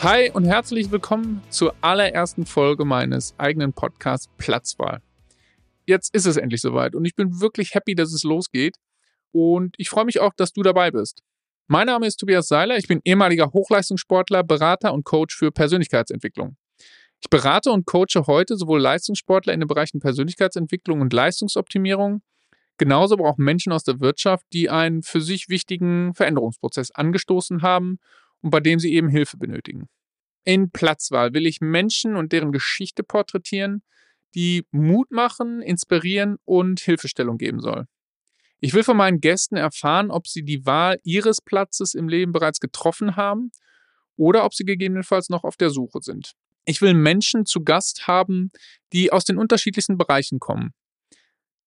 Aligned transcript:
Hi 0.00 0.30
und 0.30 0.44
herzlich 0.44 0.92
willkommen 0.92 1.42
zur 1.50 1.74
allerersten 1.80 2.46
Folge 2.46 2.84
meines 2.84 3.34
eigenen 3.36 3.72
Podcasts 3.72 4.28
Platzwahl. 4.38 5.02
Jetzt 5.86 6.14
ist 6.14 6.24
es 6.24 6.36
endlich 6.36 6.60
soweit 6.60 6.94
und 6.94 7.04
ich 7.04 7.16
bin 7.16 7.40
wirklich 7.40 7.74
happy, 7.74 7.96
dass 7.96 8.12
es 8.12 8.22
losgeht 8.22 8.76
und 9.32 9.74
ich 9.76 9.88
freue 9.88 10.04
mich 10.04 10.20
auch, 10.20 10.32
dass 10.36 10.52
du 10.52 10.62
dabei 10.62 10.92
bist. 10.92 11.24
Mein 11.66 11.88
Name 11.88 12.06
ist 12.06 12.18
Tobias 12.18 12.46
Seiler, 12.46 12.76
ich 12.76 12.86
bin 12.86 13.00
ehemaliger 13.04 13.50
Hochleistungssportler, 13.52 14.44
Berater 14.44 14.94
und 14.94 15.04
Coach 15.04 15.36
für 15.36 15.50
Persönlichkeitsentwicklung. 15.50 16.56
Ich 17.20 17.28
berate 17.28 17.72
und 17.72 17.84
coache 17.84 18.28
heute 18.28 18.56
sowohl 18.56 18.80
Leistungssportler 18.80 19.52
in 19.52 19.58
den 19.58 19.66
Bereichen 19.66 19.98
Persönlichkeitsentwicklung 19.98 21.00
und 21.00 21.12
Leistungsoptimierung, 21.12 22.22
genauso 22.76 23.14
aber 23.14 23.28
auch 23.28 23.36
Menschen 23.36 23.72
aus 23.72 23.82
der 23.82 23.98
Wirtschaft, 23.98 24.46
die 24.52 24.70
einen 24.70 25.02
für 25.02 25.20
sich 25.20 25.48
wichtigen 25.48 26.14
Veränderungsprozess 26.14 26.92
angestoßen 26.92 27.62
haben 27.62 27.98
und 28.42 28.50
bei 28.50 28.60
dem 28.60 28.78
sie 28.78 28.92
eben 28.94 29.08
Hilfe 29.08 29.36
benötigen. 29.36 29.88
In 30.44 30.70
Platzwahl 30.70 31.34
will 31.34 31.46
ich 31.46 31.60
Menschen 31.60 32.16
und 32.16 32.32
deren 32.32 32.52
Geschichte 32.52 33.02
porträtieren, 33.02 33.82
die 34.34 34.66
Mut 34.70 35.10
machen, 35.10 35.62
inspirieren 35.62 36.36
und 36.44 36.80
Hilfestellung 36.80 37.38
geben 37.38 37.60
soll. 37.60 37.86
Ich 38.60 38.74
will 38.74 38.82
von 38.82 38.96
meinen 38.96 39.20
Gästen 39.20 39.56
erfahren, 39.56 40.10
ob 40.10 40.26
sie 40.26 40.42
die 40.42 40.66
Wahl 40.66 40.98
ihres 41.04 41.40
Platzes 41.40 41.94
im 41.94 42.08
Leben 42.08 42.32
bereits 42.32 42.60
getroffen 42.60 43.16
haben 43.16 43.52
oder 44.16 44.44
ob 44.44 44.54
sie 44.54 44.64
gegebenenfalls 44.64 45.28
noch 45.28 45.44
auf 45.44 45.56
der 45.56 45.70
Suche 45.70 46.00
sind. 46.02 46.32
Ich 46.64 46.82
will 46.82 46.92
Menschen 46.92 47.46
zu 47.46 47.62
Gast 47.62 48.08
haben, 48.08 48.50
die 48.92 49.12
aus 49.12 49.24
den 49.24 49.38
unterschiedlichsten 49.38 49.96
Bereichen 49.96 50.40
kommen. 50.40 50.74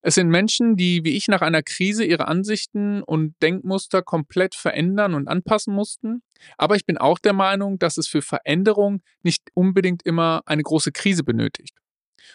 Es 0.02 0.16
sind 0.16 0.30
Menschen, 0.30 0.76
die 0.78 1.04
wie 1.04 1.16
ich 1.16 1.28
nach 1.28 1.42
einer 1.42 1.62
Krise 1.62 2.04
ihre 2.04 2.28
Ansichten 2.28 3.04
und 3.04 3.36
Denkmuster 3.42 4.02
komplett 4.02 4.56
verändern 4.56 5.14
und 5.14 5.28
anpassen 5.28 5.76
mussten. 5.76 6.24
Aber 6.58 6.76
ich 6.76 6.86
bin 6.86 6.98
auch 6.98 7.20
der 7.20 7.34
Meinung, 7.34 7.78
dass 7.78 7.98
es 7.98 8.08
für 8.08 8.24
Veränderung 8.24 9.04
nicht 9.22 9.50
unbedingt 9.54 10.04
immer 10.04 10.42
eine 10.46 10.64
große 10.64 10.92
Krise 10.92 11.24
benötigt. 11.24 11.78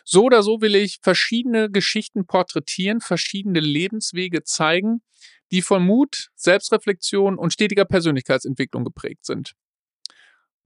So 0.04 0.24
oder 0.24 0.42
so 0.42 0.60
will 0.60 0.76
ich 0.76 0.98
verschiedene 1.02 1.70
Geschichten 1.70 2.26
porträtieren, 2.26 3.00
verschiedene 3.00 3.60
Lebenswege 3.60 4.44
zeigen, 4.44 5.02
die 5.50 5.62
von 5.62 5.84
Mut, 5.84 6.28
Selbstreflexion 6.36 7.36
und 7.36 7.52
stetiger 7.52 7.84
Persönlichkeitsentwicklung 7.84 8.84
geprägt 8.84 9.24
sind. 9.26 9.54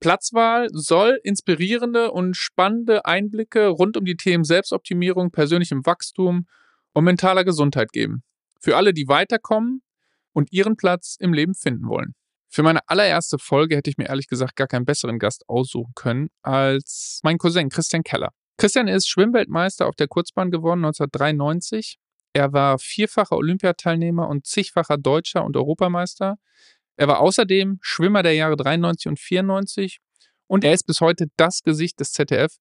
Platzwahl 0.00 0.68
soll 0.72 1.20
inspirierende 1.22 2.10
und 2.10 2.34
spannende 2.34 3.04
Einblicke 3.04 3.68
rund 3.68 3.96
um 3.98 4.04
die 4.04 4.16
Themen 4.16 4.44
Selbstoptimierung, 4.44 5.30
persönlichem 5.30 5.84
Wachstum 5.84 6.46
und 6.92 7.04
mentaler 7.04 7.44
Gesundheit 7.44 7.92
geben. 7.92 8.22
Für 8.60 8.76
alle, 8.76 8.92
die 8.92 9.08
weiterkommen 9.08 9.82
und 10.32 10.52
ihren 10.52 10.76
Platz 10.76 11.16
im 11.18 11.32
Leben 11.32 11.54
finden 11.54 11.88
wollen. 11.88 12.14
Für 12.48 12.62
meine 12.62 12.80
allererste 12.88 13.38
Folge 13.38 13.76
hätte 13.76 13.90
ich 13.90 13.96
mir 13.96 14.08
ehrlich 14.08 14.26
gesagt 14.26 14.56
gar 14.56 14.66
keinen 14.66 14.84
besseren 14.84 15.18
Gast 15.18 15.48
aussuchen 15.48 15.92
können 15.94 16.30
als 16.42 17.20
mein 17.22 17.38
Cousin 17.38 17.68
Christian 17.68 18.02
Keller. 18.02 18.30
Christian 18.58 18.88
ist 18.88 19.08
Schwimmweltmeister 19.08 19.86
auf 19.86 19.94
der 19.94 20.08
Kurzbahn 20.08 20.50
geworden 20.50 20.84
1993. 20.84 21.98
Er 22.32 22.52
war 22.52 22.78
vierfacher 22.78 23.36
Olympiateilnehmer 23.36 24.28
und 24.28 24.46
zigfacher 24.46 24.98
Deutscher 24.98 25.44
und 25.44 25.56
Europameister. 25.56 26.36
Er 26.96 27.08
war 27.08 27.20
außerdem 27.20 27.78
Schwimmer 27.80 28.22
der 28.22 28.34
Jahre 28.34 28.56
93 28.56 29.08
und 29.08 29.18
94 29.18 30.00
und 30.48 30.64
er 30.64 30.74
ist 30.74 30.86
bis 30.86 31.00
heute 31.00 31.26
das 31.36 31.62
Gesicht 31.62 32.00
des 32.00 32.12
ZDF, 32.12 32.56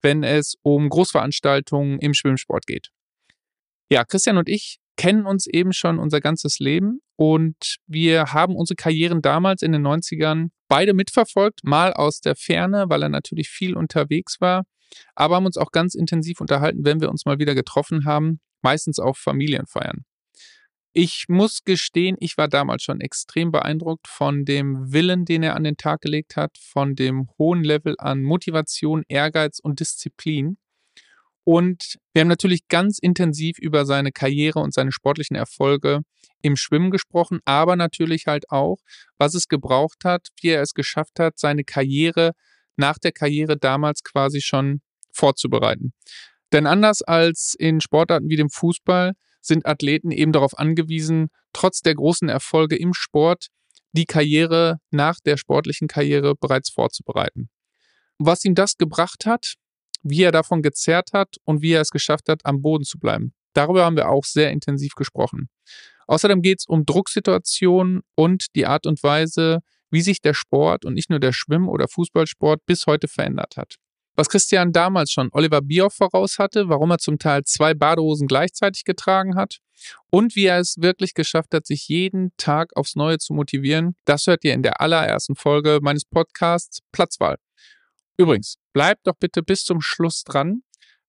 wenn 0.00 0.24
es 0.24 0.54
um 0.62 0.88
Großveranstaltungen 0.88 1.98
im 1.98 2.14
Schwimmsport 2.14 2.66
geht. 2.66 2.88
Ja, 3.90 4.04
Christian 4.04 4.38
und 4.38 4.48
ich 4.48 4.78
kennen 4.96 5.26
uns 5.26 5.46
eben 5.46 5.72
schon 5.72 5.98
unser 5.98 6.20
ganzes 6.20 6.58
Leben 6.58 7.00
und 7.16 7.76
wir 7.86 8.32
haben 8.32 8.56
unsere 8.56 8.76
Karrieren 8.76 9.22
damals 9.22 9.62
in 9.62 9.72
den 9.72 9.86
90ern 9.86 10.48
beide 10.68 10.94
mitverfolgt, 10.94 11.60
mal 11.64 11.92
aus 11.92 12.20
der 12.20 12.36
Ferne, 12.36 12.86
weil 12.88 13.02
er 13.02 13.08
natürlich 13.08 13.48
viel 13.48 13.76
unterwegs 13.76 14.40
war, 14.40 14.64
aber 15.14 15.36
haben 15.36 15.46
uns 15.46 15.56
auch 15.56 15.72
ganz 15.72 15.94
intensiv 15.94 16.40
unterhalten, 16.40 16.84
wenn 16.84 17.00
wir 17.00 17.10
uns 17.10 17.24
mal 17.24 17.38
wieder 17.38 17.54
getroffen 17.54 18.04
haben, 18.04 18.40
meistens 18.62 18.98
auf 18.98 19.18
Familienfeiern. 19.18 20.04
Ich 20.96 21.24
muss 21.26 21.64
gestehen, 21.64 22.16
ich 22.20 22.38
war 22.38 22.46
damals 22.46 22.84
schon 22.84 23.00
extrem 23.00 23.50
beeindruckt 23.50 24.06
von 24.06 24.44
dem 24.44 24.92
Willen, 24.92 25.24
den 25.24 25.42
er 25.42 25.56
an 25.56 25.64
den 25.64 25.76
Tag 25.76 26.02
gelegt 26.02 26.36
hat, 26.36 26.56
von 26.56 26.94
dem 26.94 27.28
hohen 27.36 27.64
Level 27.64 27.96
an 27.98 28.22
Motivation, 28.22 29.02
Ehrgeiz 29.08 29.58
und 29.58 29.80
Disziplin. 29.80 30.56
Und 31.44 31.98
wir 32.12 32.20
haben 32.20 32.28
natürlich 32.28 32.68
ganz 32.68 32.98
intensiv 32.98 33.58
über 33.58 33.84
seine 33.84 34.12
Karriere 34.12 34.60
und 34.60 34.72
seine 34.72 34.92
sportlichen 34.92 35.36
Erfolge 35.36 36.00
im 36.42 36.56
Schwimmen 36.56 36.90
gesprochen, 36.90 37.40
aber 37.44 37.76
natürlich 37.76 38.26
halt 38.26 38.50
auch, 38.50 38.78
was 39.18 39.34
es 39.34 39.48
gebraucht 39.48 40.04
hat, 40.04 40.28
wie 40.40 40.48
er 40.48 40.62
es 40.62 40.72
geschafft 40.72 41.18
hat, 41.18 41.38
seine 41.38 41.64
Karriere 41.64 42.32
nach 42.76 42.98
der 42.98 43.12
Karriere 43.12 43.56
damals 43.56 44.02
quasi 44.02 44.40
schon 44.40 44.80
vorzubereiten. 45.12 45.92
Denn 46.52 46.66
anders 46.66 47.02
als 47.02 47.54
in 47.58 47.80
Sportarten 47.80 48.28
wie 48.28 48.36
dem 48.36 48.50
Fußball 48.50 49.12
sind 49.40 49.66
Athleten 49.66 50.10
eben 50.10 50.32
darauf 50.32 50.58
angewiesen, 50.58 51.28
trotz 51.52 51.80
der 51.80 51.94
großen 51.94 52.28
Erfolge 52.28 52.76
im 52.76 52.94
Sport 52.94 53.48
die 53.92 54.06
Karriere 54.06 54.78
nach 54.90 55.20
der 55.24 55.36
sportlichen 55.36 55.88
Karriere 55.88 56.34
bereits 56.34 56.70
vorzubereiten. 56.70 57.48
Was 58.18 58.44
ihm 58.44 58.54
das 58.54 58.76
gebracht 58.76 59.26
hat, 59.26 59.54
wie 60.04 60.22
er 60.22 60.32
davon 60.32 60.62
gezerrt 60.62 61.10
hat 61.12 61.36
und 61.44 61.62
wie 61.62 61.72
er 61.72 61.80
es 61.80 61.90
geschafft 61.90 62.28
hat, 62.28 62.44
am 62.44 62.62
Boden 62.62 62.84
zu 62.84 62.98
bleiben. 62.98 63.34
Darüber 63.54 63.84
haben 63.84 63.96
wir 63.96 64.08
auch 64.08 64.24
sehr 64.24 64.50
intensiv 64.50 64.94
gesprochen. 64.94 65.48
Außerdem 66.06 66.42
geht 66.42 66.60
es 66.60 66.66
um 66.66 66.84
Drucksituationen 66.84 68.02
und 68.14 68.54
die 68.54 68.66
Art 68.66 68.86
und 68.86 69.02
Weise, 69.02 69.60
wie 69.90 70.02
sich 70.02 70.20
der 70.20 70.34
Sport 70.34 70.84
und 70.84 70.94
nicht 70.94 71.08
nur 71.08 71.20
der 71.20 71.32
Schwimm- 71.32 71.68
oder 71.68 71.88
Fußballsport 71.88 72.60
bis 72.66 72.86
heute 72.86 73.08
verändert 73.08 73.56
hat. 73.56 73.76
Was 74.16 74.28
Christian 74.28 74.72
damals 74.72 75.10
schon 75.10 75.28
Oliver 75.32 75.60
Bierhoff 75.60 75.94
voraus 75.94 76.38
hatte, 76.38 76.68
warum 76.68 76.90
er 76.92 76.98
zum 76.98 77.18
Teil 77.18 77.42
zwei 77.44 77.74
Badehosen 77.74 78.28
gleichzeitig 78.28 78.84
getragen 78.84 79.34
hat 79.34 79.58
und 80.10 80.36
wie 80.36 80.46
er 80.46 80.58
es 80.60 80.76
wirklich 80.78 81.14
geschafft 81.14 81.52
hat, 81.52 81.66
sich 81.66 81.88
jeden 81.88 82.30
Tag 82.36 82.76
aufs 82.76 82.94
Neue 82.94 83.18
zu 83.18 83.34
motivieren, 83.34 83.96
das 84.04 84.26
hört 84.26 84.44
ihr 84.44 84.54
in 84.54 84.62
der 84.62 84.80
allerersten 84.80 85.34
Folge 85.34 85.80
meines 85.82 86.04
Podcasts 86.04 86.78
Platzwahl. 86.92 87.38
Übrigens, 88.16 88.56
bleibt 88.74 89.06
doch 89.06 89.14
bitte 89.18 89.42
bis 89.42 89.64
zum 89.64 89.80
Schluss 89.80 90.24
dran, 90.24 90.62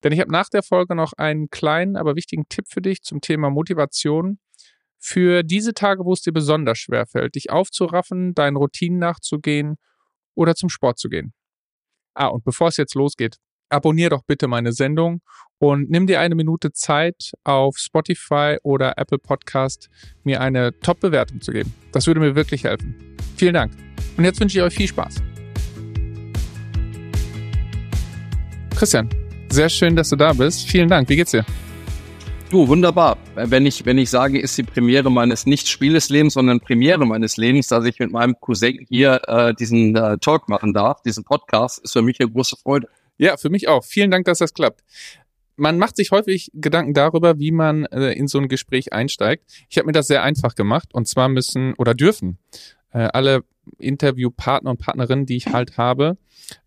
denn 0.03 0.14
ich 0.14 0.22
habe 0.22 0.31
nach 0.31 0.48
der 0.48 0.64
Folge 0.64 0.96
noch 0.96 1.14
einen 1.14 1.50
kleinen, 1.50 1.98
aber 1.98 2.16
wichtigen 2.16 2.48
Tipp 2.48 2.68
für 2.70 2.81
dich 2.81 3.02
zum 3.02 3.20
Thema 3.20 3.50
Motivation. 3.50 4.40
Für 5.00 5.44
diese 5.44 5.74
Tage, 5.74 6.06
wo 6.06 6.14
es 6.14 6.22
dir 6.22 6.31
besonders 6.31 6.78
schwer 6.78 7.06
fällt, 7.06 7.36
dich 7.36 7.50
aufzuraffen, 7.50 8.34
deinen 8.34 8.56
Routinen 8.56 9.00
nachzugehen 9.00 9.76
oder 10.36 10.56
zum 10.56 10.70
Sport 10.70 11.00
zu 11.00 11.09
gehen. 11.09 11.34
Ah, 12.14 12.28
und 12.28 12.44
bevor 12.44 12.70
es 12.70 12.78
jetzt 12.78 12.96
losgeht, 12.96 13.38
abonnier 13.70 14.09
doch 14.09 14.24
bitte 14.26 14.47
meine 14.47 14.72
Sendung 14.72 15.22
und 15.58 15.90
nimm 15.90 16.08
dir 16.08 16.20
eine 16.20 16.36
Minute 16.36 16.72
Zeit, 16.72 17.32
auf 17.44 17.78
Spotify 17.78 18.58
oder 18.64 18.97
Apple 18.97 19.20
Podcast 19.20 19.90
mir 20.24 20.40
eine 20.42 20.80
Top-Bewertung 20.80 21.42
zu 21.42 21.52
geben. 21.52 21.74
Das 21.92 22.08
würde 22.08 22.20
mir 22.20 22.36
wirklich 22.36 22.64
helfen. 22.64 23.18
Vielen 23.38 23.53
Dank. 23.53 23.74
Und 24.18 24.24
jetzt 24.24 24.40
wünsche 24.40 24.58
ich 24.58 24.64
euch 24.64 24.76
viel 24.76 24.88
Spaß. 24.88 25.34
Christian, 28.75 29.09
sehr 29.50 29.69
schön, 29.69 29.96
dass 29.96 30.09
du 30.09 30.18
da 30.18 30.34
bist. 30.34 30.69
Vielen 30.69 30.90
Dank. 30.90 31.08
Wie 31.08 31.16
geht's 31.16 31.31
dir? 31.31 31.46
Du, 32.50 32.68
wunderbar. 32.68 33.18
Wenn 33.34 33.66
ich, 33.66 33.86
wenn 33.86 33.97
ich 33.97 34.09
sage, 34.09 34.38
ist 34.38 34.58
die 34.58 34.63
Premiere 34.63 35.09
meines 35.09 35.46
nicht 35.46 35.69
Spieles 35.69 36.09
Lebens, 36.09 36.34
sondern 36.34 36.59
Premiere 36.59 37.06
meines 37.06 37.38
Lebens, 37.38 37.68
dass 37.68 37.85
ich 37.85 38.00
mit 38.00 38.12
meinem 38.12 38.35
Cousin 38.40 38.85
hier 38.90 39.22
äh, 39.28 39.53
diesen 39.53 39.96
äh, 39.96 40.18
Talk 40.18 40.50
machen 40.50 40.74
darf, 40.74 41.02
diesen 41.02 41.24
Podcast, 41.24 41.80
ist 41.80 41.94
für 41.94 42.02
mich 42.02 42.19
eine 42.19 42.30
große 42.30 42.58
Freude. 42.58 42.90
Ja, 43.18 43.38
für 43.38 43.50
mich 43.50 43.69
auch. 43.69 43.85
Vielen 43.85 44.12
Dank, 44.12 44.25
dass 44.25 44.40
das 44.40 44.53
klappt. 44.53 44.84
Man 45.56 45.78
macht 45.78 45.96
sich 45.96 46.12
häufig 46.12 46.52
Gedanken 46.53 46.94
darüber, 46.94 47.40
wie 47.40 47.52
man 47.52 47.85
äh, 47.85 48.12
in 48.12 48.28
so 48.28 48.40
ein 48.40 48.50
Gespräch 48.50 48.91
einsteigt. 48.91 49.46
Ich 49.70 49.78
habe 49.78 49.85
mir 49.85 49.94
das 49.94 50.08
sehr 50.08 50.22
einfach 50.22 50.53
gemacht 50.53 50.90
und 50.94 51.08
zwar 51.08 51.29
müssen 51.29 51.76
oder 51.76 51.94
dürfen 51.94 52.40
äh, 52.91 53.08
alle 53.14 53.46
Interviewpartner 53.78 54.72
und 54.72 54.79
Partnerinnen, 54.79 55.26
die 55.26 55.38
ich 55.38 55.47
halt 55.47 55.78
habe, 55.78 56.17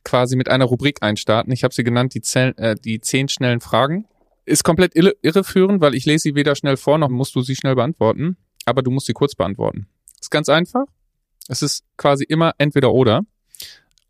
quasi 0.04 0.36
mit 0.36 0.48
einer 0.48 0.64
Rubrik 0.64 1.02
einstarten. 1.02 1.52
Ich 1.52 1.64
habe 1.64 1.74
sie 1.74 1.84
genannt, 1.84 2.14
die, 2.14 2.20
zehn, 2.20 2.56
äh, 2.58 2.76
die 2.76 3.00
zehn 3.00 3.28
schnellen 3.28 3.60
Fragen. 3.60 4.06
Ist 4.44 4.64
komplett 4.64 4.96
irre 4.96 5.14
irreführend, 5.22 5.80
weil 5.80 5.94
ich 5.94 6.06
lese 6.06 6.22
sie 6.22 6.34
weder 6.34 6.54
schnell 6.54 6.76
vor, 6.76 6.98
noch 6.98 7.10
musst 7.10 7.34
du 7.34 7.42
sie 7.42 7.54
schnell 7.54 7.74
beantworten. 7.74 8.36
Aber 8.64 8.82
du 8.82 8.90
musst 8.90 9.06
sie 9.06 9.12
kurz 9.12 9.34
beantworten. 9.34 9.86
Ist 10.20 10.30
ganz 10.30 10.48
einfach. 10.48 10.84
Es 11.48 11.62
ist 11.62 11.84
quasi 11.96 12.24
immer 12.24 12.52
entweder 12.58 12.92
oder. 12.92 13.22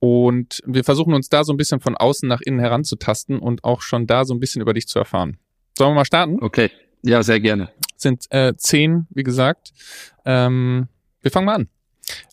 Und 0.00 0.62
wir 0.64 0.84
versuchen 0.84 1.14
uns 1.14 1.28
da 1.28 1.44
so 1.44 1.52
ein 1.52 1.56
bisschen 1.56 1.80
von 1.80 1.96
außen 1.96 2.28
nach 2.28 2.40
innen 2.40 2.60
heranzutasten 2.60 3.38
und 3.38 3.64
auch 3.64 3.82
schon 3.82 4.06
da 4.06 4.24
so 4.24 4.34
ein 4.34 4.40
bisschen 4.40 4.62
über 4.62 4.74
dich 4.74 4.86
zu 4.86 4.98
erfahren. 4.98 5.38
Sollen 5.76 5.90
wir 5.90 5.96
mal 5.96 6.04
starten? 6.04 6.42
Okay. 6.42 6.70
Ja, 7.02 7.22
sehr 7.22 7.40
gerne. 7.40 7.70
Sind 7.96 8.24
äh, 8.30 8.54
zehn, 8.56 9.06
wie 9.10 9.22
gesagt. 9.22 9.72
Ähm, 10.24 10.88
wir 11.20 11.30
fangen 11.30 11.46
mal 11.46 11.54
an. 11.54 11.68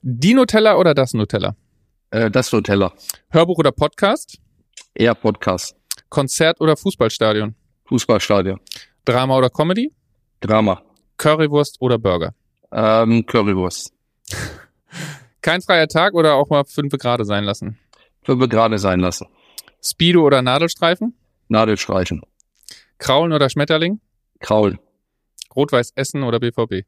Die 0.02 0.34
Nutella 0.34 0.78
oder 0.78 0.94
das 0.94 1.14
Nutella? 1.14 1.56
Äh, 2.12 2.30
das 2.32 2.52
Nutella. 2.52 2.94
Hörbuch 3.30 3.58
oder 3.58 3.72
Podcast? 3.72 4.40
Eher 4.94 5.16
Podcast. 5.16 5.76
Konzert 6.10 6.62
oder 6.62 6.78
Fußballstadion? 6.78 7.56
Fußballstadion. 7.86 8.60
Drama 9.04 9.38
oder 9.38 9.50
Comedy? 9.50 9.94
Drama. 10.40 10.82
Currywurst 11.18 11.78
oder 11.82 11.98
Burger? 11.98 12.34
Ähm, 12.72 13.26
Currywurst. 13.26 13.94
Kein 15.42 15.62
freier 15.62 15.88
Tag 15.88 16.14
oder 16.14 16.36
auch 16.36 16.50
mal 16.50 16.64
fünf 16.66 16.94
Grade 16.98 17.26
sein 17.26 17.44
lassen? 17.44 17.78
Wir 18.24 18.36
gerade 18.48 18.80
sein 18.80 19.00
lassen. 19.00 19.28
Speedo 19.84 20.26
oder 20.26 20.42
Nadelstreifen? 20.42 21.16
Nadelstreifen. 21.48 22.22
Kraulen 22.98 23.34
oder 23.34 23.50
Schmetterling? 23.50 24.00
Kraulen. 24.40 24.80
Rot-Weiß 25.56 25.92
Essen 25.96 26.24
oder 26.24 26.40
BVB? 26.40 26.86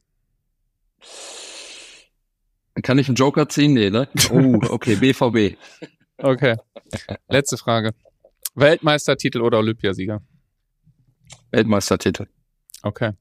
Kann 2.82 2.98
ich 2.98 3.08
einen 3.08 3.16
Joker 3.16 3.48
ziehen? 3.48 3.72
Nee, 3.72 3.90
ne? 3.90 4.08
Oh, 4.30 4.58
okay, 4.70 4.96
BVB. 4.96 5.56
Okay. 6.18 6.56
Letzte 7.28 7.56
Frage. 7.56 7.92
Weltmeistertitel 8.54 9.40
oder 9.40 9.58
Olympiasieger? 9.58 10.20
Weltmeistertitel. 11.50 12.26
Okay. 12.82 13.12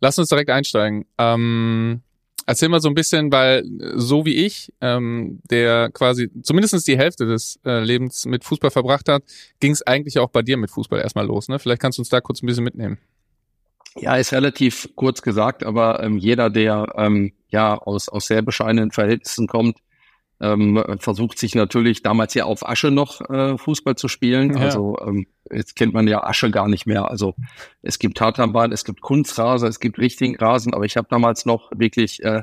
Lass 0.00 0.18
uns 0.18 0.28
direkt 0.28 0.50
einsteigen. 0.50 1.06
Ähm, 1.18 2.02
erzähl 2.46 2.68
mal 2.68 2.80
so 2.80 2.88
ein 2.88 2.94
bisschen, 2.94 3.32
weil 3.32 3.64
so 3.94 4.24
wie 4.24 4.46
ich, 4.46 4.72
ähm, 4.80 5.40
der 5.50 5.90
quasi 5.92 6.30
zumindest 6.42 6.86
die 6.86 6.98
Hälfte 6.98 7.26
des 7.26 7.58
äh, 7.64 7.80
Lebens 7.80 8.26
mit 8.26 8.44
Fußball 8.44 8.70
verbracht 8.70 9.08
hat, 9.08 9.22
ging 9.60 9.72
es 9.72 9.86
eigentlich 9.86 10.18
auch 10.18 10.30
bei 10.30 10.42
dir 10.42 10.56
mit 10.56 10.70
Fußball 10.70 11.00
erstmal 11.00 11.26
los. 11.26 11.48
Ne? 11.48 11.58
Vielleicht 11.58 11.82
kannst 11.82 11.98
du 11.98 12.02
uns 12.02 12.08
da 12.08 12.20
kurz 12.20 12.42
ein 12.42 12.46
bisschen 12.46 12.64
mitnehmen. 12.64 12.98
Ja, 13.96 14.16
ist 14.16 14.32
relativ 14.32 14.88
kurz 14.94 15.22
gesagt, 15.22 15.64
aber 15.64 16.02
ähm, 16.02 16.18
jeder, 16.18 16.50
der 16.50 16.86
ähm, 16.96 17.32
ja 17.48 17.76
aus, 17.76 18.08
aus 18.08 18.26
sehr 18.26 18.42
bescheidenen 18.42 18.90
Verhältnissen 18.90 19.46
kommt, 19.46 19.78
ähm, 20.40 20.84
versucht 21.00 21.38
sich 21.38 21.54
natürlich 21.54 22.02
damals 22.02 22.34
ja 22.34 22.44
auf 22.44 22.68
Asche 22.68 22.90
noch 22.90 23.20
äh, 23.28 23.58
Fußball 23.58 23.96
zu 23.96 24.08
spielen. 24.08 24.54
Ja. 24.54 24.60
Also 24.60 24.96
ähm, 25.04 25.26
jetzt 25.50 25.74
kennt 25.74 25.94
man 25.94 26.06
ja 26.06 26.22
Asche 26.22 26.50
gar 26.50 26.68
nicht 26.68 26.86
mehr. 26.86 27.10
Also 27.10 27.34
es 27.82 27.98
gibt 27.98 28.18
Tatanbahn, 28.18 28.70
es 28.72 28.84
gibt 28.84 29.00
Kunstrasen, 29.00 29.68
es 29.68 29.80
gibt 29.80 29.98
richtigen 29.98 30.36
Rasen, 30.36 30.74
aber 30.74 30.84
ich 30.84 30.96
habe 30.96 31.08
damals 31.10 31.44
noch 31.44 31.70
wirklich 31.74 32.22
äh, 32.22 32.42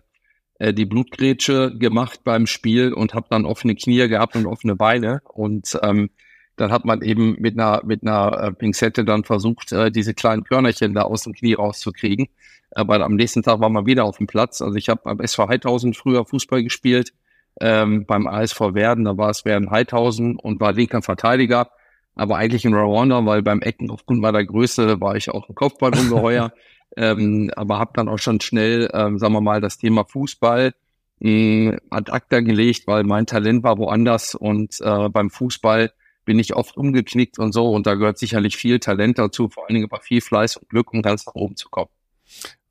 äh, 0.59 0.73
die 0.73 0.85
Blutgrätsche 0.85 1.77
gemacht 1.77 2.21
beim 2.23 2.47
Spiel 2.47 2.93
und 2.93 3.13
habe 3.13 3.27
dann 3.29 3.45
offene 3.45 3.75
Knie 3.75 4.07
gehabt 4.07 4.35
und 4.35 4.45
offene 4.45 4.75
Beine 4.75 5.21
und 5.25 5.77
ähm, 5.81 6.09
dann 6.57 6.71
hat 6.71 6.85
man 6.85 7.01
eben 7.01 7.35
mit 7.39 7.59
einer 7.59 7.81
mit 7.85 8.03
einer 8.03 8.41
äh, 8.41 8.51
Pinzette 8.53 9.05
dann 9.05 9.23
versucht, 9.23 9.71
äh, 9.71 9.91
diese 9.91 10.13
kleinen 10.13 10.43
Körnerchen 10.43 10.93
da 10.93 11.03
aus 11.03 11.23
dem 11.23 11.33
Knie 11.33 11.53
rauszukriegen. 11.53 12.27
Aber 12.71 12.99
am 13.01 13.15
nächsten 13.15 13.43
Tag 13.43 13.59
war 13.59 13.69
man 13.69 13.85
wieder 13.85 14.05
auf 14.05 14.17
dem 14.17 14.27
Platz. 14.27 14.61
Also 14.61 14.75
ich 14.75 14.89
habe 14.89 15.01
beim 15.03 15.19
SV 15.19 15.47
Heidhausen 15.47 15.93
früher 15.93 16.25
Fußball 16.25 16.63
gespielt 16.63 17.13
ähm, 17.61 18.05
beim 18.05 18.27
ASV 18.27 18.73
Werden, 18.73 19.05
da 19.05 19.17
war 19.17 19.29
es 19.29 19.45
Werden 19.45 19.71
Heidhausen 19.71 20.37
und 20.37 20.59
war 20.59 20.73
linker 20.73 21.01
Verteidiger, 21.01 21.69
aber 22.15 22.37
eigentlich 22.37 22.65
ein 22.65 22.73
Rwanda, 22.73 23.25
weil 23.25 23.41
beim 23.41 23.61
Ecken 23.61 23.89
aufgrund 23.89 24.21
meiner 24.21 24.43
Größe 24.43 24.99
war 24.99 25.15
ich 25.15 25.29
auch 25.29 25.47
ein 25.47 25.55
Kopfballungeheuer, 25.55 26.51
ähm, 26.97 27.51
aber 27.55 27.79
habe 27.79 27.91
dann 27.95 28.09
auch 28.09 28.19
schon 28.19 28.41
schnell, 28.41 28.89
ähm, 28.93 29.17
sagen 29.19 29.33
wir 29.33 29.41
mal, 29.41 29.61
das 29.61 29.77
Thema 29.77 30.05
Fußball 30.05 30.73
mh, 31.19 31.29
hm, 31.29 31.79
ad 31.89 32.11
acta 32.11 32.41
gelegt, 32.41 32.87
weil 32.87 33.03
mein 33.03 33.25
Talent 33.25 33.63
war 33.63 33.77
woanders 33.77 34.35
und 34.35 34.79
äh, 34.81 35.09
beim 35.09 35.29
Fußball 35.29 35.91
bin 36.25 36.39
ich 36.39 36.55
oft 36.55 36.75
umgeknickt 36.75 37.39
und 37.39 37.53
so 37.53 37.69
und 37.69 37.87
da 37.87 37.95
gehört 37.95 38.17
sicherlich 38.17 38.57
viel 38.57 38.79
Talent 38.79 39.17
dazu, 39.17 39.49
vor 39.49 39.63
allen 39.65 39.75
Dingen 39.75 39.89
aber 39.89 40.01
viel 40.01 40.21
Fleiß 40.21 40.57
und 40.57 40.69
Glück, 40.69 40.91
um 40.93 41.01
ganz 41.01 41.25
nach 41.25 41.35
oben 41.35 41.55
zu 41.55 41.69
kommen. 41.69 41.89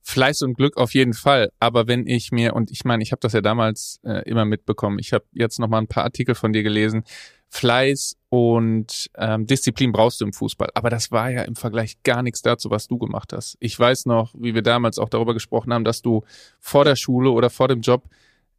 Fleiß 0.02 0.42
und 0.42 0.54
Glück 0.54 0.76
auf 0.76 0.92
jeden 0.92 1.14
Fall. 1.14 1.50
Aber 1.58 1.88
wenn 1.88 2.06
ich 2.06 2.30
mir, 2.30 2.54
und 2.54 2.70
ich 2.70 2.84
meine, 2.84 3.02
ich 3.02 3.10
habe 3.10 3.20
das 3.20 3.32
ja 3.32 3.40
damals 3.40 4.00
äh, 4.04 4.28
immer 4.28 4.44
mitbekommen, 4.44 4.98
ich 4.98 5.14
habe 5.14 5.24
jetzt 5.32 5.58
noch 5.58 5.68
mal 5.68 5.78
ein 5.78 5.86
paar 5.86 6.04
Artikel 6.04 6.34
von 6.34 6.52
dir 6.52 6.62
gelesen, 6.62 7.04
Fleiß 7.48 8.16
und 8.28 9.10
ähm, 9.16 9.46
Disziplin 9.46 9.92
brauchst 9.92 10.20
du 10.20 10.26
im 10.26 10.32
Fußball. 10.32 10.68
Aber 10.74 10.90
das 10.90 11.10
war 11.10 11.30
ja 11.30 11.42
im 11.42 11.56
Vergleich 11.56 12.02
gar 12.02 12.22
nichts 12.22 12.42
dazu, 12.42 12.70
was 12.70 12.88
du 12.88 12.98
gemacht 12.98 13.32
hast. 13.32 13.56
Ich 13.60 13.78
weiß 13.78 14.06
noch, 14.06 14.34
wie 14.36 14.54
wir 14.54 14.62
damals 14.62 14.98
auch 14.98 15.08
darüber 15.08 15.32
gesprochen 15.32 15.72
haben, 15.72 15.84
dass 15.84 16.02
du 16.02 16.22
vor 16.60 16.84
der 16.84 16.96
Schule 16.96 17.30
oder 17.30 17.48
vor 17.50 17.68
dem 17.68 17.80
Job 17.80 18.04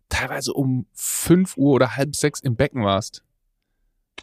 teilweise 0.09 0.53
um 0.53 0.87
fünf 0.93 1.57
Uhr 1.57 1.73
oder 1.73 1.95
halb 1.95 2.15
sechs 2.15 2.39
im 2.39 2.55
Becken 2.55 2.83
warst. 2.83 3.23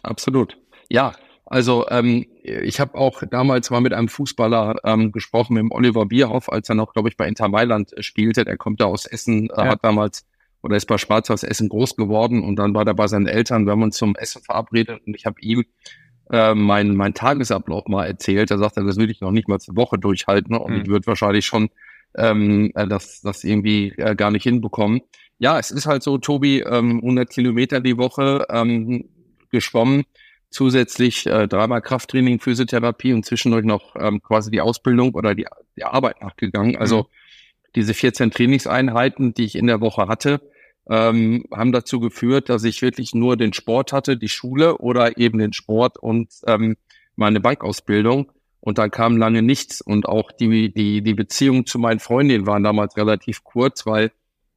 Absolut. 0.01 0.57
Ja, 0.89 1.13
also 1.45 1.85
ähm, 1.89 2.25
ich 2.41 2.79
habe 2.79 2.95
auch 2.95 3.21
damals 3.29 3.69
mal 3.69 3.81
mit 3.81 3.93
einem 3.93 4.07
Fußballer 4.07 4.75
ähm, 4.85 5.11
gesprochen, 5.11 5.53
mit 5.53 5.61
dem 5.61 5.71
Oliver 5.71 6.05
Bierhoff, 6.05 6.49
als 6.49 6.69
er 6.69 6.75
noch, 6.75 6.93
glaube 6.93 7.09
ich, 7.09 7.17
bei 7.17 7.27
Inter 7.27 7.49
Mailand 7.49 7.95
äh, 7.95 8.01
spielte. 8.01 8.45
Der 8.45 8.57
kommt 8.57 8.81
da 8.81 8.85
aus 8.85 9.05
Essen, 9.05 9.49
äh, 9.49 9.57
ja. 9.57 9.65
hat 9.67 9.83
damals 9.83 10.25
oder 10.63 10.77
ist 10.77 10.85
bei 10.85 10.97
Schwarz 10.97 11.29
aus 11.29 11.43
Essen 11.43 11.69
groß 11.69 11.95
geworden 11.95 12.41
und 12.41 12.55
dann 12.55 12.73
war 12.73 12.87
er 12.87 12.93
bei 12.93 13.07
seinen 13.07 13.27
Eltern. 13.27 13.65
Wir 13.65 13.71
haben 13.71 13.83
uns 13.83 13.97
zum 13.97 14.15
Essen 14.15 14.41
verabredet 14.41 15.01
und 15.05 15.15
ich 15.15 15.25
habe 15.25 15.35
ihm 15.41 15.65
äh, 16.31 16.55
mein, 16.55 16.95
mein 16.95 17.13
Tagesablauf 17.13 17.85
mal 17.87 18.05
erzählt. 18.05 18.49
Er 18.49 18.57
sagte, 18.57 18.83
das 18.83 18.97
würde 18.97 19.11
ich 19.11 19.19
noch 19.19 19.31
nicht 19.31 19.49
mal 19.49 19.59
zur 19.59 19.75
Woche 19.75 19.99
durchhalten 19.99 20.55
und 20.55 20.73
mhm. 20.73 20.81
ich 20.81 20.87
würde 20.87 21.05
wahrscheinlich 21.05 21.45
schon 21.45 21.69
ähm, 22.15 22.71
äh, 22.75 22.87
das, 22.87 23.21
das 23.21 23.43
irgendwie 23.43 23.89
äh, 23.97 24.15
gar 24.15 24.31
nicht 24.31 24.43
hinbekommen. 24.43 25.01
Ja, 25.37 25.59
es 25.59 25.69
ist 25.69 25.85
halt 25.85 26.03
so, 26.03 26.17
Tobi, 26.17 26.61
ähm, 26.61 27.01
100 27.01 27.29
Kilometer 27.29 27.81
die 27.81 27.97
Woche 27.97 28.45
ähm, 28.49 29.09
geschwommen 29.51 30.05
zusätzlich 30.53 31.25
äh, 31.25 31.47
dreimal 31.47 31.81
Krafttraining, 31.81 32.39
Physiotherapie 32.39 33.13
und 33.13 33.25
zwischendurch 33.25 33.65
noch 33.65 33.95
ähm, 33.99 34.21
quasi 34.21 34.51
die 34.51 34.61
Ausbildung 34.61 35.15
oder 35.15 35.35
die, 35.35 35.47
die 35.75 35.83
Arbeit 35.83 36.21
nachgegangen. 36.21 36.77
Also 36.77 36.99
mhm. 36.99 37.05
diese 37.75 37.93
14 37.93 38.31
Trainingseinheiten, 38.31 39.33
die 39.33 39.45
ich 39.45 39.55
in 39.55 39.67
der 39.67 39.81
Woche 39.81 40.07
hatte, 40.07 40.41
ähm, 40.89 41.45
haben 41.51 41.71
dazu 41.71 41.99
geführt, 41.99 42.49
dass 42.49 42.63
ich 42.63 42.81
wirklich 42.81 43.15
nur 43.15 43.35
den 43.35 43.53
Sport 43.53 43.93
hatte, 43.93 44.15
die 44.15 44.29
Schule 44.29 44.77
oder 44.77 45.17
eben 45.17 45.39
den 45.39 45.53
Sport 45.53 45.97
und 45.97 46.29
ähm, 46.45 46.77
meine 47.15 47.39
Bikeausbildung. 47.39 48.31
Und 48.59 48.77
dann 48.77 48.91
kam 48.91 49.17
lange 49.17 49.41
nichts. 49.41 49.81
Und 49.81 50.07
auch 50.07 50.31
die, 50.31 50.73
die, 50.73 51.01
die 51.01 51.13
Beziehungen 51.13 51.65
zu 51.65 51.79
meinen 51.79 51.99
Freundinnen 51.99 52.47
waren 52.47 52.63
damals 52.63 52.95
relativ 52.95 53.43
kurz, 53.43 53.85
weil 53.85 54.11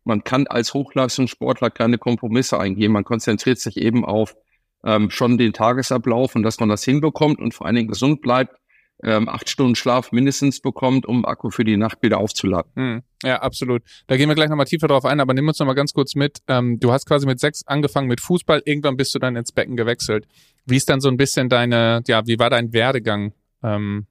man 0.04 0.22
kann 0.22 0.46
als 0.46 0.75
Hochleistungssportler 0.75 1.70
keine 1.70 1.99
Kompromisse 1.99 2.60
eingehen. 2.60 2.92
Man 2.92 3.02
konzentriert 3.02 3.58
sich 3.58 3.78
eben 3.78 4.04
auf 4.04 4.37
ähm, 4.84 5.11
schon 5.11 5.38
den 5.38 5.52
Tagesablauf 5.52 6.34
und 6.34 6.43
dass 6.43 6.61
man 6.61 6.69
das 6.69 6.84
hinbekommt 6.84 7.38
und 7.38 7.55
vor 7.55 7.67
allen 7.67 7.76
Dingen 7.76 7.88
gesund 7.88 8.20
bleibt, 8.20 8.56
ähm, 9.02 9.28
acht 9.28 9.49
Stunden 9.49 9.75
Schlaf 9.75 10.12
mindestens 10.12 10.61
bekommt, 10.61 11.06
um 11.06 11.25
Akku 11.26 11.50
für 11.50 11.64
die 11.64 11.76
Nacht 11.76 12.02
wieder 12.02 12.19
aufzuladen. 12.19 12.70
Hm, 12.76 13.02
ja, 13.23 13.40
absolut. 13.43 13.82
Da 14.06 14.17
gehen 14.17 14.28
wir 14.28 14.34
gleich 14.34 14.49
nochmal 14.49 14.67
tiefer 14.67 14.88
drauf 14.88 15.05
ein, 15.05 15.20
aber 15.20 15.34
nimm 15.34 15.46
uns 15.46 15.58
nochmal 15.58 15.75
ganz 15.75 15.93
kurz 15.93 16.14
mit. 16.14 16.38
Ähm, 16.49 16.78
du 16.81 16.93
hast 16.93 17.06
quasi 17.06 17.26
mit 17.26 17.38
sechs 17.38 17.67
angefangen 17.67 18.08
mit 18.08 18.20
Fußball, 18.20 18.62
irgendwann 18.64 18.96
bist 18.96 19.14
du 19.14 19.19
dann 19.19 19.37
ins 19.37 19.52
Becken 19.52 19.76
gewechselt. 19.76 20.26
Wie 20.64 20.76
ist 20.76 20.88
dann 20.88 21.00
so 21.00 21.08
ein 21.08 21.17
bisschen 21.17 21.49
deine, 21.49 22.02
ja, 22.06 22.26
wie 22.26 22.38
war 22.38 22.50
dein 22.50 22.73
Werdegang? 22.73 23.32
Ähm, 23.62 24.06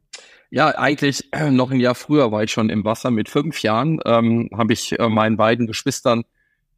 ja, 0.52 0.68
eigentlich 0.68 1.30
äh, 1.34 1.50
noch 1.50 1.72
ein 1.72 1.80
Jahr 1.80 1.96
früher 1.96 2.32
war 2.32 2.44
ich 2.44 2.52
schon 2.52 2.70
im 2.70 2.86
Wasser. 2.86 3.12
Mit 3.12 3.28
fünf 3.28 3.62
Jahren 3.62 4.00
ähm, 4.06 4.50
habe 4.56 4.74
ich 4.74 4.98
äh, 4.98 5.10
meinen 5.10 5.38
beiden 5.38 5.68
Geschwistern 5.68 6.24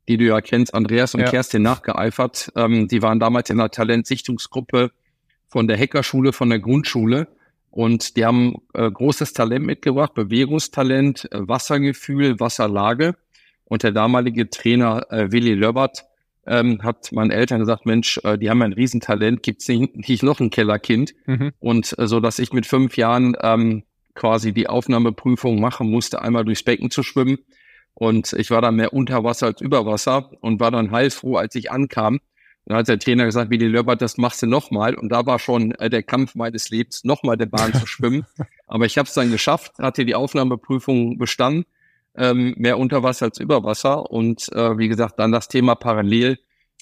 die 0.07 0.17
du 0.17 0.25
ja 0.25 0.41
kennst, 0.41 0.73
Andreas 0.73 1.13
und 1.13 1.21
ja. 1.21 1.29
Kerstin 1.29 1.61
nachgeeifert. 1.61 2.51
Ähm, 2.55 2.87
die 2.87 3.01
waren 3.01 3.19
damals 3.19 3.49
in 3.49 3.59
einer 3.59 3.69
Talentsichtungsgruppe 3.69 4.91
von 5.47 5.67
der 5.67 5.77
Hackerschule, 5.77 6.33
von 6.33 6.49
der 6.49 6.59
Grundschule. 6.59 7.27
Und 7.69 8.17
die 8.17 8.25
haben 8.25 8.55
äh, 8.73 8.89
großes 8.89 9.33
Talent 9.33 9.65
mitgebracht, 9.65 10.13
Bewegungstalent, 10.13 11.31
äh, 11.31 11.47
Wassergefühl, 11.47 12.39
Wasserlage. 12.39 13.15
Und 13.65 13.83
der 13.83 13.91
damalige 13.91 14.49
Trainer 14.49 15.05
äh, 15.11 15.31
Willi 15.31 15.53
Löbert 15.53 16.05
ähm, 16.45 16.81
hat 16.81 17.11
meinen 17.11 17.31
Eltern 17.31 17.59
gesagt, 17.59 17.85
Mensch, 17.85 18.19
äh, 18.23 18.37
die 18.37 18.49
haben 18.49 18.61
ein 18.61 18.71
Riesentalent, 18.71 19.43
gibt's 19.43 19.67
nicht, 19.67 19.95
nicht 19.95 20.23
noch 20.23 20.39
ein 20.39 20.49
Kellerkind? 20.49 21.13
Mhm. 21.25 21.51
Und 21.59 21.93
äh, 21.99 22.07
so, 22.07 22.21
dass 22.21 22.39
ich 22.39 22.53
mit 22.53 22.65
fünf 22.65 22.95
Jahren 22.95 23.35
ähm, 23.41 23.83
quasi 24.15 24.53
die 24.53 24.67
Aufnahmeprüfung 24.67 25.59
machen 25.59 25.91
musste, 25.91 26.21
einmal 26.21 26.45
durchs 26.45 26.63
Becken 26.63 26.89
zu 26.89 27.03
schwimmen 27.03 27.39
und 28.00 28.32
ich 28.34 28.51
war 28.51 28.62
dann 28.62 28.75
mehr 28.75 28.94
unter 28.94 29.24
Wasser 29.24 29.48
als 29.48 29.60
über 29.60 29.88
Wasser 29.88 30.30
und 30.42 30.60
war 30.60 30.70
dann 30.70 30.92
heilfroh, 30.92 31.38
als 31.38 31.56
ich 31.56 31.72
ankam. 31.72 32.20
Dann 32.66 32.77
hat 32.77 32.88
der 32.88 33.00
Trainer 33.00 33.25
gesagt, 33.25 33.50
wie 33.50 33.58
die 33.58 33.66
Löbert, 33.66 34.04
das 34.04 34.18
machst 34.18 34.44
du 34.44 34.46
nochmal. 34.46 34.94
Und 34.94 35.10
da 35.10 35.25
war 35.25 35.39
schon 35.39 35.72
äh, 35.72 35.89
der 35.89 36.04
Kampf 36.04 36.36
meines 36.36 36.70
Lebens, 36.70 37.04
nochmal 37.04 37.38
der 37.38 37.48
Bahn 37.48 37.74
zu 37.74 37.88
schwimmen. 37.88 38.27
Aber 38.68 38.86
ich 38.86 39.00
habe 39.00 39.08
es 39.08 39.16
dann 39.16 39.32
geschafft, 39.32 39.80
hatte 39.80 40.06
die 40.06 40.13
Aufnahmeprüfung 40.13 41.18
bestanden, 41.18 41.66
ähm, 42.16 42.54
mehr 42.58 42.77
unter 42.77 43.01
Wasser 43.01 43.25
als 43.25 43.39
über 43.39 43.63
Wasser. 43.63 44.12
Und 44.12 44.48
äh, 44.54 44.77
wie 44.77 44.89
gesagt, 44.89 45.18
dann 45.18 45.32
das 45.32 45.48
Thema 45.48 45.74
Parallel. 45.74 46.38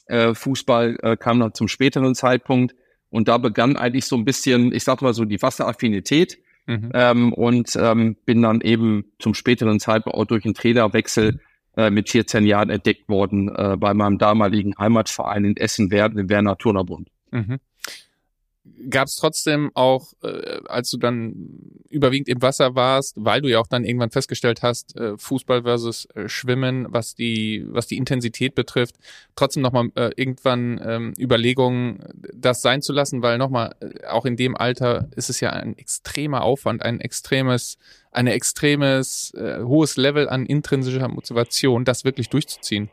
Äh, 0.07 0.33
Fußball 0.33 0.97
äh, 1.01 1.15
kam 1.15 1.39
dann 1.39 1.53
zum 1.53 1.69
späteren 1.69 2.13
Zeitpunkt. 2.13 2.75
Und 3.09 3.29
da 3.29 3.37
begann 3.37 3.77
eigentlich 3.77 4.05
so 4.05 4.17
ein 4.17 4.25
bisschen, 4.25 4.73
ich 4.73 4.83
sag 4.83 5.01
mal 5.01 5.13
so, 5.13 5.23
die 5.23 5.41
Wasseraffinität. 5.41 6.39
Mhm. 6.67 6.91
Ähm, 6.93 7.33
und 7.33 7.75
ähm, 7.79 8.15
bin 8.25 8.41
dann 8.41 8.61
eben 8.61 9.05
zum 9.19 9.33
späteren 9.33 9.79
Zeitpunkt 9.79 10.17
auch 10.17 10.25
durch 10.25 10.45
einen 10.45 10.55
Trainerwechsel 10.55 11.39
äh, 11.77 11.89
mit 11.89 12.09
14 12.09 12.45
Jahren 12.45 12.69
entdeckt 12.69 13.07
worden 13.07 13.53
äh, 13.55 13.75
bei 13.77 13.93
meinem 13.93 14.17
damaligen 14.17 14.75
Heimatverein 14.77 15.45
in 15.45 15.57
Essen-Werden 15.57 16.17
im 16.17 16.29
Werner 16.29 16.57
Turnerbund. 16.57 17.09
Mhm 17.31 17.59
gab 18.89 19.07
es 19.07 19.15
trotzdem 19.15 19.71
auch, 19.73 20.13
äh, 20.23 20.59
als 20.65 20.89
du 20.89 20.97
dann 20.97 21.49
überwiegend 21.89 22.27
im 22.29 22.41
Wasser 22.41 22.75
warst, 22.75 23.15
weil 23.17 23.41
du 23.41 23.49
ja 23.49 23.59
auch 23.59 23.67
dann 23.67 23.85
irgendwann 23.85 24.11
festgestellt 24.11 24.63
hast, 24.63 24.95
äh, 24.95 25.17
Fußball 25.17 25.63
versus 25.63 26.05
äh, 26.15 26.27
Schwimmen, 26.27 26.87
was 26.89 27.15
die, 27.15 27.65
was 27.67 27.87
die 27.87 27.97
Intensität 27.97 28.55
betrifft, 28.55 28.95
trotzdem 29.35 29.63
nochmal 29.63 29.89
äh, 29.95 30.11
irgendwann 30.15 30.79
ähm, 30.83 31.13
Überlegungen, 31.19 31.99
das 32.33 32.61
sein 32.61 32.81
zu 32.81 32.93
lassen, 32.93 33.21
weil 33.21 33.37
nochmal, 33.37 33.75
äh, 33.79 34.05
auch 34.07 34.25
in 34.25 34.35
dem 34.35 34.55
Alter 34.55 35.09
ist 35.15 35.29
es 35.29 35.39
ja 35.39 35.51
ein 35.51 35.77
extremer 35.77 36.43
Aufwand, 36.43 36.81
ein 36.83 36.99
extremes, 36.99 37.77
ein 38.11 38.27
extremes, 38.27 39.33
äh, 39.35 39.61
hohes 39.63 39.95
Level 39.97 40.27
an 40.27 40.45
intrinsischer 40.45 41.07
Motivation, 41.07 41.85
das 41.85 42.03
wirklich 42.03 42.29
durchzuziehen. 42.29 42.89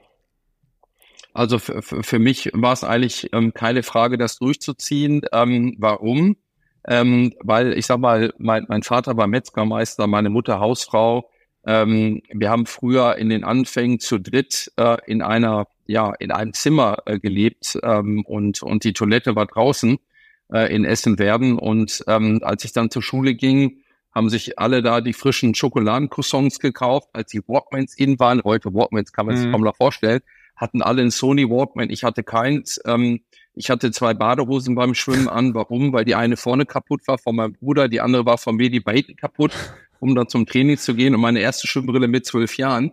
Also 1.34 1.58
für 1.58 2.18
mich 2.18 2.50
war 2.52 2.72
es 2.72 2.84
eigentlich 2.84 3.30
ähm, 3.32 3.54
keine 3.54 3.82
Frage, 3.82 4.18
das 4.18 4.38
durchzuziehen. 4.38 5.22
Ähm, 5.32 5.76
warum? 5.78 6.36
Ähm, 6.86 7.32
weil 7.40 7.72
ich 7.78 7.86
sag 7.86 7.98
mal, 7.98 8.34
mein, 8.38 8.66
mein 8.68 8.82
Vater 8.82 9.16
war 9.16 9.26
Metzgermeister, 9.26 10.06
meine 10.06 10.30
Mutter 10.30 10.60
Hausfrau. 10.60 11.30
Ähm, 11.64 12.22
wir 12.32 12.50
haben 12.50 12.66
früher 12.66 13.16
in 13.16 13.28
den 13.28 13.44
Anfängen 13.44 14.00
zu 14.00 14.18
dritt 14.18 14.72
äh, 14.76 14.98
in 15.06 15.22
einer, 15.22 15.68
ja, 15.86 16.12
in 16.18 16.32
einem 16.32 16.52
Zimmer 16.52 16.98
äh, 17.06 17.18
gelebt 17.18 17.78
ähm, 17.82 18.24
und, 18.26 18.62
und 18.62 18.84
die 18.84 18.92
Toilette 18.92 19.36
war 19.36 19.46
draußen 19.46 19.98
äh, 20.52 20.74
in 20.74 20.84
Essen-Werden. 20.84 21.58
Und 21.58 22.04
ähm, 22.08 22.40
als 22.42 22.64
ich 22.64 22.72
dann 22.72 22.90
zur 22.90 23.02
Schule 23.02 23.34
ging, 23.34 23.78
haben 24.14 24.28
sich 24.28 24.58
alle 24.58 24.82
da 24.82 25.00
die 25.00 25.14
frischen 25.14 25.54
Schokoladencroissants 25.54 26.58
gekauft, 26.58 27.08
als 27.12 27.30
die 27.30 27.40
Walkmans 27.46 27.94
in 27.94 28.18
waren. 28.18 28.42
Heute 28.44 28.74
Walkmans 28.74 29.12
kann 29.12 29.26
man 29.26 29.36
sich 29.36 29.46
mhm. 29.46 29.52
kaum 29.52 29.62
noch 29.62 29.76
vorstellen. 29.76 30.20
Hatten 30.56 30.82
alle 30.82 31.02
einen 31.02 31.10
Sony 31.10 31.48
Walkman. 31.48 31.90
Ich 31.90 32.04
hatte 32.04 32.22
keins. 32.22 32.80
Ähm, 32.84 33.20
ich 33.54 33.70
hatte 33.70 33.90
zwei 33.90 34.14
Badehosen 34.14 34.74
beim 34.74 34.94
Schwimmen 34.94 35.28
an. 35.28 35.54
Warum? 35.54 35.92
Weil 35.92 36.04
die 36.04 36.14
eine 36.14 36.36
vorne 36.36 36.64
kaputt 36.66 37.02
war 37.06 37.18
von 37.18 37.36
meinem 37.36 37.52
Bruder, 37.52 37.88
die 37.88 38.00
andere 38.00 38.24
war 38.24 38.38
von 38.38 38.56
mir, 38.56 38.70
die 38.70 38.80
beiden 38.80 39.16
kaputt, 39.16 39.52
um 40.00 40.14
dann 40.14 40.28
zum 40.28 40.46
Training 40.46 40.78
zu 40.78 40.94
gehen. 40.94 41.14
Und 41.14 41.20
meine 41.20 41.40
erste 41.40 41.66
Schwimmbrille 41.66 42.08
mit 42.08 42.24
zwölf 42.26 42.56
Jahren. 42.56 42.92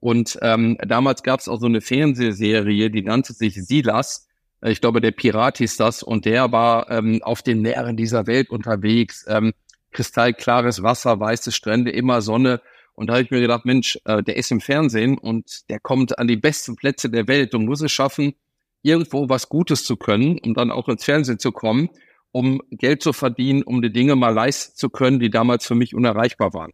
Und 0.00 0.38
ähm, 0.42 0.78
damals 0.84 1.22
gab 1.22 1.38
es 1.38 1.48
auch 1.48 1.60
so 1.60 1.66
eine 1.66 1.80
Fernsehserie, 1.80 2.90
die 2.90 3.02
nannte 3.02 3.32
sich 3.32 3.54
Silas. 3.54 4.26
Ich 4.64 4.80
glaube, 4.80 5.00
der 5.00 5.12
Pirat 5.12 5.58
hieß 5.58 5.76
das. 5.76 6.02
Und 6.02 6.24
der 6.24 6.50
war 6.50 6.90
ähm, 6.90 7.22
auf 7.22 7.42
den 7.42 7.62
Meeren 7.62 7.96
dieser 7.96 8.26
Welt 8.26 8.50
unterwegs. 8.50 9.24
Ähm, 9.28 9.52
kristallklares 9.92 10.82
Wasser, 10.82 11.20
weiße 11.20 11.52
Strände, 11.52 11.92
immer 11.92 12.22
Sonne. 12.22 12.60
Und 12.94 13.06
da 13.08 13.14
habe 13.14 13.22
ich 13.22 13.30
mir 13.30 13.40
gedacht, 13.40 13.64
Mensch, 13.64 13.98
äh, 14.04 14.22
der 14.22 14.36
ist 14.36 14.50
im 14.50 14.60
Fernsehen 14.60 15.18
und 15.18 15.68
der 15.70 15.80
kommt 15.80 16.18
an 16.18 16.28
die 16.28 16.36
besten 16.36 16.76
Plätze 16.76 17.10
der 17.10 17.26
Welt 17.26 17.54
und 17.54 17.64
muss 17.64 17.80
es 17.80 17.92
schaffen, 17.92 18.34
irgendwo 18.82 19.28
was 19.28 19.48
Gutes 19.48 19.84
zu 19.84 19.96
können, 19.96 20.38
um 20.44 20.54
dann 20.54 20.70
auch 20.70 20.88
ins 20.88 21.04
Fernsehen 21.04 21.38
zu 21.38 21.52
kommen, 21.52 21.88
um 22.32 22.60
Geld 22.70 23.02
zu 23.02 23.12
verdienen, 23.12 23.62
um 23.62 23.82
die 23.82 23.92
Dinge 23.92 24.16
mal 24.16 24.34
leisten 24.34 24.76
zu 24.76 24.90
können, 24.90 25.20
die 25.20 25.30
damals 25.30 25.66
für 25.66 25.74
mich 25.74 25.94
unerreichbar 25.94 26.52
waren. 26.52 26.72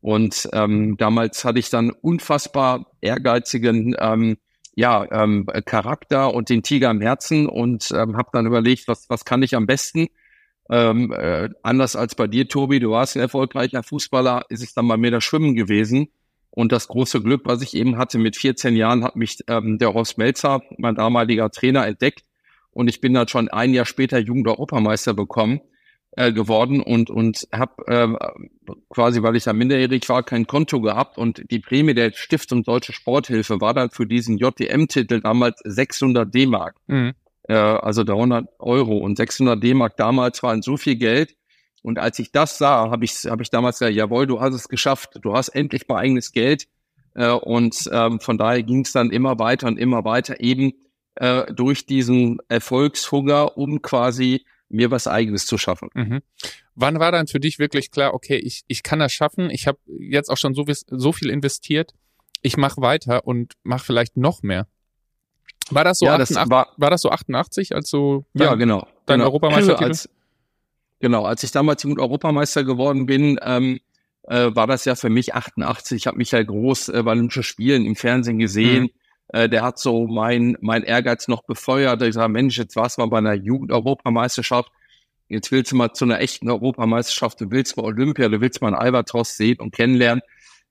Und 0.00 0.48
ähm, 0.52 0.96
damals 0.96 1.44
hatte 1.44 1.58
ich 1.58 1.68
dann 1.68 1.90
unfassbar 1.90 2.86
ehrgeizigen 3.00 3.94
ähm, 3.98 4.38
ja, 4.74 5.06
ähm, 5.10 5.46
Charakter 5.66 6.32
und 6.32 6.48
den 6.48 6.62
Tiger 6.62 6.90
im 6.90 7.00
Herzen 7.00 7.48
und 7.48 7.90
ähm, 7.90 8.16
habe 8.16 8.30
dann 8.32 8.46
überlegt, 8.46 8.88
was, 8.88 9.10
was 9.10 9.24
kann 9.24 9.42
ich 9.42 9.54
am 9.54 9.66
besten? 9.66 10.08
Ähm, 10.70 11.12
äh, 11.12 11.48
anders 11.62 11.96
als 11.96 12.14
bei 12.14 12.28
dir, 12.28 12.46
Tobi, 12.46 12.78
du 12.78 12.92
warst 12.92 13.16
ein 13.16 13.20
erfolgreicher 13.20 13.82
Fußballer, 13.82 14.44
ist 14.50 14.62
es 14.62 14.72
dann 14.72 14.86
bei 14.86 14.96
mir 14.96 15.10
das 15.10 15.24
Schwimmen 15.24 15.56
gewesen. 15.56 16.08
Und 16.50 16.72
das 16.72 16.88
große 16.88 17.22
Glück, 17.22 17.42
was 17.44 17.62
ich 17.62 17.74
eben 17.74 17.98
hatte, 17.98 18.18
mit 18.18 18.36
14 18.36 18.76
Jahren 18.76 19.04
hat 19.04 19.16
mich 19.16 19.38
ähm, 19.48 19.78
der 19.78 19.94
Horst 19.94 20.18
Melzer, 20.18 20.62
mein 20.78 20.94
damaliger 20.94 21.50
Trainer, 21.50 21.86
entdeckt. 21.86 22.24
Und 22.72 22.88
ich 22.88 23.00
bin 23.00 23.14
dann 23.14 23.28
schon 23.28 23.48
ein 23.48 23.74
Jahr 23.74 23.84
später 23.84 24.18
Jugend-Europameister 24.18 25.12
bekommen 25.12 25.60
äh, 26.12 26.32
geworden 26.32 26.80
und 26.80 27.10
und 27.10 27.48
habe 27.52 27.86
äh, 27.86 28.74
quasi, 28.90 29.22
weil 29.22 29.36
ich 29.36 29.46
ja 29.46 29.52
minderjährig 29.52 30.08
war, 30.08 30.22
kein 30.22 30.46
Konto 30.46 30.80
gehabt 30.80 31.18
und 31.18 31.42
die 31.50 31.58
Prämie 31.58 31.94
der 31.94 32.12
Stiftung 32.12 32.62
Deutsche 32.62 32.92
Sporthilfe 32.92 33.60
war 33.60 33.74
dann 33.74 33.90
für 33.90 34.06
diesen 34.06 34.38
JDM-Titel 34.38 35.20
damals 35.20 35.60
600 35.64 36.32
D-Mark. 36.32 36.76
Mhm 36.86 37.14
äh, 37.50 37.54
also 37.54 38.04
300 38.04 38.46
Euro 38.60 38.98
und 38.98 39.16
600 39.16 39.60
D-Mark 39.60 39.96
damals 39.96 40.42
waren 40.44 40.62
so 40.62 40.76
viel 40.76 40.94
Geld. 40.94 41.34
Und 41.82 41.98
als 41.98 42.18
ich 42.18 42.30
das 42.30 42.58
sah, 42.58 42.90
habe 42.90 43.04
ich, 43.04 43.26
hab 43.26 43.40
ich 43.40 43.50
damals 43.50 43.78
gesagt, 43.78 43.96
jawohl, 43.96 44.26
du 44.26 44.40
hast 44.40 44.54
es 44.54 44.68
geschafft, 44.68 45.18
du 45.22 45.34
hast 45.34 45.48
endlich 45.48 45.88
mal 45.88 45.96
eigenes 45.96 46.30
Geld. 46.30 46.68
Äh, 47.14 47.30
und 47.30 47.90
ähm, 47.92 48.20
von 48.20 48.38
daher 48.38 48.62
ging 48.62 48.82
es 48.82 48.92
dann 48.92 49.10
immer 49.10 49.38
weiter 49.40 49.66
und 49.66 49.78
immer 49.78 50.04
weiter, 50.04 50.40
eben 50.40 50.74
äh, 51.16 51.52
durch 51.52 51.86
diesen 51.86 52.38
Erfolgshunger, 52.48 53.56
um 53.56 53.82
quasi 53.82 54.44
mir 54.68 54.92
was 54.92 55.08
Eigenes 55.08 55.46
zu 55.46 55.58
schaffen. 55.58 55.88
Mhm. 55.94 56.20
Wann 56.76 57.00
war 57.00 57.10
dann 57.10 57.26
für 57.26 57.40
dich 57.40 57.58
wirklich 57.58 57.90
klar, 57.90 58.14
okay, 58.14 58.36
ich, 58.36 58.62
ich 58.68 58.84
kann 58.84 59.00
das 59.00 59.12
schaffen, 59.12 59.50
ich 59.50 59.66
habe 59.66 59.78
jetzt 59.86 60.30
auch 60.30 60.36
schon 60.36 60.54
so, 60.54 60.64
so 60.68 61.12
viel 61.12 61.30
investiert, 61.30 61.94
ich 62.42 62.56
mache 62.56 62.80
weiter 62.80 63.26
und 63.26 63.54
mache 63.64 63.84
vielleicht 63.84 64.16
noch 64.16 64.44
mehr? 64.44 64.68
War 65.70 65.84
das 65.84 65.98
so, 65.98 66.06
ja, 66.06 66.14
88, 66.14 66.36
das 66.36 66.50
war, 66.50 66.68
war, 66.76 66.90
das 66.90 67.02
so 67.02 67.10
88, 67.10 67.74
als 67.74 67.90
so 67.90 68.24
dein, 68.34 68.48
ja, 68.48 68.54
genau, 68.54 68.86
dein 69.06 69.18
genau. 69.18 69.26
Europameistertitel? 69.26 69.84
Als, 69.84 70.08
genau, 70.98 71.24
als 71.24 71.42
ich 71.42 71.52
damals 71.52 71.84
Europameister 71.84 72.64
geworden 72.64 73.06
bin, 73.06 73.38
ähm, 73.42 73.80
äh, 74.24 74.54
war 74.54 74.66
das 74.66 74.84
ja 74.84 74.94
für 74.94 75.10
mich 75.10 75.34
88. 75.34 75.96
Ich 75.96 76.06
habe 76.06 76.16
mich 76.16 76.30
ja 76.32 76.42
groß 76.42 76.90
äh, 76.90 77.02
bei 77.02 77.12
Olympischen 77.12 77.42
Spielen 77.42 77.84
im 77.84 77.96
Fernsehen 77.96 78.38
gesehen. 78.38 78.84
Mhm. 78.84 78.90
Äh, 79.28 79.48
der 79.48 79.62
hat 79.62 79.78
so 79.78 80.06
mein, 80.06 80.56
mein 80.60 80.82
Ehrgeiz 80.82 81.28
noch 81.28 81.44
befeuert. 81.44 82.02
Ich 82.02 82.14
sage, 82.14 82.32
Mensch, 82.32 82.58
jetzt 82.58 82.76
warst 82.76 82.98
du 82.98 83.02
mal 83.02 83.08
bei 83.08 83.18
einer 83.18 83.34
Jugend-Europameisterschaft. 83.34 84.70
Jetzt 85.28 85.52
willst 85.52 85.70
du 85.70 85.76
mal 85.76 85.92
zu 85.92 86.04
einer 86.04 86.20
echten 86.20 86.50
Europameisterschaft. 86.50 87.40
Du 87.40 87.50
willst 87.50 87.76
mal 87.76 87.84
Olympia, 87.84 88.28
du 88.28 88.40
willst 88.40 88.60
mal 88.60 88.68
einen 88.68 88.76
Albatros 88.76 89.36
sehen 89.36 89.60
und 89.60 89.72
kennenlernen. 89.72 90.22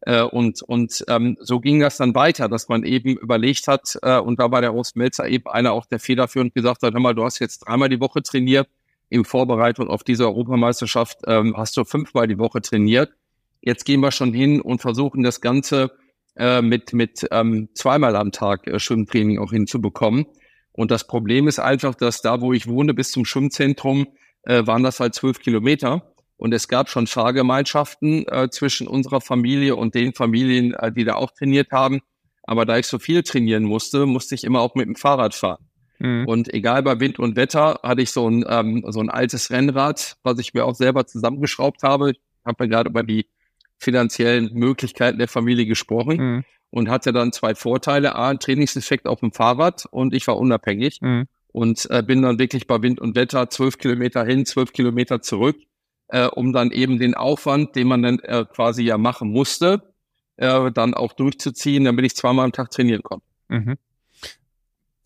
Äh, 0.02 0.24
und 0.24 0.62
und 0.62 1.04
ähm, 1.08 1.38
so 1.42 1.60
ging 1.60 1.80
das 1.80 1.98
dann 1.98 2.16
weiter, 2.16 2.48
dass 2.48 2.70
man 2.70 2.84
eben 2.84 3.18
überlegt 3.18 3.68
hat, 3.68 3.98
äh, 4.02 4.20
und 4.20 4.40
da 4.40 4.52
war 4.52 4.62
der 4.62 4.74
Horst 4.74 4.96
Melzer 4.96 5.28
eben 5.28 5.48
einer 5.48 5.74
auch, 5.74 5.86
der 5.86 6.00
federführend 6.00 6.54
gesagt 6.54 6.84
hat, 6.84 6.94
hör 6.94 7.00
mal, 7.02 7.16
du 7.16 7.24
hast 7.24 7.40
jetzt 7.40 7.60
dreimal 7.60 7.90
die 7.90 8.00
Woche 8.00 8.24
trainiert, 8.24 8.70
in 9.10 9.26
Vorbereitung 9.26 9.90
auf 9.90 10.04
diese 10.04 10.26
Europameisterschaft 10.26 11.20
ähm, 11.28 11.56
hast 11.58 11.76
du 11.76 11.84
fünfmal 11.84 12.28
die 12.28 12.38
Woche 12.38 12.62
trainiert. 12.62 13.12
Jetzt 13.62 13.84
gehen 13.84 14.00
wir 14.02 14.12
schon 14.12 14.34
hin 14.34 14.62
und 14.62 14.82
versuchen 14.82 15.24
das 15.24 15.42
Ganze 15.42 15.92
äh, 16.38 16.62
mit, 16.62 16.94
mit 16.94 17.28
ähm, 17.32 17.70
zweimal 17.74 18.16
am 18.16 18.32
Tag 18.32 18.68
äh, 18.68 18.80
Schwimmtraining 18.80 19.40
auch 19.40 19.52
hinzubekommen. 19.52 20.26
Und 20.72 20.92
das 20.92 21.08
Problem 21.08 21.48
ist 21.48 21.60
einfach, 21.60 21.96
dass 21.96 22.22
da, 22.22 22.40
wo 22.40 22.54
ich 22.54 22.68
wohne, 22.68 22.94
bis 22.94 23.12
zum 23.12 23.26
Schwimmzentrum, 23.26 24.08
äh, 24.44 24.66
waren 24.66 24.84
das 24.84 25.00
halt 25.00 25.16
zwölf 25.16 25.40
Kilometer. 25.40 26.14
Und 26.40 26.54
es 26.54 26.70
gab 26.70 26.90
schon 26.90 27.06
Fahrgemeinschaften 27.06 28.26
äh, 28.30 28.50
zwischen 28.50 28.88
unserer 28.88 29.20
Familie 29.20 29.76
und 29.76 29.94
den 29.94 30.14
Familien, 30.14 30.74
äh, 30.74 30.90
die 30.90 31.04
da 31.04 31.16
auch 31.16 31.32
trainiert 31.32 31.72
haben. 31.72 32.00
Aber 32.44 32.66
da 32.66 32.78
ich 32.78 32.88
so 32.88 32.98
viel 32.98 33.24
trainieren 33.24 33.66
musste, 33.66 34.06
musste 34.06 34.36
ich 34.36 34.46
immer 34.46 34.62
auch 34.62 34.74
mit 34.74 34.88
dem 34.88 34.96
Fahrrad 34.96 35.36
fahren. 35.36 35.68
Mhm. 36.00 36.26
Und 36.28 36.54
egal 36.54 36.82
bei 36.82 36.98
Wind 37.02 37.20
und 37.20 37.36
Wetter 37.36 37.82
hatte 37.84 38.02
ich 38.02 38.12
so 38.12 38.30
ein, 38.30 38.46
ähm, 38.48 38.86
so 38.88 39.02
ein 39.02 39.10
altes 39.10 39.52
Rennrad, 39.52 40.16
was 40.24 40.40
ich 40.40 40.54
mir 40.54 40.64
auch 40.64 40.76
selber 40.76 41.06
zusammengeschraubt 41.06 41.84
habe. 41.84 42.12
Ich 42.12 42.20
habe 42.46 42.64
ja 42.64 42.70
gerade 42.70 42.90
über 42.90 43.04
die 43.04 43.28
finanziellen 43.78 44.50
Möglichkeiten 44.54 45.18
der 45.18 45.28
Familie 45.28 45.66
gesprochen 45.66 46.18
mhm. 46.18 46.44
und 46.70 46.90
hatte 46.90 47.12
dann 47.12 47.34
zwei 47.34 47.54
Vorteile. 47.54 48.16
A, 48.16 48.30
ein 48.30 48.40
Trainingseffekt 48.40 49.08
auf 49.08 49.20
dem 49.20 49.34
Fahrrad 49.34 49.86
und 49.92 50.14
ich 50.14 50.26
war 50.28 50.38
unabhängig 50.38 51.02
mhm. 51.02 51.28
und 51.52 51.86
äh, 51.90 52.02
bin 52.02 52.22
dann 52.22 52.40
wirklich 52.40 52.66
bei 52.66 52.82
Wind 52.82 53.02
und 53.02 53.18
Wetter 53.18 53.50
zwölf 53.50 53.78
Kilometer 53.78 54.24
hin, 54.24 54.46
zwölf 54.46 54.72
Kilometer 54.72 55.22
zurück 55.22 55.58
äh, 56.10 56.28
um 56.28 56.54
dann 56.54 56.72
eben 56.72 57.00
den 57.00 57.14
Aufwand, 57.14 57.76
den 57.76 57.88
man 57.88 58.02
dann 58.02 58.20
äh, 58.20 58.46
quasi 58.46 58.84
ja 58.84 58.98
machen 58.98 59.32
musste, 59.32 59.82
äh, 60.38 60.72
dann 60.72 60.94
auch 60.94 61.14
durchzuziehen, 61.14 61.86
damit 61.86 62.06
ich 62.06 62.16
zweimal 62.16 62.46
am 62.46 62.52
Tag 62.52 62.72
trainieren 62.72 63.04
konnte. 63.04 63.26
Mhm. 63.48 63.78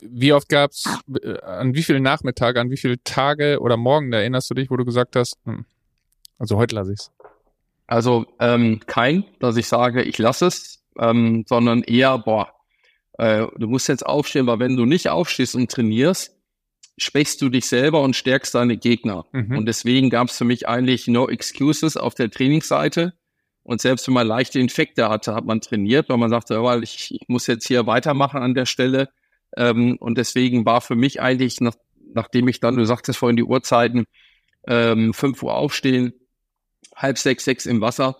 Wie 0.02 0.34
oft 0.34 0.50
gab's, 0.50 0.86
äh, 1.22 1.40
an 1.42 1.76
wie 1.76 1.84
viele 1.84 2.00
Nachmittage, 2.00 2.60
an 2.60 2.70
wie 2.70 2.78
viele 2.78 3.02
Tage 3.04 3.60
oder 3.60 3.78
Morgen 3.78 4.12
erinnerst 4.12 4.50
du 4.50 4.54
dich, 4.54 4.70
wo 4.70 4.78
du 4.78 4.86
gesagt 4.86 5.16
hast, 5.16 5.38
hm, 5.46 5.66
also 6.40 6.58
heute 6.58 6.76
lasse 6.76 6.94
ich's? 6.94 7.12
Also 7.88 8.26
ähm, 8.40 8.80
kein, 8.86 9.26
dass 9.40 9.58
ich 9.58 9.68
sage, 9.68 10.04
ich 10.04 10.18
lasse 10.18 10.48
es, 10.48 10.84
ähm, 10.98 11.46
sondern 11.48 11.84
eher, 11.84 12.18
boah, 12.18 12.54
äh, 13.18 13.46
du 13.58 13.68
musst 13.68 13.88
jetzt 13.88 14.06
aufstehen, 14.06 14.48
weil 14.48 14.60
wenn 14.60 14.76
du 14.76 14.86
nicht 14.86 15.10
aufstehst 15.10 15.56
und 15.56 15.70
trainierst, 15.70 16.36
schwächst 16.98 17.42
du 17.42 17.50
dich 17.50 17.66
selber 17.66 18.02
und 18.02 18.16
stärkst 18.16 18.54
deine 18.56 18.78
Gegner. 18.78 19.26
Mhm. 19.32 19.58
Und 19.58 19.66
deswegen 19.66 20.10
gab 20.10 20.30
es 20.30 20.38
für 20.38 20.46
mich 20.46 20.68
eigentlich 20.68 21.08
no 21.08 21.28
excuses 21.28 21.98
auf 21.98 22.14
der 22.16 22.30
Trainingsseite. 22.30 23.14
Und 23.64 23.82
selbst 23.82 24.08
wenn 24.08 24.14
man 24.14 24.28
leichte 24.28 24.60
Infekte 24.60 25.10
hatte, 25.10 25.34
hat 25.34 25.46
man 25.46 25.62
trainiert, 25.62 26.10
weil 26.10 26.18
man 26.18 26.30
sagte, 26.30 26.62
ich, 26.82 27.16
ich 27.16 27.28
muss 27.28 27.48
jetzt 27.48 27.68
hier 27.68 27.88
weitermachen 27.88 28.42
an 28.42 28.54
der 28.54 28.66
Stelle. 28.66 29.10
Ähm, 29.56 29.98
und 30.00 30.18
deswegen 30.18 30.66
war 30.66 30.82
für 30.82 30.96
mich 30.96 31.22
eigentlich, 31.22 31.62
nach, 31.62 31.76
nachdem 32.14 32.48
ich 32.48 32.60
dann, 32.60 32.76
du 32.76 32.86
sagtest 32.86 33.18
vorhin 33.18 33.38
die 33.38 33.44
Uhrzeiten, 33.44 34.06
ähm, 34.68 35.14
5 35.14 35.42
Uhr 35.44 35.56
aufstehen, 35.56 36.14
halb 36.96 37.18
sechs, 37.18 37.46
sechs 37.46 37.66
im 37.66 37.82
Wasser, 37.82 38.18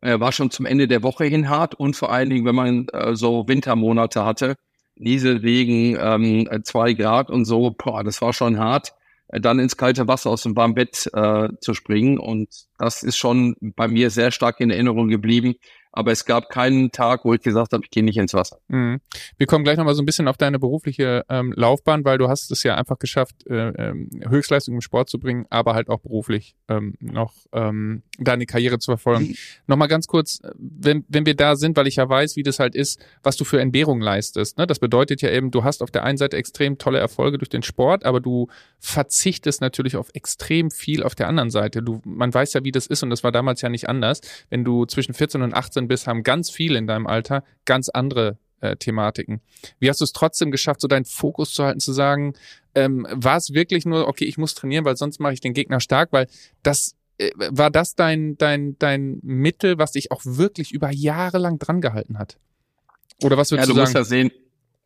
äh, 0.00 0.18
war 0.18 0.32
schon 0.32 0.50
zum 0.50 0.66
Ende 0.66 0.88
der 0.88 1.02
Woche 1.02 1.24
hin 1.24 1.48
hart. 1.48 1.74
Und 1.74 1.94
vor 1.94 2.10
allen 2.10 2.30
Dingen, 2.30 2.44
wenn 2.44 2.54
man 2.54 2.88
äh, 2.88 3.14
so 3.14 3.46
Wintermonate 3.46 4.24
hatte, 4.24 4.56
Nieselwegen, 4.96 5.96
ähm, 6.00 6.48
zwei 6.64 6.94
Grad 6.94 7.30
und 7.30 7.44
so, 7.44 7.74
boah, 7.76 8.02
das 8.02 8.20
war 8.22 8.32
schon 8.32 8.58
hart, 8.58 8.94
äh, 9.28 9.40
dann 9.40 9.58
ins 9.58 9.76
kalte 9.76 10.08
Wasser 10.08 10.30
aus 10.30 10.42
dem 10.42 10.56
warmen 10.56 10.74
Bett 10.74 11.08
äh, 11.12 11.48
zu 11.60 11.74
springen. 11.74 12.18
Und 12.18 12.48
das 12.78 13.02
ist 13.02 13.16
schon 13.16 13.56
bei 13.60 13.88
mir 13.88 14.10
sehr 14.10 14.30
stark 14.30 14.60
in 14.60 14.70
Erinnerung 14.70 15.08
geblieben. 15.08 15.54
Aber 15.96 16.12
es 16.12 16.26
gab 16.26 16.50
keinen 16.50 16.92
Tag, 16.92 17.24
wo 17.24 17.32
ich 17.32 17.40
gesagt 17.40 17.72
habe, 17.72 17.82
ich 17.82 17.90
gehe 17.90 18.04
nicht 18.04 18.18
ins 18.18 18.34
Wasser. 18.34 18.58
Mhm. 18.68 19.00
Wir 19.38 19.46
kommen 19.46 19.64
gleich 19.64 19.78
nochmal 19.78 19.94
so 19.94 20.02
ein 20.02 20.06
bisschen 20.06 20.28
auf 20.28 20.36
deine 20.36 20.58
berufliche 20.58 21.24
ähm, 21.30 21.54
Laufbahn, 21.56 22.04
weil 22.04 22.18
du 22.18 22.28
hast 22.28 22.50
es 22.50 22.62
ja 22.62 22.74
einfach 22.74 22.98
geschafft, 22.98 23.46
äh, 23.46 23.68
ähm, 23.70 24.10
Höchstleistung 24.28 24.74
im 24.74 24.82
Sport 24.82 25.08
zu 25.08 25.18
bringen, 25.18 25.46
aber 25.48 25.74
halt 25.74 25.88
auch 25.88 26.00
beruflich 26.00 26.54
ähm, 26.68 26.94
noch 27.00 27.32
ähm, 27.52 28.02
deine 28.18 28.44
Karriere 28.44 28.78
zu 28.78 28.90
verfolgen. 28.90 29.28
Mhm. 29.28 29.34
Nochmal 29.68 29.88
ganz 29.88 30.06
kurz, 30.06 30.40
wenn, 30.58 31.06
wenn 31.08 31.24
wir 31.24 31.34
da 31.34 31.56
sind, 31.56 31.78
weil 31.78 31.86
ich 31.86 31.96
ja 31.96 32.06
weiß, 32.06 32.36
wie 32.36 32.42
das 32.42 32.58
halt 32.58 32.74
ist, 32.74 33.00
was 33.22 33.38
du 33.38 33.44
für 33.44 33.58
Entbehrungen 33.58 34.02
leistest. 34.02 34.58
Ne? 34.58 34.66
Das 34.66 34.78
bedeutet 34.78 35.22
ja 35.22 35.30
eben, 35.30 35.50
du 35.50 35.64
hast 35.64 35.82
auf 35.82 35.90
der 35.90 36.04
einen 36.04 36.18
Seite 36.18 36.36
extrem 36.36 36.76
tolle 36.76 36.98
Erfolge 36.98 37.38
durch 37.38 37.48
den 37.48 37.62
Sport, 37.62 38.04
aber 38.04 38.20
du 38.20 38.48
verzichtest 38.80 39.62
natürlich 39.62 39.96
auf 39.96 40.10
extrem 40.12 40.70
viel 40.70 41.02
auf 41.02 41.14
der 41.14 41.28
anderen 41.28 41.50
Seite. 41.50 41.82
Du, 41.82 42.02
man 42.04 42.34
weiß 42.34 42.52
ja, 42.52 42.64
wie 42.64 42.72
das 42.72 42.86
ist 42.86 43.02
und 43.02 43.08
das 43.08 43.24
war 43.24 43.32
damals 43.32 43.62
ja 43.62 43.70
nicht 43.70 43.88
anders. 43.88 44.20
Wenn 44.50 44.62
du 44.62 44.84
zwischen 44.84 45.14
14 45.14 45.40
und 45.40 45.54
18 45.54 45.85
bist, 45.88 46.06
haben 46.06 46.22
ganz 46.22 46.50
viele 46.50 46.78
in 46.78 46.86
deinem 46.86 47.06
Alter 47.06 47.44
ganz 47.64 47.88
andere 47.88 48.38
äh, 48.60 48.76
Thematiken. 48.76 49.40
Wie 49.78 49.88
hast 49.88 50.00
du 50.00 50.04
es 50.04 50.12
trotzdem 50.12 50.50
geschafft, 50.50 50.80
so 50.80 50.88
deinen 50.88 51.04
Fokus 51.04 51.52
zu 51.52 51.64
halten, 51.64 51.80
zu 51.80 51.92
sagen, 51.92 52.34
ähm, 52.74 53.06
war 53.10 53.36
es 53.36 53.52
wirklich 53.52 53.86
nur, 53.86 54.08
okay, 54.08 54.24
ich 54.24 54.38
muss 54.38 54.54
trainieren, 54.54 54.84
weil 54.84 54.96
sonst 54.96 55.20
mache 55.20 55.34
ich 55.34 55.40
den 55.40 55.54
Gegner 55.54 55.80
stark, 55.80 56.12
weil 56.12 56.26
das 56.62 56.94
äh, 57.18 57.30
war 57.36 57.70
das 57.70 57.94
dein, 57.94 58.36
dein, 58.38 58.78
dein 58.78 59.18
Mittel, 59.22 59.78
was 59.78 59.92
dich 59.92 60.10
auch 60.12 60.22
wirklich 60.24 60.72
über 60.72 60.90
Jahre 60.90 61.38
lang 61.38 61.58
dran 61.58 61.80
gehalten 61.80 62.18
hat? 62.18 62.38
Oder 63.22 63.36
was 63.36 63.50
würdest 63.50 63.68
ja, 63.68 63.74
du, 63.74 63.80
du 63.80 63.86
sagen? 63.86 63.92
Musst 63.92 63.94
ja 63.94 64.04
sehen, 64.04 64.30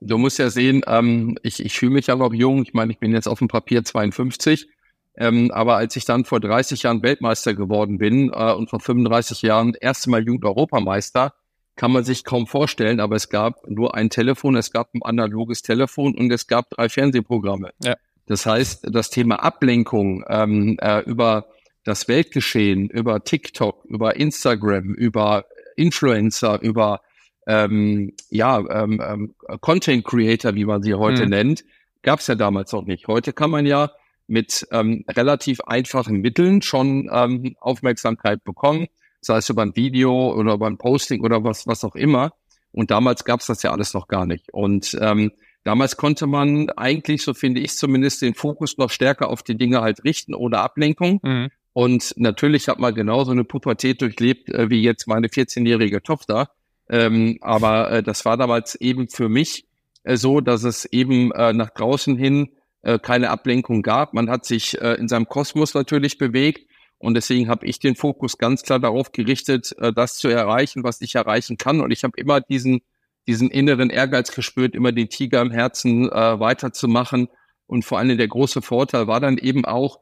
du 0.00 0.18
musst 0.18 0.38
ja 0.38 0.50
sehen, 0.50 0.82
ähm, 0.86 1.38
ich, 1.42 1.64
ich 1.64 1.78
fühle 1.78 1.92
mich 1.92 2.06
ja 2.06 2.16
noch 2.16 2.32
jung. 2.32 2.62
Ich 2.62 2.74
meine, 2.74 2.92
ich 2.92 2.98
bin 2.98 3.12
jetzt 3.12 3.26
auf 3.26 3.38
dem 3.38 3.48
Papier 3.48 3.84
52. 3.84 4.68
Ähm, 5.16 5.50
aber 5.50 5.76
als 5.76 5.96
ich 5.96 6.04
dann 6.04 6.24
vor 6.24 6.40
30 6.40 6.84
Jahren 6.84 7.02
Weltmeister 7.02 7.54
geworden 7.54 7.98
bin 7.98 8.30
äh, 8.32 8.52
und 8.52 8.70
vor 8.70 8.80
35 8.80 9.42
Jahren 9.42 9.74
erste 9.74 10.10
Mal 10.10 10.24
Jugend-Europameister, 10.24 11.34
kann 11.76 11.92
man 11.92 12.04
sich 12.04 12.24
kaum 12.24 12.46
vorstellen, 12.46 13.00
aber 13.00 13.16
es 13.16 13.28
gab 13.28 13.66
nur 13.68 13.94
ein 13.94 14.10
Telefon, 14.10 14.56
es 14.56 14.70
gab 14.70 14.94
ein 14.94 15.02
analoges 15.02 15.62
Telefon 15.62 16.14
und 16.14 16.30
es 16.30 16.46
gab 16.46 16.68
drei 16.70 16.88
Fernsehprogramme. 16.88 17.70
Ja. 17.82 17.96
Das 18.26 18.46
heißt, 18.46 18.88
das 18.90 19.10
Thema 19.10 19.36
Ablenkung 19.36 20.24
ähm, 20.28 20.76
äh, 20.80 21.00
über 21.00 21.46
das 21.84 22.06
Weltgeschehen, 22.06 22.90
über 22.90 23.24
TikTok, 23.24 23.84
über 23.86 24.16
Instagram, 24.16 24.94
über 24.94 25.46
Influencer, 25.76 26.60
über 26.60 27.00
ähm, 27.46 28.12
ja, 28.28 28.58
ähm, 28.58 29.02
ähm, 29.04 29.34
Content 29.60 30.04
Creator, 30.04 30.54
wie 30.54 30.66
man 30.66 30.82
sie 30.82 30.94
heute 30.94 31.24
mhm. 31.24 31.30
nennt, 31.30 31.64
gab 32.02 32.20
es 32.20 32.26
ja 32.26 32.34
damals 32.34 32.72
noch 32.72 32.84
nicht. 32.84 33.08
Heute 33.08 33.32
kann 33.32 33.50
man 33.50 33.66
ja 33.66 33.90
mit 34.30 34.66
ähm, 34.70 35.04
relativ 35.08 35.60
einfachen 35.62 36.20
Mitteln 36.20 36.62
schon 36.62 37.10
ähm, 37.12 37.56
Aufmerksamkeit 37.60 38.44
bekommen, 38.44 38.86
sei 39.20 39.38
es 39.38 39.50
über 39.50 39.62
ein 39.62 39.76
Video 39.76 40.32
oder 40.32 40.56
beim 40.56 40.78
Posting 40.78 41.22
oder 41.22 41.44
was, 41.44 41.66
was 41.66 41.84
auch 41.84 41.96
immer. 41.96 42.32
Und 42.72 42.90
damals 42.90 43.24
gab 43.24 43.40
es 43.40 43.46
das 43.46 43.62
ja 43.62 43.72
alles 43.72 43.92
noch 43.92 44.06
gar 44.06 44.26
nicht. 44.26 44.52
Und 44.52 44.96
ähm, 45.00 45.32
damals 45.64 45.96
konnte 45.96 46.28
man 46.28 46.70
eigentlich, 46.70 47.22
so 47.22 47.34
finde 47.34 47.60
ich 47.60 47.76
zumindest, 47.76 48.22
den 48.22 48.34
Fokus 48.34 48.78
noch 48.78 48.90
stärker 48.90 49.28
auf 49.28 49.42
die 49.42 49.56
Dinge 49.56 49.80
halt 49.80 50.04
richten, 50.04 50.34
ohne 50.34 50.58
Ablenkung. 50.58 51.20
Mhm. 51.22 51.50
Und 51.72 52.14
natürlich 52.16 52.68
hat 52.68 52.78
man 52.78 52.94
genauso 52.94 53.32
eine 53.32 53.44
Pubertät 53.44 54.00
durchlebt 54.00 54.48
äh, 54.50 54.70
wie 54.70 54.82
jetzt 54.82 55.08
meine 55.08 55.26
14-jährige 55.26 56.02
Tochter. 56.02 56.50
Ähm, 56.88 57.38
aber 57.40 57.90
äh, 57.90 58.02
das 58.02 58.24
war 58.24 58.36
damals 58.36 58.76
eben 58.76 59.08
für 59.08 59.28
mich 59.28 59.66
äh, 60.04 60.16
so, 60.16 60.40
dass 60.40 60.62
es 60.62 60.84
eben 60.84 61.32
äh, 61.32 61.52
nach 61.52 61.70
draußen 61.70 62.16
hin 62.16 62.50
äh, 62.82 62.98
keine 62.98 63.30
Ablenkung 63.30 63.82
gab. 63.82 64.14
Man 64.14 64.30
hat 64.30 64.44
sich 64.44 64.80
äh, 64.80 64.94
in 64.94 65.08
seinem 65.08 65.28
Kosmos 65.28 65.74
natürlich 65.74 66.18
bewegt 66.18 66.66
und 67.00 67.14
deswegen 67.14 67.48
habe 67.48 67.66
ich 67.66 67.78
den 67.78 67.96
Fokus 67.96 68.36
ganz 68.36 68.62
klar 68.62 68.78
darauf 68.78 69.10
gerichtet, 69.10 69.74
äh, 69.78 69.90
das 69.90 70.18
zu 70.18 70.28
erreichen, 70.28 70.84
was 70.84 71.00
ich 71.00 71.14
erreichen 71.14 71.56
kann. 71.56 71.80
Und 71.80 71.92
ich 71.92 72.04
habe 72.04 72.12
immer 72.18 72.42
diesen, 72.42 72.82
diesen 73.26 73.50
inneren 73.50 73.88
Ehrgeiz 73.88 74.32
gespürt, 74.32 74.74
immer 74.74 74.92
den 74.92 75.08
Tiger 75.08 75.40
im 75.40 75.50
Herzen 75.50 76.12
äh, 76.12 76.40
weiterzumachen. 76.40 77.28
Und 77.66 77.86
vor 77.86 77.98
allem 77.98 78.18
der 78.18 78.28
große 78.28 78.60
Vorteil 78.60 79.06
war 79.06 79.18
dann 79.18 79.38
eben 79.38 79.64
auch, 79.64 80.00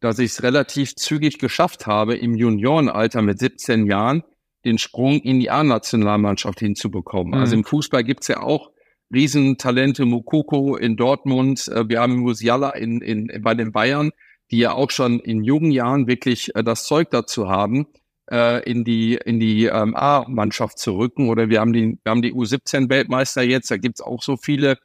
dass 0.00 0.18
ich 0.18 0.32
es 0.32 0.42
relativ 0.42 0.94
zügig 0.96 1.38
geschafft 1.38 1.86
habe, 1.86 2.16
im 2.16 2.34
Juniorenalter 2.34 3.20
mit 3.20 3.38
17 3.38 3.86
Jahren 3.86 4.22
den 4.64 4.78
Sprung 4.78 5.20
in 5.20 5.40
die 5.40 5.50
A-Nationalmannschaft 5.50 6.60
hinzubekommen. 6.60 7.34
Also 7.34 7.36
mhm. 7.36 7.42
Also 7.42 7.56
im 7.56 7.64
Fußball 7.64 8.04
gibt's 8.04 8.28
ja 8.28 8.40
auch 8.40 8.70
Riesentalente, 9.12 10.04
Mukoko 10.04 10.76
in 10.76 10.96
Dortmund, 10.96 11.68
äh, 11.68 11.88
wir 11.88 12.00
haben 12.00 12.16
Musiala 12.16 12.70
in, 12.70 13.00
in, 13.00 13.42
bei 13.42 13.54
den 13.54 13.72
Bayern, 13.72 14.10
die 14.50 14.58
ja 14.58 14.72
auch 14.72 14.90
schon 14.90 15.20
in 15.20 15.44
jungen 15.44 15.70
Jahren 15.70 16.06
wirklich 16.06 16.54
äh, 16.54 16.62
das 16.62 16.84
Zeug 16.84 17.10
dazu 17.10 17.48
haben, 17.48 17.86
äh, 18.30 18.62
in 18.70 18.84
die, 18.84 19.14
in 19.14 19.40
die 19.40 19.66
ähm, 19.66 19.94
A-Mannschaft 19.94 20.78
zu 20.78 20.96
rücken. 20.96 21.28
Oder 21.28 21.48
wir 21.48 21.60
haben 21.60 21.72
die, 21.72 21.98
wir 22.02 22.10
haben 22.10 22.22
die 22.22 22.32
U17-Weltmeister 22.32 23.42
jetzt, 23.42 23.70
da 23.70 23.76
gibt's 23.76 24.00
auch 24.00 24.22
so 24.22 24.36
viele, 24.36 24.78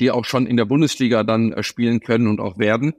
die 0.00 0.10
auch 0.10 0.24
schon 0.24 0.46
in 0.46 0.56
der 0.56 0.64
Bundesliga 0.64 1.24
dann 1.24 1.52
äh, 1.52 1.62
spielen 1.62 2.00
können 2.00 2.26
und 2.26 2.40
auch 2.40 2.58
werden. 2.58 2.94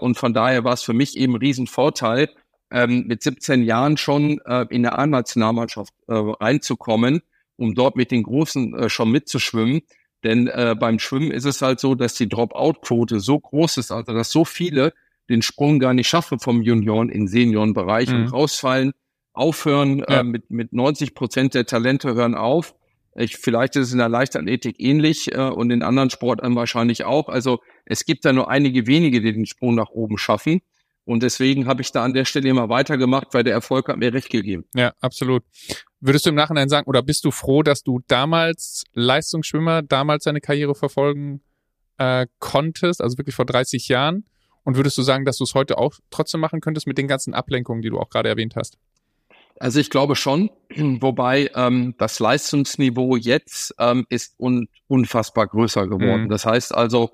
Und 0.00 0.18
von 0.18 0.34
daher 0.34 0.64
war 0.64 0.74
es 0.74 0.82
für 0.82 0.92
mich 0.92 1.16
eben 1.16 1.32
ein 1.32 1.40
Riesenvorteil, 1.40 2.28
ähm, 2.72 3.04
mit 3.06 3.22
17 3.22 3.62
Jahren 3.62 3.96
schon 3.96 4.40
äh, 4.46 4.66
in 4.70 4.82
der 4.82 4.98
A-Nationalmannschaft 4.98 5.92
äh, 6.08 6.14
reinzukommen, 6.14 7.20
um 7.56 7.74
dort 7.74 7.96
mit 7.96 8.10
den 8.10 8.22
Großen 8.22 8.74
äh, 8.74 8.88
schon 8.88 9.10
mitzuschwimmen. 9.10 9.82
Denn 10.24 10.46
äh, 10.46 10.76
beim 10.78 10.98
Schwimmen 10.98 11.30
ist 11.30 11.44
es 11.44 11.62
halt 11.62 11.80
so, 11.80 11.94
dass 11.94 12.14
die 12.14 12.28
Dropout-Quote 12.28 13.20
so 13.20 13.38
groß 13.38 13.78
ist, 13.78 13.90
also 13.90 14.12
dass 14.12 14.30
so 14.30 14.44
viele 14.44 14.92
den 15.28 15.42
Sprung 15.42 15.78
gar 15.78 15.94
nicht 15.94 16.08
schaffen 16.08 16.38
vom 16.38 16.62
Junioren 16.62 17.08
in 17.08 17.26
Seniorenbereich 17.26 18.10
mhm. 18.10 18.16
und 18.16 18.32
rausfallen, 18.32 18.92
aufhören, 19.32 19.98
ja. 19.98 20.20
äh, 20.20 20.24
mit, 20.24 20.50
mit 20.50 20.72
90 20.72 21.14
Prozent 21.14 21.54
der 21.54 21.66
Talente 21.66 22.14
hören 22.14 22.34
auf. 22.34 22.74
Ich, 23.14 23.36
vielleicht 23.36 23.76
ist 23.76 23.88
es 23.88 23.92
in 23.92 23.98
der 23.98 24.08
Leichtathletik 24.08 24.76
ähnlich 24.78 25.32
äh, 25.32 25.48
und 25.48 25.70
in 25.70 25.82
anderen 25.82 26.10
Sportarten 26.10 26.56
wahrscheinlich 26.56 27.04
auch. 27.04 27.28
Also 27.28 27.60
es 27.84 28.04
gibt 28.04 28.24
da 28.24 28.32
nur 28.32 28.48
einige 28.48 28.86
wenige, 28.86 29.20
die 29.20 29.32
den 29.32 29.46
Sprung 29.46 29.74
nach 29.74 29.90
oben 29.90 30.18
schaffen. 30.18 30.60
Und 31.04 31.22
deswegen 31.22 31.66
habe 31.66 31.82
ich 31.82 31.90
da 31.90 32.04
an 32.04 32.14
der 32.14 32.24
Stelle 32.24 32.48
immer 32.48 32.68
weitergemacht, 32.68 33.28
weil 33.32 33.42
der 33.42 33.54
Erfolg 33.54 33.88
hat 33.88 33.96
mir 33.96 34.12
recht 34.12 34.30
gegeben. 34.30 34.64
Ja, 34.74 34.92
absolut. 35.00 35.42
Würdest 36.00 36.26
du 36.26 36.30
im 36.30 36.36
Nachhinein 36.36 36.68
sagen, 36.68 36.86
oder 36.88 37.02
bist 37.02 37.24
du 37.24 37.30
froh, 37.30 37.62
dass 37.62 37.82
du 37.82 38.00
damals 38.06 38.84
Leistungsschwimmer, 38.92 39.82
damals 39.82 40.24
deine 40.24 40.40
Karriere 40.40 40.74
verfolgen 40.74 41.42
äh, 41.98 42.26
konntest, 42.38 43.00
also 43.00 43.18
wirklich 43.18 43.34
vor 43.34 43.46
30 43.46 43.88
Jahren? 43.88 44.24
Und 44.64 44.76
würdest 44.76 44.96
du 44.96 45.02
sagen, 45.02 45.24
dass 45.24 45.38
du 45.38 45.44
es 45.44 45.54
heute 45.54 45.76
auch 45.76 45.94
trotzdem 46.10 46.40
machen 46.40 46.60
könntest 46.60 46.86
mit 46.86 46.96
den 46.98 47.08
ganzen 47.08 47.34
Ablenkungen, 47.34 47.82
die 47.82 47.90
du 47.90 47.98
auch 47.98 48.08
gerade 48.08 48.28
erwähnt 48.28 48.54
hast? 48.54 48.78
Also 49.58 49.80
ich 49.80 49.90
glaube 49.90 50.16
schon, 50.16 50.50
wobei 51.00 51.50
ähm, 51.54 51.94
das 51.98 52.20
Leistungsniveau 52.20 53.16
jetzt 53.16 53.74
ähm, 53.78 54.06
ist 54.08 54.34
un 54.38 54.68
unfassbar 54.86 55.48
größer 55.48 55.88
geworden. 55.88 56.24
Mhm. 56.24 56.28
Das 56.28 56.46
heißt 56.46 56.74
also, 56.74 57.10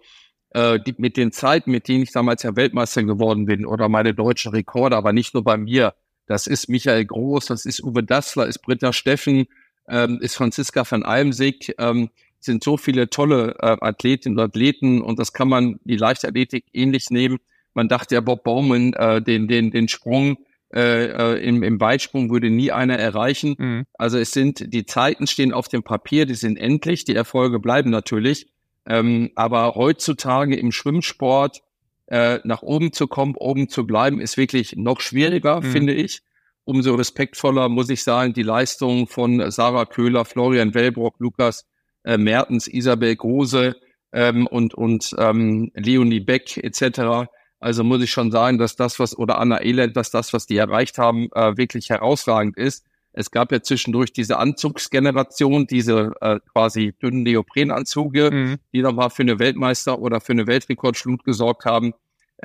äh, 0.50 0.78
die, 0.80 0.94
mit 0.98 1.16
den 1.16 1.32
Zeiten, 1.32 1.70
mit 1.70 1.88
denen 1.88 2.02
ich 2.02 2.12
damals 2.12 2.42
ja 2.42 2.56
Weltmeister 2.56 3.02
geworden 3.02 3.46
bin 3.46 3.66
oder 3.66 3.88
meine 3.88 4.14
deutschen 4.14 4.52
Rekorde, 4.52 4.96
aber 4.96 5.12
nicht 5.12 5.34
nur 5.34 5.44
bei 5.44 5.56
mir. 5.56 5.94
Das 6.26 6.46
ist 6.46 6.68
Michael 6.68 7.04
Groß, 7.06 7.46
das 7.46 7.64
ist 7.64 7.82
Uwe 7.82 8.02
Dassler, 8.02 8.46
ist 8.46 8.60
Britta 8.60 8.92
Steffen, 8.92 9.46
ähm, 9.88 10.18
ist 10.20 10.36
Franziska 10.36 10.84
van 10.88 11.02
Almsig, 11.02 11.74
ähm, 11.78 12.10
sind 12.40 12.62
so 12.62 12.76
viele 12.76 13.10
tolle 13.10 13.56
äh, 13.60 13.76
Athletinnen 13.80 14.38
und 14.38 14.44
Athleten 14.44 15.00
und 15.00 15.18
das 15.18 15.32
kann 15.32 15.48
man 15.48 15.80
die 15.84 15.96
Leichtathletik 15.96 16.66
ähnlich 16.72 17.10
nehmen. 17.10 17.38
Man 17.74 17.88
dachte 17.88 18.14
ja, 18.14 18.20
Bob 18.20 18.44
Bowman, 18.44 18.92
äh, 18.92 19.22
den, 19.22 19.48
den, 19.48 19.70
den 19.70 19.88
Sprung 19.88 20.38
äh, 20.74 21.06
äh, 21.06 21.48
im, 21.48 21.62
im 21.62 21.80
Weitsprung 21.80 22.30
würde 22.30 22.50
nie 22.50 22.72
einer 22.72 22.98
erreichen. 22.98 23.56
Mhm. 23.58 23.86
Also 23.94 24.18
es 24.18 24.32
sind, 24.32 24.72
die 24.72 24.84
Zeiten 24.84 25.26
stehen 25.26 25.52
auf 25.52 25.68
dem 25.68 25.82
Papier, 25.82 26.26
die 26.26 26.34
sind 26.34 26.58
endlich, 26.58 27.04
die 27.04 27.14
Erfolge 27.14 27.58
bleiben 27.58 27.90
natürlich. 27.90 28.48
Ähm, 28.88 29.30
aber 29.34 29.74
heutzutage 29.74 30.56
im 30.56 30.72
Schwimmsport 30.72 31.62
äh, 32.06 32.40
nach 32.44 32.62
oben 32.62 32.92
zu 32.92 33.06
kommen, 33.06 33.34
oben 33.36 33.68
zu 33.68 33.86
bleiben, 33.86 34.20
ist 34.20 34.38
wirklich 34.38 34.76
noch 34.76 35.00
schwieriger, 35.00 35.60
mhm. 35.60 35.70
finde 35.70 35.92
ich. 35.92 36.22
Umso 36.64 36.94
respektvoller 36.94 37.68
muss 37.68 37.90
ich 37.90 38.02
sagen, 38.02 38.32
die 38.32 38.42
Leistung 38.42 39.06
von 39.06 39.50
Sarah 39.50 39.84
Köhler, 39.84 40.24
Florian 40.24 40.74
Wellbrock, 40.74 41.16
Lukas 41.18 41.66
äh, 42.04 42.16
Mertens, 42.16 42.66
Isabel 42.66 43.14
Große 43.14 43.76
ähm, 44.12 44.46
und, 44.46 44.74
und 44.74 45.14
ähm, 45.18 45.70
Leonie 45.74 46.20
Beck 46.20 46.56
etc. 46.56 47.28
Also 47.60 47.84
muss 47.84 48.02
ich 48.02 48.10
schon 48.10 48.30
sagen, 48.30 48.58
dass 48.58 48.76
das, 48.76 48.98
was, 48.98 49.16
oder 49.16 49.38
Anna 49.38 49.60
Elend, 49.62 49.96
dass 49.96 50.10
das, 50.10 50.32
was 50.32 50.46
die 50.46 50.56
erreicht 50.56 50.96
haben, 50.98 51.28
äh, 51.34 51.56
wirklich 51.56 51.90
herausragend 51.90 52.56
ist. 52.56 52.86
Es 53.18 53.32
gab 53.32 53.50
ja 53.50 53.60
zwischendurch 53.60 54.12
diese 54.12 54.38
Anzugsgeneration, 54.38 55.66
diese 55.66 56.12
äh, 56.20 56.38
quasi 56.52 56.94
dünnen 57.02 57.24
Neoprenanzüge, 57.24 58.30
mhm. 58.30 58.56
die 58.72 58.80
nochmal 58.80 59.10
für 59.10 59.22
eine 59.22 59.40
Weltmeister 59.40 59.98
oder 59.98 60.20
für 60.20 60.34
eine 60.34 60.46
Weltrekordschlut 60.46 61.24
gesorgt 61.24 61.64
haben. 61.64 61.94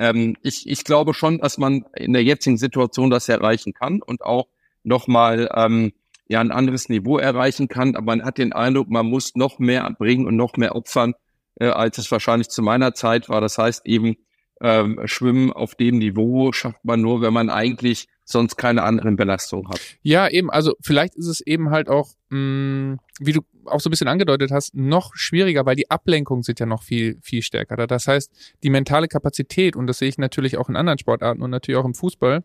Ähm, 0.00 0.36
ich, 0.42 0.68
ich 0.68 0.82
glaube 0.82 1.14
schon, 1.14 1.38
dass 1.38 1.58
man 1.58 1.84
in 1.94 2.12
der 2.12 2.24
jetzigen 2.24 2.56
Situation 2.56 3.08
das 3.08 3.28
erreichen 3.28 3.72
kann 3.72 4.02
und 4.02 4.22
auch 4.24 4.48
nochmal 4.82 5.48
ähm, 5.54 5.92
ja 6.26 6.40
ein 6.40 6.50
anderes 6.50 6.88
Niveau 6.88 7.18
erreichen 7.18 7.68
kann. 7.68 7.94
Aber 7.94 8.06
man 8.06 8.24
hat 8.24 8.38
den 8.38 8.52
Eindruck, 8.52 8.90
man 8.90 9.06
muss 9.06 9.36
noch 9.36 9.60
mehr 9.60 9.88
bringen 9.96 10.26
und 10.26 10.34
noch 10.34 10.56
mehr 10.56 10.74
opfern, 10.74 11.14
äh, 11.60 11.66
als 11.66 11.98
es 11.98 12.10
wahrscheinlich 12.10 12.48
zu 12.48 12.62
meiner 12.62 12.94
Zeit 12.94 13.28
war. 13.28 13.40
Das 13.40 13.58
heißt 13.58 13.86
eben, 13.86 14.16
ähm, 14.60 14.98
Schwimmen 15.04 15.52
auf 15.52 15.76
dem 15.76 15.98
Niveau 15.98 16.50
schafft 16.50 16.84
man 16.84 17.00
nur, 17.00 17.20
wenn 17.22 17.32
man 17.32 17.48
eigentlich 17.48 18.08
sonst 18.24 18.56
keine 18.56 18.82
anderen 18.82 19.16
Belastungen 19.16 19.68
hat. 19.68 19.80
Ja, 20.02 20.28
eben. 20.28 20.50
Also 20.50 20.74
vielleicht 20.80 21.14
ist 21.14 21.26
es 21.26 21.40
eben 21.40 21.70
halt 21.70 21.88
auch, 21.88 22.10
mh, 22.30 22.38
mm, 22.38 22.98
wie 23.20 23.32
du 23.32 23.42
auch 23.66 23.80
so 23.80 23.88
ein 23.88 23.92
bisschen 23.92 24.08
angedeutet 24.08 24.50
hast, 24.50 24.74
noch 24.74 25.14
schwieriger, 25.14 25.64
weil 25.66 25.76
die 25.76 25.90
Ablenkungen 25.90 26.42
sind 26.42 26.60
ja 26.60 26.66
noch 26.66 26.82
viel, 26.82 27.18
viel 27.22 27.42
stärker. 27.42 27.76
Das 27.86 28.06
heißt, 28.06 28.30
die 28.62 28.70
mentale 28.70 29.08
Kapazität, 29.08 29.76
und 29.76 29.86
das 29.86 29.98
sehe 29.98 30.08
ich 30.08 30.18
natürlich 30.18 30.56
auch 30.56 30.68
in 30.68 30.76
anderen 30.76 30.98
Sportarten 30.98 31.42
und 31.42 31.50
natürlich 31.50 31.78
auch 31.78 31.84
im 31.84 31.94
Fußball, 31.94 32.44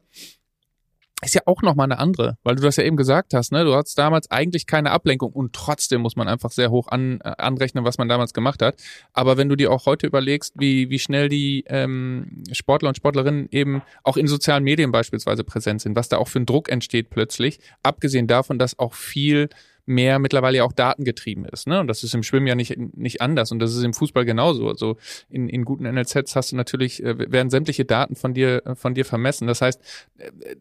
ist 1.22 1.36
ja 1.36 1.42
auch 1.46 1.62
nochmal 1.62 1.86
eine 1.86 2.00
andere, 2.00 2.38
weil 2.44 2.56
du 2.56 2.62
das 2.62 2.78
ja 2.78 2.84
eben 2.84 2.96
gesagt 2.96 3.34
hast, 3.34 3.52
ne? 3.52 3.66
Du 3.66 3.76
hattest 3.76 3.98
damals 3.98 4.32
eigentlich 4.32 4.66
keine 4.68 4.92
Ablenkung 4.92 5.34
und 5.34 5.54
trotzdem 5.54 6.02
muss 6.02 6.16
man 6.16 6.28
einfach 6.28 6.52
sehr 6.52 6.72
hoch 6.72 6.88
an, 6.88 7.20
äh, 7.24 7.34
anrechnen, 7.38 7.84
was 7.84 7.98
man 7.98 8.08
damals 8.08 8.34
gemacht 8.34 8.62
hat. 8.62 8.82
Aber 9.14 9.36
wenn 9.38 9.50
du 9.50 9.58
dir 9.58 9.72
auch 9.72 9.86
heute 9.86 10.08
überlegst, 10.08 10.54
wie, 10.58 10.90
wie 10.90 11.00
schnell 11.00 11.28
die 11.28 11.66
ähm, 11.68 12.44
Sportler 12.54 12.90
und 12.90 12.96
Sportlerinnen 12.96 13.48
eben 13.52 13.82
auch 14.04 14.16
in 14.16 14.28
sozialen 14.28 14.64
Medien 14.64 14.92
beispielsweise 14.92 15.44
präsent 15.44 15.82
sind, 15.82 15.96
was 15.96 16.08
da 16.08 16.18
auch 16.18 16.30
für 16.30 16.40
ein 16.40 16.46
Druck 16.46 16.70
entsteht 16.70 17.10
plötzlich, 17.10 17.60
abgesehen 17.84 18.28
davon, 18.28 18.58
dass 18.58 18.80
auch 18.80 18.94
viel 18.94 19.50
mehr 19.90 20.20
mittlerweile 20.20 20.64
auch 20.64 20.72
datengetrieben 20.72 21.46
ist. 21.46 21.68
Ne? 21.68 21.80
Und 21.80 21.88
das 21.88 22.04
ist 22.04 22.14
im 22.14 22.22
Schwimmen 22.22 22.46
ja 22.46 22.54
nicht, 22.54 22.78
nicht 22.78 23.22
anders 23.22 23.52
und 23.52 23.58
das 23.60 23.76
ist 23.76 23.84
im 23.84 23.94
Fußball 23.94 24.24
genauso. 24.24 24.70
Also 24.70 24.98
in, 25.30 25.50
in 25.50 25.66
guten 25.66 25.84
NLZs 25.84 26.36
hast 26.36 26.52
du 26.52 26.56
natürlich, 26.56 27.04
äh, 27.04 27.32
werden 27.32 27.50
sämtliche 27.50 27.86
Daten 27.86 28.16
von 28.16 28.36
dir, 28.36 28.62
von 28.76 28.94
dir 28.94 29.04
vermessen. 29.04 29.48
Das 29.48 29.62
heißt, 29.62 29.82
äh, 30.20 30.56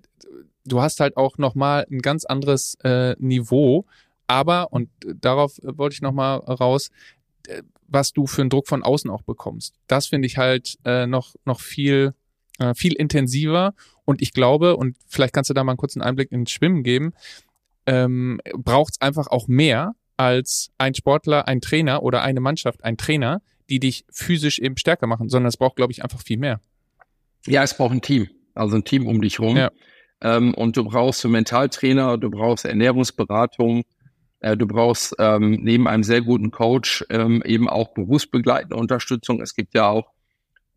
du 0.64 0.80
hast 0.80 1.00
halt 1.00 1.18
auch 1.18 1.36
nochmal 1.36 1.86
ein 1.90 2.00
ganz 2.00 2.24
anderes 2.24 2.76
äh, 2.82 3.16
Niveau. 3.18 3.84
Aber, 4.26 4.72
und 4.72 4.88
darauf 5.02 5.58
wollte 5.62 5.94
ich 5.94 6.02
nochmal 6.02 6.38
raus, 6.38 6.90
äh, 7.46 7.62
was 7.86 8.12
du 8.12 8.26
für 8.26 8.40
einen 8.40 8.50
Druck 8.50 8.66
von 8.66 8.82
außen 8.82 9.10
auch 9.10 9.22
bekommst. 9.22 9.74
Das 9.88 10.06
finde 10.06 10.26
ich 10.26 10.38
halt 10.38 10.78
äh, 10.86 11.06
noch, 11.06 11.34
noch 11.44 11.60
viel, 11.60 12.14
äh, 12.58 12.74
viel 12.74 12.94
intensiver. 12.94 13.74
Und 14.06 14.22
ich 14.22 14.32
glaube, 14.32 14.76
und 14.76 14.96
vielleicht 15.06 15.34
kannst 15.34 15.50
du 15.50 15.54
da 15.54 15.64
mal 15.64 15.72
einen 15.72 15.78
kurzen 15.78 16.00
Einblick 16.00 16.32
ins 16.32 16.50
Schwimmen 16.50 16.82
geben, 16.82 17.12
ähm, 17.88 18.38
braucht 18.52 18.94
es 18.94 19.00
einfach 19.00 19.28
auch 19.28 19.48
mehr 19.48 19.94
als 20.18 20.70
ein 20.76 20.94
Sportler, 20.94 21.48
ein 21.48 21.60
Trainer 21.60 22.02
oder 22.02 22.22
eine 22.22 22.40
Mannschaft, 22.40 22.84
ein 22.84 22.98
Trainer, 22.98 23.40
die 23.70 23.80
dich 23.80 24.04
physisch 24.10 24.58
eben 24.58 24.76
stärker 24.76 25.06
machen, 25.06 25.28
sondern 25.28 25.48
es 25.48 25.56
braucht, 25.56 25.76
glaube 25.76 25.92
ich, 25.92 26.02
einfach 26.02 26.20
viel 26.20 26.36
mehr. 26.36 26.60
Ja, 27.46 27.62
es 27.62 27.76
braucht 27.76 27.92
ein 27.92 28.02
Team, 28.02 28.28
also 28.54 28.76
ein 28.76 28.84
Team 28.84 29.06
um 29.06 29.22
dich 29.22 29.40
rum. 29.40 29.56
Ja. 29.56 29.70
Ähm, 30.20 30.52
und 30.54 30.76
du 30.76 30.84
brauchst 30.84 31.24
einen 31.24 31.32
Mentaltrainer, 31.32 32.18
du 32.18 32.30
brauchst 32.30 32.66
Ernährungsberatung, 32.66 33.84
äh, 34.40 34.56
du 34.56 34.66
brauchst 34.66 35.14
ähm, 35.18 35.58
neben 35.62 35.88
einem 35.88 36.02
sehr 36.02 36.20
guten 36.20 36.50
Coach 36.50 37.04
ähm, 37.08 37.42
eben 37.44 37.68
auch 37.68 37.94
berufsbegleitende 37.94 38.76
Unterstützung. 38.76 39.40
Es 39.40 39.54
gibt 39.54 39.74
ja 39.74 39.88
auch 39.88 40.10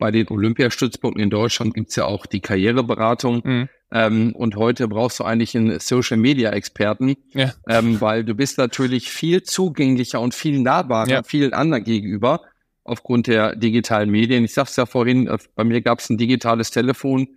bei 0.02 0.10
den 0.10 0.28
Olympiastützpunkten 0.30 1.22
in 1.22 1.30
Deutschland 1.30 1.76
gibt's 1.76 1.96
ja 1.96 2.06
auch 2.06 2.26
die 2.26 2.40
Karriereberatung. 2.40 3.42
Mhm. 3.44 3.70
Ähm, 3.92 4.36
und 4.36 4.56
heute 4.56 4.88
brauchst 4.88 5.20
du 5.20 5.24
eigentlich 5.24 5.56
einen 5.56 5.80
Social 5.80 6.18
Media 6.18 6.50
Experten, 6.50 7.18
ja. 7.34 7.54
ähm, 7.70 8.02
weil 8.02 8.24
du 8.24 8.34
bist 8.34 8.58
natürlich 8.58 9.12
viel 9.12 9.44
zugänglicher 9.44 10.20
und 10.20 10.34
viel 10.34 10.60
nahbarer 10.60 11.08
ja. 11.08 11.24
vielen 11.24 11.54
anderen 11.54 11.84
gegenüber 11.84 12.42
aufgrund 12.84 13.28
der 13.28 13.56
digitalen 13.56 14.10
Medien. 14.10 14.44
Ich 14.44 14.56
sag's 14.56 14.76
ja 14.76 14.88
vorhin, 14.88 15.28
äh, 15.28 15.38
bei 15.56 15.64
mir 15.64 15.82
gab's 15.82 16.10
ein 16.10 16.18
digitales 16.18 16.72
Telefon. 16.72 17.28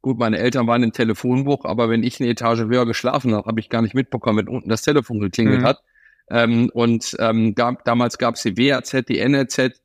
Gut, 0.00 0.16
meine 0.16 0.38
Eltern 0.38 0.68
waren 0.68 0.84
im 0.84 0.92
Telefonbuch, 0.92 1.64
aber 1.64 1.90
wenn 1.90 2.04
ich 2.04 2.20
eine 2.20 2.30
Etage 2.30 2.60
höher 2.60 2.86
geschlafen 2.86 3.34
habe, 3.34 3.48
habe 3.48 3.58
ich 3.58 3.68
gar 3.68 3.82
nicht 3.82 3.96
mitbekommen, 3.96 4.38
wenn 4.38 4.48
unten 4.48 4.68
das 4.68 4.82
Telefon 4.82 5.18
geklingelt 5.18 5.62
mhm. 5.62 5.66
hat. 5.66 5.82
Ähm, 6.30 6.70
und 6.72 7.16
ähm, 7.18 7.56
gab, 7.56 7.84
damals 7.84 8.16
gab's 8.16 8.44
die 8.44 8.56
WAZ, 8.56 9.06
die 9.08 9.18
NRZ, 9.18 9.82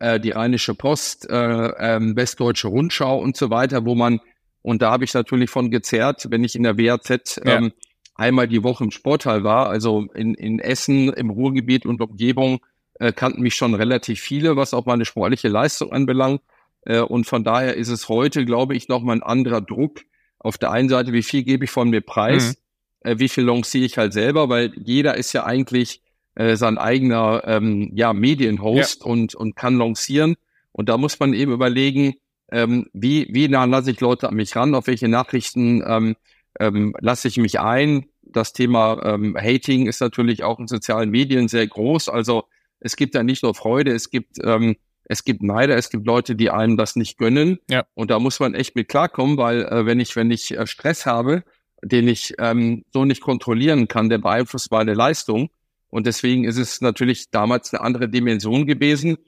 äh, 0.00 0.18
die 0.18 0.30
Rheinische 0.30 0.74
Post, 0.74 1.30
äh, 1.30 1.34
äh, 1.36 2.00
Westdeutsche 2.16 2.68
Rundschau 2.68 3.18
und 3.18 3.36
so 3.36 3.50
weiter, 3.50 3.84
wo 3.86 3.94
man 3.94 4.20
und 4.62 4.82
da 4.82 4.90
habe 4.90 5.04
ich 5.04 5.14
natürlich 5.14 5.50
von 5.50 5.70
gezerrt, 5.70 6.26
wenn 6.30 6.44
ich 6.44 6.54
in 6.54 6.64
der 6.64 6.76
WAZ 6.76 7.40
ja. 7.44 7.56
ähm, 7.56 7.72
einmal 8.14 8.48
die 8.48 8.62
Woche 8.62 8.84
im 8.84 8.90
Sportteil 8.90 9.42
war, 9.42 9.68
also 9.68 10.08
in, 10.14 10.34
in 10.34 10.58
Essen, 10.58 11.12
im 11.12 11.30
Ruhrgebiet 11.30 11.86
und 11.86 12.00
Umgebung, 12.00 12.60
äh, 12.98 13.12
kannten 13.12 13.40
mich 13.40 13.54
schon 13.54 13.74
relativ 13.74 14.20
viele, 14.20 14.56
was 14.56 14.74
auch 14.74 14.84
meine 14.84 15.06
sportliche 15.06 15.48
Leistung 15.48 15.92
anbelangt. 15.92 16.42
Äh, 16.82 17.00
und 17.00 17.24
von 17.24 17.44
daher 17.44 17.76
ist 17.76 17.88
es 17.88 18.08
heute, 18.08 18.44
glaube 18.44 18.76
ich, 18.76 18.88
nochmal 18.88 19.16
ein 19.16 19.22
anderer 19.22 19.62
Druck. 19.62 20.02
Auf 20.38 20.58
der 20.58 20.70
einen 20.70 20.88
Seite, 20.88 21.12
wie 21.12 21.22
viel 21.22 21.42
gebe 21.42 21.64
ich 21.64 21.70
von 21.70 21.88
mir 21.88 22.02
preis, 22.02 22.58
mhm. 23.02 23.10
äh, 23.10 23.18
wie 23.18 23.28
viel 23.28 23.44
lanciere 23.44 23.86
ich 23.86 23.96
halt 23.96 24.12
selber, 24.12 24.50
weil 24.50 24.72
jeder 24.76 25.16
ist 25.16 25.32
ja 25.32 25.44
eigentlich 25.44 26.02
äh, 26.34 26.56
sein 26.56 26.78
eigener 26.78 27.42
ähm, 27.46 27.90
ja, 27.94 28.12
Medienhost 28.12 29.00
ja. 29.00 29.06
und, 29.06 29.34
und 29.34 29.56
kann 29.56 29.76
lancieren. 29.76 30.36
Und 30.72 30.88
da 30.88 30.96
muss 30.96 31.18
man 31.18 31.34
eben 31.34 31.52
überlegen, 31.52 32.14
ähm, 32.52 32.86
wie, 32.92 33.28
wie 33.32 33.48
nah 33.48 33.64
lasse 33.64 33.90
ich 33.90 34.00
Leute 34.00 34.28
an 34.28 34.34
mich 34.34 34.54
ran, 34.56 34.74
auf 34.74 34.86
welche 34.86 35.08
Nachrichten 35.08 35.82
ähm, 35.86 36.16
ähm, 36.58 36.94
lasse 37.00 37.28
ich 37.28 37.36
mich 37.36 37.60
ein. 37.60 38.06
Das 38.22 38.52
Thema 38.52 39.00
ähm, 39.04 39.36
Hating 39.36 39.86
ist 39.86 40.00
natürlich 40.00 40.42
auch 40.44 40.58
in 40.58 40.68
sozialen 40.68 41.10
Medien 41.10 41.48
sehr 41.48 41.66
groß. 41.66 42.08
Also 42.08 42.44
es 42.80 42.96
gibt 42.96 43.14
ja 43.14 43.22
nicht 43.22 43.42
nur 43.42 43.54
Freude, 43.54 43.92
es 43.92 44.10
gibt 44.10 44.38
ähm, 44.42 44.76
es 45.04 45.24
gibt 45.24 45.42
Neider, 45.42 45.76
es 45.76 45.90
gibt 45.90 46.06
Leute, 46.06 46.36
die 46.36 46.50
einem 46.50 46.76
das 46.76 46.94
nicht 46.94 47.18
gönnen. 47.18 47.58
Ja. 47.68 47.84
Und 47.94 48.12
da 48.12 48.20
muss 48.20 48.38
man 48.38 48.54
echt 48.54 48.76
mit 48.76 48.88
klarkommen, 48.88 49.36
weil 49.36 49.62
äh, 49.62 49.84
wenn 49.84 49.98
ich 49.98 50.14
wenn 50.14 50.30
ich 50.30 50.56
äh, 50.56 50.66
Stress 50.68 51.04
habe, 51.04 51.42
den 51.82 52.06
ich 52.06 52.34
ähm, 52.38 52.84
so 52.92 53.04
nicht 53.04 53.20
kontrollieren 53.20 53.88
kann, 53.88 54.08
der 54.08 54.18
beeinflusst 54.18 54.70
meine 54.70 54.94
Leistung. 54.94 55.50
Und 55.90 56.06
deswegen 56.06 56.44
ist 56.44 56.56
es 56.56 56.80
natürlich 56.80 57.30
damals 57.30 57.74
eine 57.74 57.82
andere 57.82 58.08
Dimension 58.08 58.66
gewesen 58.66 59.18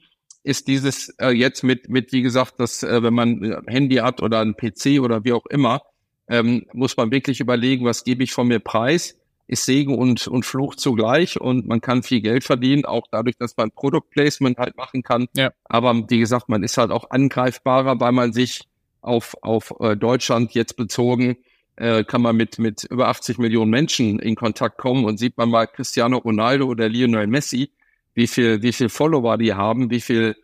ist 0.43 0.67
dieses 0.67 1.09
äh, 1.19 1.29
jetzt 1.29 1.63
mit, 1.63 1.89
mit, 1.89 2.11
wie 2.11 2.21
gesagt, 2.21 2.59
dass 2.59 2.83
äh, 2.83 3.01
wenn 3.01 3.13
man 3.13 3.43
ein 3.43 3.63
Handy 3.67 3.95
hat 3.95 4.21
oder 4.21 4.41
ein 4.41 4.55
PC 4.55 4.99
oder 5.01 5.23
wie 5.23 5.33
auch 5.33 5.45
immer, 5.47 5.81
ähm, 6.27 6.65
muss 6.73 6.95
man 6.97 7.11
wirklich 7.11 7.39
überlegen, 7.39 7.85
was 7.85 8.03
gebe 8.03 8.23
ich 8.23 8.33
von 8.33 8.47
mir 8.47 8.59
preis? 8.59 9.17
Ist 9.47 9.65
Segen 9.65 9.97
und, 9.97 10.27
und 10.27 10.45
Fluch 10.45 10.75
zugleich 10.75 11.39
und 11.39 11.67
man 11.67 11.81
kann 11.81 12.03
viel 12.03 12.21
Geld 12.21 12.43
verdienen, 12.43 12.85
auch 12.85 13.07
dadurch, 13.11 13.37
dass 13.37 13.57
man 13.57 13.71
Product 13.71 14.09
Placement 14.09 14.57
halt 14.57 14.77
machen 14.77 15.03
kann. 15.03 15.27
Ja. 15.35 15.51
Aber 15.65 15.93
wie 16.09 16.19
gesagt, 16.19 16.47
man 16.47 16.63
ist 16.63 16.77
halt 16.77 16.91
auch 16.91 17.09
angreifbarer, 17.09 17.99
weil 17.99 18.13
man 18.13 18.31
sich 18.31 18.61
auf, 19.01 19.35
auf 19.41 19.73
äh, 19.79 19.97
Deutschland 19.97 20.53
jetzt 20.53 20.77
bezogen, 20.77 21.35
äh, 21.75 22.03
kann 22.03 22.21
man 22.21 22.35
mit, 22.35 22.59
mit 22.59 22.83
über 22.83 23.07
80 23.07 23.37
Millionen 23.37 23.71
Menschen 23.71 24.19
in 24.19 24.35
Kontakt 24.35 24.77
kommen 24.77 25.05
und 25.05 25.17
sieht 25.17 25.37
man 25.37 25.49
mal 25.49 25.67
Cristiano 25.67 26.17
Ronaldo 26.17 26.65
oder 26.65 26.89
Lionel 26.89 27.27
Messi, 27.27 27.71
wie 28.13 28.27
viel, 28.27 28.61
wie 28.61 28.73
viel 28.73 28.89
Follower 28.89 29.37
die 29.37 29.53
haben, 29.53 29.89
wie 29.89 30.01
viel 30.01 30.35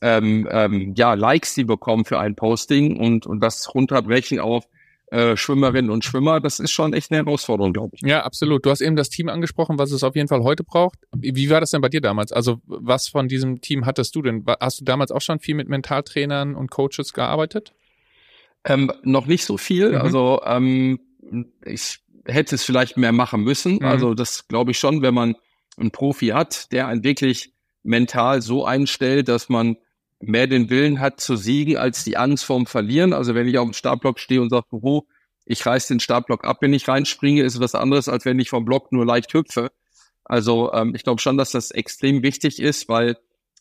ähm, 0.00 0.48
ähm, 0.50 0.94
ja, 0.96 1.14
Likes 1.14 1.54
die 1.54 1.64
bekommen 1.64 2.04
für 2.04 2.18
ein 2.18 2.34
Posting 2.34 2.98
und, 2.98 3.26
und 3.26 3.40
das 3.40 3.72
runterbrechen 3.74 4.40
auf 4.40 4.64
äh, 5.12 5.36
Schwimmerinnen 5.36 5.90
und 5.90 6.06
Schwimmer, 6.06 6.40
das 6.40 6.58
ist 6.58 6.70
schon 6.70 6.94
echt 6.94 7.12
eine 7.12 7.22
Herausforderung, 7.22 7.74
glaube 7.74 7.94
ich. 7.94 8.00
Ja, 8.00 8.22
absolut. 8.22 8.64
Du 8.64 8.70
hast 8.70 8.80
eben 8.80 8.96
das 8.96 9.10
Team 9.10 9.28
angesprochen, 9.28 9.78
was 9.78 9.92
es 9.92 10.02
auf 10.02 10.16
jeden 10.16 10.26
Fall 10.26 10.42
heute 10.42 10.64
braucht. 10.64 10.98
Wie 11.14 11.50
war 11.50 11.60
das 11.60 11.70
denn 11.70 11.82
bei 11.82 11.90
dir 11.90 12.00
damals? 12.00 12.32
Also 12.32 12.62
was 12.64 13.08
von 13.08 13.28
diesem 13.28 13.60
Team 13.60 13.84
hattest 13.84 14.14
du 14.14 14.22
denn? 14.22 14.42
Hast 14.58 14.80
du 14.80 14.84
damals 14.86 15.12
auch 15.12 15.20
schon 15.20 15.38
viel 15.38 15.54
mit 15.54 15.68
Mentaltrainern 15.68 16.54
und 16.54 16.70
Coaches 16.70 17.12
gearbeitet? 17.12 17.74
Ähm, 18.64 18.92
noch 19.02 19.26
nicht 19.26 19.44
so 19.44 19.56
viel. 19.56 19.90
Mhm. 19.90 19.96
Also 19.96 20.40
ähm, 20.44 21.00
ich 21.64 21.98
hätte 22.26 22.54
es 22.54 22.64
vielleicht 22.64 22.96
mehr 22.96 23.12
machen 23.12 23.42
müssen. 23.42 23.76
Mhm. 23.76 23.84
Also 23.84 24.14
das 24.14 24.48
glaube 24.48 24.70
ich 24.70 24.78
schon, 24.78 25.02
wenn 25.02 25.14
man 25.14 25.36
einen 25.76 25.90
Profi 25.90 26.28
hat, 26.28 26.70
der 26.72 26.86
einen 26.86 27.02
wirklich 27.02 27.52
mental 27.82 28.42
so 28.42 28.64
einstellt, 28.64 29.28
dass 29.28 29.48
man 29.48 29.76
mehr 30.20 30.46
den 30.46 30.70
Willen 30.70 31.00
hat 31.00 31.20
zu 31.20 31.36
siegen 31.36 31.76
als 31.76 32.04
die 32.04 32.16
Angst 32.16 32.44
vorm 32.44 32.66
Verlieren. 32.66 33.12
Also 33.12 33.34
wenn 33.34 33.48
ich 33.48 33.58
auf 33.58 33.66
dem 33.66 33.72
Startblock 33.72 34.20
stehe 34.20 34.40
und 34.40 34.50
sage, 34.50 34.66
oh, 34.70 35.02
ich 35.44 35.66
reiß 35.66 35.88
den 35.88 35.98
Startblock 35.98 36.44
ab, 36.44 36.58
wenn 36.60 36.72
ich 36.72 36.86
reinspringe, 36.86 37.42
ist 37.42 37.58
was 37.58 37.74
anderes, 37.74 38.08
als 38.08 38.24
wenn 38.24 38.38
ich 38.38 38.48
vom 38.48 38.64
Block 38.64 38.92
nur 38.92 39.04
leicht 39.04 39.34
hüpfe. 39.34 39.72
Also 40.24 40.72
ähm, 40.72 40.94
ich 40.94 41.02
glaube 41.02 41.20
schon, 41.20 41.36
dass 41.36 41.50
das 41.50 41.72
extrem 41.72 42.22
wichtig 42.22 42.60
ist, 42.60 42.88
weil 42.88 43.18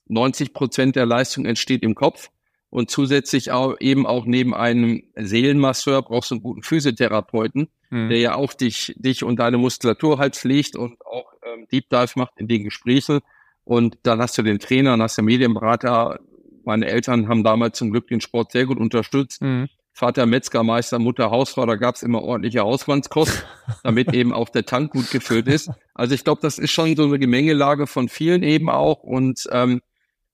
90 0.07 0.53
Prozent 0.53 0.95
der 0.95 1.07
Leistung 1.07 1.45
entsteht 1.45 1.81
im 1.81 1.95
Kopf 1.95 2.29
und 2.71 2.89
zusätzlich 2.89 3.51
auch 3.51 3.75
eben 3.81 4.07
auch 4.07 4.25
neben 4.25 4.55
einem 4.55 5.03
Seelenmasseur 5.15 6.01
brauchst 6.01 6.31
du 6.31 6.35
einen 6.35 6.43
guten 6.43 6.63
Physiotherapeuten, 6.63 7.67
mhm. 7.89 8.09
der 8.09 8.17
ja 8.17 8.35
auch 8.35 8.53
dich, 8.53 8.95
dich 8.97 9.23
und 9.23 9.37
deine 9.39 9.57
Muskulatur 9.57 10.17
halt 10.17 10.37
pflegt 10.37 10.77
und 10.77 11.05
auch 11.05 11.33
ähm, 11.43 11.67
Deep 11.69 11.89
Dive 11.89 12.13
macht 12.15 12.33
in 12.37 12.47
den 12.47 12.63
Gesprächen. 12.63 13.19
Und 13.65 13.99
dann 14.03 14.21
hast 14.21 14.37
du 14.37 14.41
den 14.41 14.57
Trainer, 14.57 14.91
dann 14.91 15.01
hast 15.01 15.17
du 15.17 15.21
den 15.21 15.25
Medienberater. 15.25 16.19
Meine 16.63 16.87
Eltern 16.87 17.27
haben 17.27 17.43
damals 17.43 17.77
zum 17.77 17.91
Glück 17.91 18.07
den 18.07 18.21
Sport 18.21 18.53
sehr 18.53 18.65
gut 18.65 18.79
unterstützt. 18.79 19.41
Mhm. 19.41 19.67
Vater 19.91 20.25
Metzgermeister, 20.25 20.97
Mutter 20.97 21.29
Hausfrau, 21.29 21.65
da 21.65 21.75
gab's 21.75 22.01
immer 22.01 22.23
ordentliche 22.23 22.61
Hausmannskost, 22.61 23.45
damit 23.83 24.13
eben 24.13 24.31
auch 24.31 24.47
der 24.47 24.65
Tank 24.65 24.93
gut 24.93 25.11
gefüllt 25.11 25.47
ist. 25.47 25.69
Also 25.93 26.15
ich 26.15 26.23
glaube, 26.23 26.39
das 26.41 26.57
ist 26.57 26.71
schon 26.71 26.95
so 26.95 27.03
eine 27.03 27.19
Gemengelage 27.19 27.85
von 27.85 28.07
vielen 28.07 28.43
eben 28.43 28.69
auch 28.69 29.03
und 29.03 29.49
ähm, 29.51 29.81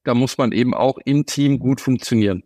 da 0.07 0.13
muss 0.13 0.37
man 0.37 0.53
eben 0.53 0.73
auch 0.73 0.97
im 1.03 1.25
Team 1.25 1.59
gut 1.59 1.81
funktionieren. 1.81 2.43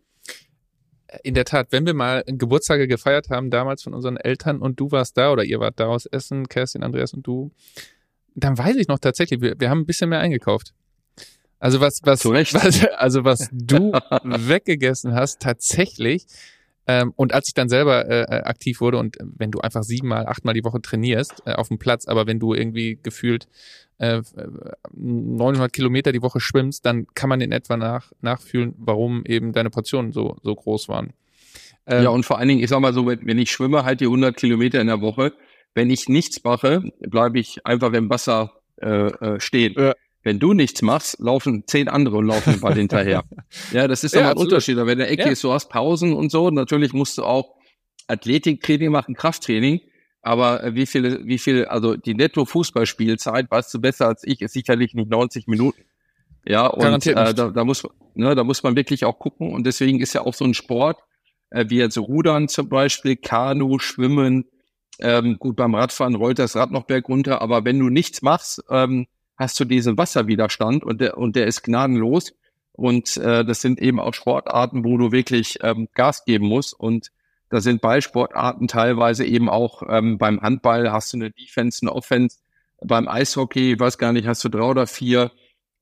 In 1.23 1.35
der 1.35 1.45
Tat, 1.45 1.67
wenn 1.69 1.85
wir 1.85 1.93
mal 1.93 2.23
Geburtstage 2.25 2.87
gefeiert 2.87 3.29
haben, 3.29 3.51
damals 3.51 3.83
von 3.83 3.93
unseren 3.93 4.17
Eltern 4.17 4.59
und 4.59 4.79
du 4.79 4.91
warst 4.91 5.15
da 5.17 5.31
oder 5.31 5.43
ihr 5.43 5.59
wart 5.59 5.79
da 5.79 5.87
aus 5.87 6.07
Essen, 6.07 6.47
Kerstin, 6.47 6.83
Andreas 6.83 7.13
und 7.13 7.27
du, 7.27 7.51
dann 8.33 8.57
weiß 8.57 8.77
ich 8.77 8.87
noch 8.87 8.97
tatsächlich, 8.97 9.41
wir, 9.41 9.59
wir 9.59 9.69
haben 9.69 9.81
ein 9.81 9.85
bisschen 9.85 10.09
mehr 10.09 10.21
eingekauft. 10.21 10.73
Also 11.59 11.81
was, 11.81 11.99
was, 12.03 12.25
was 12.25 12.85
also 12.95 13.23
was 13.23 13.49
du 13.51 13.91
weggegessen 14.23 15.13
hast, 15.13 15.39
tatsächlich, 15.39 16.25
Ähm, 16.87 17.13
und 17.15 17.33
als 17.33 17.47
ich 17.47 17.53
dann 17.53 17.69
selber 17.69 18.07
äh, 18.09 18.21
äh 18.23 18.43
aktiv 18.43 18.81
wurde 18.81 18.97
und 18.97 19.17
wenn 19.21 19.51
du 19.51 19.59
einfach 19.59 19.83
siebenmal, 19.83 20.25
achtmal 20.25 20.53
die 20.53 20.63
Woche 20.63 20.81
trainierst 20.81 21.43
äh, 21.45 21.53
auf 21.53 21.67
dem 21.67 21.77
Platz, 21.77 22.07
aber 22.07 22.25
wenn 22.25 22.39
du 22.39 22.53
irgendwie 22.53 22.99
gefühlt 23.01 23.47
äh, 23.99 24.21
900 24.93 25.71
Kilometer 25.71 26.11
die 26.11 26.23
Woche 26.23 26.39
schwimmst, 26.39 26.85
dann 26.85 27.05
kann 27.13 27.29
man 27.29 27.39
in 27.41 27.51
etwa 27.51 27.77
nach, 27.77 28.11
nachfühlen, 28.21 28.73
warum 28.77 29.23
eben 29.25 29.53
deine 29.53 29.69
Portionen 29.69 30.11
so, 30.11 30.37
so 30.41 30.55
groß 30.55 30.89
waren. 30.89 31.13
Ähm, 31.85 32.03
ja, 32.03 32.09
und 32.09 32.25
vor 32.25 32.39
allen 32.39 32.47
Dingen, 32.47 32.63
ich 32.63 32.69
sag 32.69 32.79
mal 32.79 32.93
so, 32.93 33.05
wenn 33.05 33.37
ich 33.37 33.51
schwimme 33.51 33.83
halt 33.83 34.01
die 34.01 34.05
100 34.05 34.35
Kilometer 34.35 34.81
in 34.81 34.87
der 34.87 35.01
Woche, 35.01 35.33
wenn 35.73 35.89
ich 35.89 36.09
nichts 36.09 36.43
mache, 36.43 36.81
bleibe 36.99 37.39
ich 37.39 37.65
einfach 37.65 37.93
im 37.93 38.09
Wasser 38.09 38.53
äh, 38.81 39.07
äh, 39.07 39.39
stehen. 39.39 39.75
Ja. 39.77 39.93
Wenn 40.23 40.39
du 40.39 40.53
nichts 40.53 40.81
machst, 40.81 41.19
laufen 41.19 41.63
zehn 41.65 41.87
andere 41.87 42.17
und 42.17 42.27
laufen 42.27 42.59
bald 42.59 42.77
hinterher. 42.77 43.23
Ja, 43.71 43.87
das 43.87 44.03
ist 44.03 44.13
ja, 44.13 44.31
ein 44.31 44.37
Unterschied. 44.37 44.77
Wenn 44.77 44.97
der 44.97 45.09
Ecke 45.09 45.25
ja. 45.25 45.29
ist, 45.29 45.43
du 45.43 45.51
hast 45.51 45.69
Pausen 45.69 46.13
und 46.13 46.31
so. 46.31 46.49
Natürlich 46.49 46.93
musst 46.93 47.17
du 47.17 47.23
auch 47.23 47.55
Athletiktraining 48.07 48.91
machen, 48.91 49.15
Krafttraining. 49.15 49.81
Aber 50.21 50.63
äh, 50.63 50.75
wie 50.75 50.85
viele, 50.85 51.25
wie 51.25 51.37
viel, 51.37 51.65
also 51.65 51.95
die 51.95 52.13
Netto-Fußballspielzeit, 52.13 53.49
weißt 53.49 53.73
du 53.73 53.81
besser 53.81 54.07
als 54.07 54.23
ich, 54.23 54.41
ist 54.41 54.53
sicherlich 54.53 54.93
nicht 54.93 55.09
90 55.09 55.47
Minuten. 55.47 55.81
Ja, 56.45 56.67
und 56.67 57.05
äh, 57.07 57.33
da, 57.33 57.49
da, 57.49 57.63
muss, 57.63 57.83
ne, 58.13 58.35
da 58.35 58.43
muss 58.43 58.63
man 58.63 58.75
wirklich 58.75 59.05
auch 59.05 59.17
gucken. 59.17 59.51
Und 59.51 59.65
deswegen 59.65 59.99
ist 59.99 60.13
ja 60.13 60.21
auch 60.21 60.33
so 60.33 60.45
ein 60.45 60.53
Sport, 60.53 60.99
äh, 61.49 61.65
wie 61.69 61.77
jetzt 61.77 61.97
Rudern 61.97 62.47
zum 62.47 62.69
Beispiel, 62.69 63.15
Kanu, 63.15 63.79
Schwimmen, 63.79 64.45
ähm, 64.99 65.37
gut, 65.39 65.55
beim 65.55 65.73
Radfahren 65.75 66.15
rollt 66.15 66.39
das 66.39 66.55
Rad 66.55 66.71
noch 66.71 66.83
bergunter, 66.83 67.41
aber 67.41 67.65
wenn 67.65 67.79
du 67.79 67.89
nichts 67.89 68.21
machst, 68.21 68.63
ähm, 68.69 69.07
hast 69.41 69.59
du 69.59 69.65
diesen 69.65 69.97
Wasserwiderstand 69.97 70.83
und 70.83 71.01
der, 71.01 71.17
und 71.17 71.35
der 71.35 71.47
ist 71.47 71.63
gnadenlos. 71.63 72.33
Und 72.73 73.17
äh, 73.17 73.43
das 73.43 73.61
sind 73.61 73.81
eben 73.81 73.99
auch 73.99 74.13
Sportarten, 74.13 74.85
wo 74.85 74.97
du 74.97 75.11
wirklich 75.11 75.57
ähm, 75.61 75.87
Gas 75.93 76.25
geben 76.25 76.47
musst. 76.47 76.79
Und 76.79 77.11
da 77.49 77.59
sind 77.59 77.81
Ballsportarten 77.81 78.67
teilweise 78.67 79.25
eben 79.25 79.49
auch 79.49 79.83
ähm, 79.89 80.17
beim 80.17 80.41
Handball 80.41 80.91
hast 80.91 81.11
du 81.13 81.17
eine 81.17 81.31
Defense, 81.31 81.79
eine 81.81 81.91
Offense. 81.91 82.37
Beim 82.83 83.07
Eishockey, 83.07 83.73
ich 83.73 83.79
weiß 83.79 83.97
gar 83.97 84.13
nicht, 84.13 84.27
hast 84.27 84.43
du 84.43 84.49
drei 84.49 84.63
oder 84.63 84.87
vier 84.87 85.31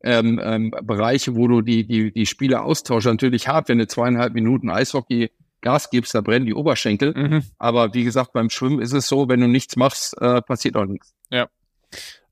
ähm, 0.04 0.40
ähm, 0.42 0.72
Bereiche, 0.82 1.36
wo 1.36 1.48
du 1.48 1.62
die, 1.62 1.86
die, 1.86 2.12
die 2.14 2.26
Spieler 2.26 2.64
austauschst. 2.64 3.08
Natürlich 3.08 3.48
hart, 3.48 3.68
wenn 3.70 3.78
du 3.78 3.88
zweieinhalb 3.88 4.34
Minuten 4.34 4.70
Eishockey 4.70 5.32
Gas 5.62 5.90
gibst, 5.90 6.16
da 6.16 6.22
brennen 6.22 6.46
die 6.46 6.54
Oberschenkel. 6.54 7.14
Mhm. 7.14 7.44
Aber 7.58 7.94
wie 7.94 8.06
gesagt, 8.06 8.32
beim 8.32 8.50
Schwimmen 8.50 8.80
ist 8.80 8.94
es 8.94 9.08
so, 9.08 9.28
wenn 9.28 9.42
du 9.42 9.48
nichts 9.48 9.76
machst, 9.76 10.20
äh, 10.22 10.42
passiert 10.42 10.78
auch 10.78 10.86
nichts. 10.86 11.14
Ja. 11.30 11.50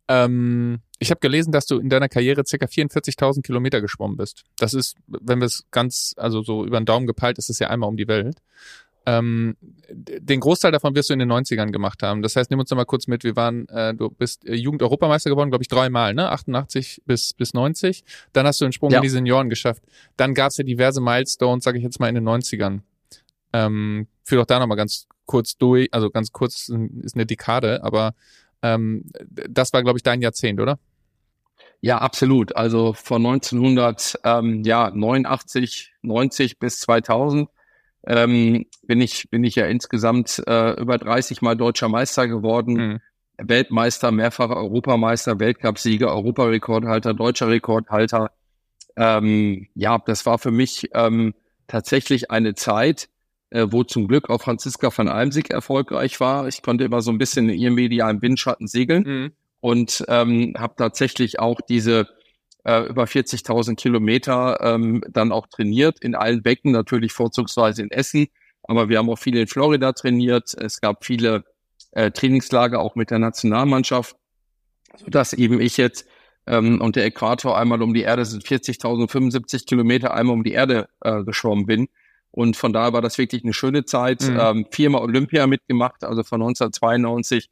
Ähm, 0.07 0.79
ich 0.99 1.11
habe 1.11 1.19
gelesen, 1.19 1.51
dass 1.51 1.65
du 1.65 1.79
in 1.79 1.89
deiner 1.89 2.09
Karriere 2.09 2.43
circa 2.45 2.65
44.000 2.65 3.41
Kilometer 3.41 3.81
geschwommen 3.81 4.17
bist. 4.17 4.43
Das 4.57 4.73
ist, 4.73 4.97
wenn 5.07 5.39
wir 5.39 5.45
es 5.45 5.65
ganz, 5.71 6.13
also 6.17 6.41
so 6.41 6.65
über 6.65 6.79
den 6.79 6.85
Daumen 6.85 7.07
gepeilt, 7.07 7.37
ist 7.37 7.49
es 7.49 7.59
ja 7.59 7.69
einmal 7.69 7.89
um 7.89 7.97
die 7.97 8.07
Welt. 8.07 8.39
Ähm, 9.05 9.55
den 9.89 10.41
Großteil 10.41 10.73
davon 10.73 10.93
wirst 10.93 11.09
du 11.09 11.13
in 11.13 11.19
den 11.19 11.31
90ern 11.31 11.71
gemacht 11.71 12.03
haben. 12.03 12.21
Das 12.21 12.35
heißt, 12.35 12.49
nimm 12.49 12.59
uns 12.59 12.69
noch 12.69 12.75
mal 12.75 12.83
kurz 12.83 13.07
mit. 13.07 13.23
Wir 13.23 13.37
waren, 13.37 13.67
äh, 13.69 13.93
du 13.93 14.09
bist 14.09 14.45
äh, 14.45 14.53
Jugend-Europameister 14.53 15.29
geworden, 15.29 15.49
glaube 15.49 15.63
ich, 15.63 15.69
dreimal, 15.69 16.13
ne? 16.13 16.29
88 16.29 17.03
bis, 17.05 17.33
bis 17.33 17.53
90. 17.53 18.03
Dann 18.33 18.45
hast 18.45 18.59
du 18.59 18.65
den 18.65 18.73
Sprung 18.73 18.91
ja. 18.91 18.97
in 18.97 19.03
die 19.03 19.09
Senioren 19.09 19.49
geschafft. 19.49 19.83
Dann 20.17 20.33
gab 20.33 20.51
es 20.51 20.57
ja 20.57 20.65
diverse 20.65 20.99
Milestones, 20.99 21.63
sage 21.63 21.77
ich 21.77 21.85
jetzt 21.85 22.01
mal, 22.01 22.09
in 22.09 22.15
den 22.15 22.27
90ern. 22.27 22.81
Ähm, 23.53 24.07
führ 24.23 24.39
doch 24.39 24.45
da 24.45 24.59
nochmal 24.59 24.75
ganz 24.75 25.07
kurz 25.25 25.57
durch, 25.57 25.87
also 25.93 26.09
ganz 26.09 26.33
kurz 26.33 26.69
ist 27.01 27.15
eine 27.15 27.25
Dekade, 27.25 27.83
aber 27.83 28.13
ähm, 28.61 29.05
das 29.29 29.73
war, 29.73 29.83
glaube 29.83 29.99
ich, 29.99 30.03
dein 30.03 30.21
Jahrzehnt, 30.21 30.59
oder? 30.59 30.79
Ja, 31.79 31.99
absolut. 31.99 32.55
Also 32.55 32.93
von 32.93 33.23
1989, 33.25 35.93
90 36.01 36.59
bis 36.59 36.79
2000 36.79 37.49
ähm, 38.05 38.65
bin 38.83 39.01
ich 39.01 39.29
bin 39.29 39.43
ich 39.43 39.55
ja 39.55 39.65
insgesamt 39.67 40.41
äh, 40.47 40.79
über 40.79 40.97
30 40.97 41.41
Mal 41.41 41.55
deutscher 41.55 41.89
Meister 41.89 42.27
geworden, 42.27 42.73
mhm. 42.73 42.99
Weltmeister, 43.37 44.11
mehrfacher 44.11 44.57
Europameister, 44.57 45.39
Weltcupsieger, 45.39 46.13
Europarekordhalter, 46.13 47.13
deutscher 47.13 47.49
Rekordhalter. 47.49 48.31
Ähm, 48.95 49.67
ja, 49.75 49.99
das 50.05 50.25
war 50.25 50.39
für 50.39 50.51
mich 50.51 50.89
ähm, 50.93 51.33
tatsächlich 51.67 52.31
eine 52.31 52.55
Zeit, 52.55 53.09
äh, 53.49 53.67
wo 53.69 53.83
zum 53.83 54.07
Glück 54.07 54.29
auch 54.29 54.41
Franziska 54.41 54.91
von 54.91 55.07
Almsig 55.07 55.49
erfolgreich 55.49 56.19
war. 56.19 56.47
Ich 56.47 56.61
konnte 56.61 56.83
immer 56.83 57.01
so 57.01 57.11
ein 57.11 57.17
bisschen 57.17 57.49
in 57.49 57.57
ihrem 57.57 57.75
medialen 57.75 58.21
Windschatten 58.21 58.67
segeln 58.67 59.03
mhm. 59.03 59.31
und 59.59 60.03
ähm, 60.07 60.53
habe 60.57 60.75
tatsächlich 60.77 61.39
auch 61.39 61.59
diese 61.61 62.07
äh, 62.63 62.87
über 62.87 63.05
40.000 63.05 63.75
Kilometer 63.75 64.59
ähm, 64.61 65.03
dann 65.09 65.31
auch 65.31 65.47
trainiert 65.47 65.99
in 65.99 66.15
allen 66.15 66.43
Becken, 66.43 66.71
natürlich 66.71 67.13
vorzugsweise 67.13 67.81
in 67.81 67.91
Essen, 67.91 68.27
aber 68.63 68.89
wir 68.89 68.97
haben 68.97 69.09
auch 69.09 69.19
viele 69.19 69.41
in 69.41 69.47
Florida 69.47 69.93
trainiert. 69.93 70.53
Es 70.53 70.81
gab 70.81 71.05
viele 71.05 71.45
äh, 71.91 72.11
Trainingslager 72.11 72.79
auch 72.79 72.95
mit 72.95 73.11
der 73.11 73.19
Nationalmannschaft, 73.19 74.15
sodass 74.97 75.33
eben 75.33 75.61
ich 75.61 75.77
jetzt 75.77 76.05
ähm, 76.47 76.81
und 76.81 76.95
der 76.95 77.05
Äquator 77.05 77.57
einmal 77.57 77.81
um 77.81 77.93
die 77.93 78.01
Erde 78.01 78.25
sind 78.25 78.43
40.000, 78.43 79.09
75 79.09 79.65
Kilometer 79.65 80.13
einmal 80.13 80.33
um 80.33 80.43
die 80.43 80.51
Erde 80.53 80.89
äh, 81.01 81.23
geschwommen 81.23 81.65
bin. 81.65 81.87
Und 82.37 82.55
von 82.55 82.71
daher 82.71 82.93
war 82.93 83.01
das 83.01 83.17
wirklich 83.17 83.43
eine 83.43 83.53
schöne 83.53 83.85
Zeit. 83.85 84.21
Mhm. 84.21 84.39
Ähm, 84.39 84.65
viermal 84.69 85.01
Olympia 85.01 85.47
mitgemacht, 85.47 86.03
also 86.03 86.21
von 86.21 86.39
1992 86.39 87.49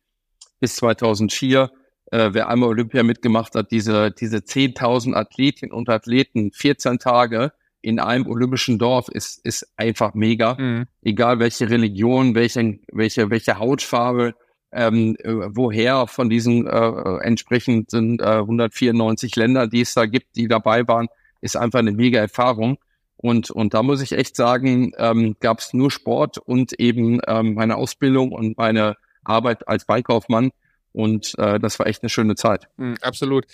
bis 0.59 0.75
2004. 0.75 1.71
Äh, 2.11 2.29
wer 2.33 2.49
einmal 2.49 2.69
Olympia 2.69 3.01
mitgemacht 3.01 3.55
hat, 3.55 3.71
diese, 3.71 4.11
diese 4.11 4.37
10.000 4.37 5.15
Athletinnen 5.15 5.73
und 5.73 5.89
Athleten, 5.89 6.51
14 6.51 6.99
Tage 6.99 7.51
in 7.81 7.99
einem 7.99 8.27
olympischen 8.27 8.77
Dorf 8.77 9.09
ist, 9.09 9.43
ist 9.43 9.67
einfach 9.75 10.13
mega. 10.13 10.53
Mhm. 10.53 10.85
Egal 11.01 11.39
welche 11.39 11.67
Religion, 11.67 12.35
welche, 12.35 12.77
welche, 12.91 13.31
welche 13.31 13.57
Hautfarbe, 13.57 14.35
ähm, 14.71 15.17
äh, 15.23 15.33
woher 15.49 16.05
von 16.05 16.29
diesen 16.29 16.67
äh, 16.67 17.17
entsprechenden 17.23 18.19
äh, 18.19 18.37
194 18.37 19.35
Ländern, 19.35 19.67
die 19.67 19.81
es 19.81 19.95
da 19.95 20.05
gibt, 20.05 20.35
die 20.35 20.47
dabei 20.47 20.87
waren, 20.87 21.07
ist 21.41 21.57
einfach 21.57 21.79
eine 21.79 21.91
mega 21.91 22.19
Erfahrung. 22.19 22.77
Und, 23.17 23.49
und 23.49 23.73
da 23.73 23.83
muss 23.83 24.01
ich 24.01 24.11
echt 24.11 24.35
sagen, 24.35 24.91
ähm, 24.97 25.35
gab 25.39 25.59
es 25.59 25.73
nur 25.73 25.89
Sport 25.89 26.37
und 26.37 26.73
eben 26.79 27.19
ähm, 27.27 27.53
meine 27.53 27.77
Ausbildung 27.77 28.31
und 28.31 28.57
meine 28.57 28.95
Arbeit 29.23 29.67
als 29.67 29.85
Beikaufmann. 29.85 30.51
Und 30.91 31.33
äh, 31.37 31.59
das 31.59 31.79
war 31.79 31.87
echt 31.87 32.03
eine 32.03 32.09
schöne 32.09 32.35
Zeit. 32.35 32.67
Mhm, 32.77 32.97
absolut. 33.01 33.45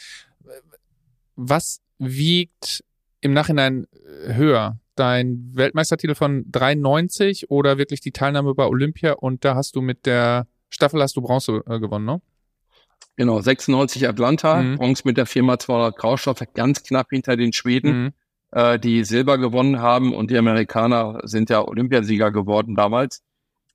Was 1.36 1.82
wiegt 1.98 2.84
im 3.22 3.34
Nachhinein 3.34 3.88
äh, 4.26 4.34
höher? 4.34 4.78
Dein 4.96 5.52
Weltmeistertitel 5.54 6.16
von 6.16 6.44
93 6.52 7.50
oder 7.50 7.78
wirklich 7.78 8.02
die 8.02 8.12
Teilnahme 8.12 8.54
bei 8.54 8.66
Olympia? 8.66 9.14
Und 9.14 9.46
da 9.46 9.56
hast 9.56 9.76
du 9.76 9.82
mit 9.82 10.06
der 10.06 10.48
Staffel 10.70 11.02
hast 11.02 11.16
du 11.16 11.22
Bronze 11.22 11.64
äh, 11.68 11.80
gewonnen, 11.80 12.06
ne? 12.06 12.22
Genau, 13.18 13.42
96 13.42 14.08
Atlanta, 14.08 14.62
mhm. 14.62 14.78
Bronze 14.78 15.04
mit 15.06 15.18
der 15.18 15.26
Firma 15.26 15.60
200 15.60 15.98
Graustoff, 15.98 16.40
ganz 16.54 16.84
knapp 16.84 17.10
hinter 17.10 17.36
den 17.36 17.54
Schweden. 17.54 18.04
Mhm 18.04 18.14
äh, 18.52 18.80
die 18.80 19.04
Silber 19.04 19.38
gewonnen 19.38 19.82
haben 19.82 20.14
und 20.14 20.32
die 20.32 20.38
Amerikaner 20.38 21.20
sind 21.24 21.50
ja 21.50 21.68
Olympiasieger 21.68 22.32
geworden 22.32 22.76
damals. 22.76 23.24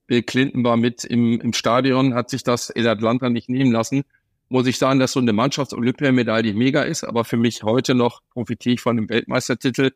Bill 0.07 0.23
Clinton 0.23 0.65
war 0.65 0.77
mit 0.77 1.05
im, 1.05 1.41
im 1.41 1.53
Stadion, 1.53 2.15
hat 2.15 2.31
sich 2.31 2.45
das 2.45 2.71
in 2.71 2.87
Atlanta 2.87 3.29
nicht 3.29 3.49
nehmen 3.49 3.73
lassen. 3.73 4.05
Muss 4.49 4.69
ich 4.69 4.79
sagen, 4.79 5.01
dass 5.01 5.13
so 5.13 5.21
eine 5.21 5.33
Mannschafts-Olympiamedaille 5.33 6.55
mega 6.55 6.83
ist, 6.83 7.03
aber 7.03 7.25
für 7.25 7.37
mich 7.37 7.65
heute 7.65 7.97
noch 7.97 8.23
profitiere 8.31 8.75
ich 8.75 8.81
von 8.81 8.97
dem 8.97 9.09
Weltmeistertitel. 9.09 9.91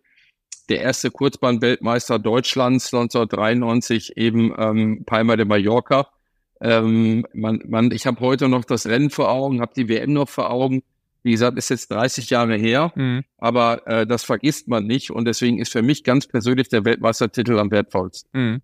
Der 0.69 0.81
erste 0.81 1.11
Kurzbahn-Weltmeister 1.11 2.19
Deutschlands 2.19 2.93
1993 2.93 4.16
eben 4.16 4.53
ähm, 4.59 5.05
Palma 5.07 5.37
de 5.37 5.45
Mallorca. 5.45 6.09
Ähm, 6.61 7.27
man, 7.33 7.62
man, 7.66 7.93
ich 7.93 8.07
habe 8.07 8.21
heute 8.21 8.49
noch 8.49 8.64
das 8.64 8.87
Rennen 8.87 9.11
vor 9.11 9.31
Augen, 9.31 9.61
habe 9.61 9.73
die 9.77 9.88
WM 9.88 10.12
noch 10.12 10.29
vor 10.29 10.51
Augen. 10.51 10.83
Wie 11.23 11.33
gesagt, 11.33 11.59
ist 11.59 11.69
jetzt 11.69 11.91
30 11.91 12.31
Jahre 12.31 12.57
her, 12.57 12.93
mhm. 12.95 13.25
aber 13.39 13.87
äh, 13.87 14.07
das 14.07 14.25
vergisst 14.25 14.69
man 14.69 14.87
nicht 14.87 15.11
und 15.11 15.27
deswegen 15.27 15.59
ist 15.59 15.73
für 15.73 15.83
mich 15.83 16.05
ganz 16.05 16.27
persönlich 16.27 16.69
der 16.69 16.85
Weltmeistertitel 16.85 17.59
am 17.59 17.71
wertvollsten. 17.71 18.31
Mhm. 18.33 18.63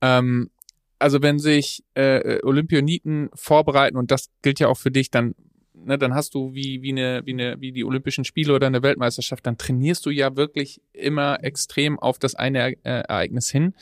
Ähm, 0.00 0.50
also 0.98 1.20
wenn 1.20 1.38
sich 1.38 1.84
äh, 1.94 2.40
Olympioniken 2.42 3.28
vorbereiten 3.34 3.96
und 3.96 4.10
das 4.10 4.30
gilt 4.42 4.60
ja 4.60 4.68
auch 4.68 4.78
für 4.78 4.90
dich, 4.90 5.10
dann 5.10 5.34
ne, 5.74 5.98
dann 5.98 6.14
hast 6.14 6.34
du 6.34 6.54
wie 6.54 6.82
wie 6.82 6.92
eine 6.92 7.22
wie 7.24 7.32
eine 7.32 7.60
wie 7.60 7.72
die 7.72 7.84
Olympischen 7.84 8.24
Spiele 8.24 8.54
oder 8.54 8.66
eine 8.66 8.82
Weltmeisterschaft, 8.82 9.44
dann 9.46 9.58
trainierst 9.58 10.06
du 10.06 10.10
ja 10.10 10.36
wirklich 10.36 10.80
immer 10.92 11.42
extrem 11.42 11.98
auf 11.98 12.18
das 12.18 12.34
eine 12.34 12.72
äh, 12.72 12.76
Ereignis 12.82 13.50
hin 13.50 13.74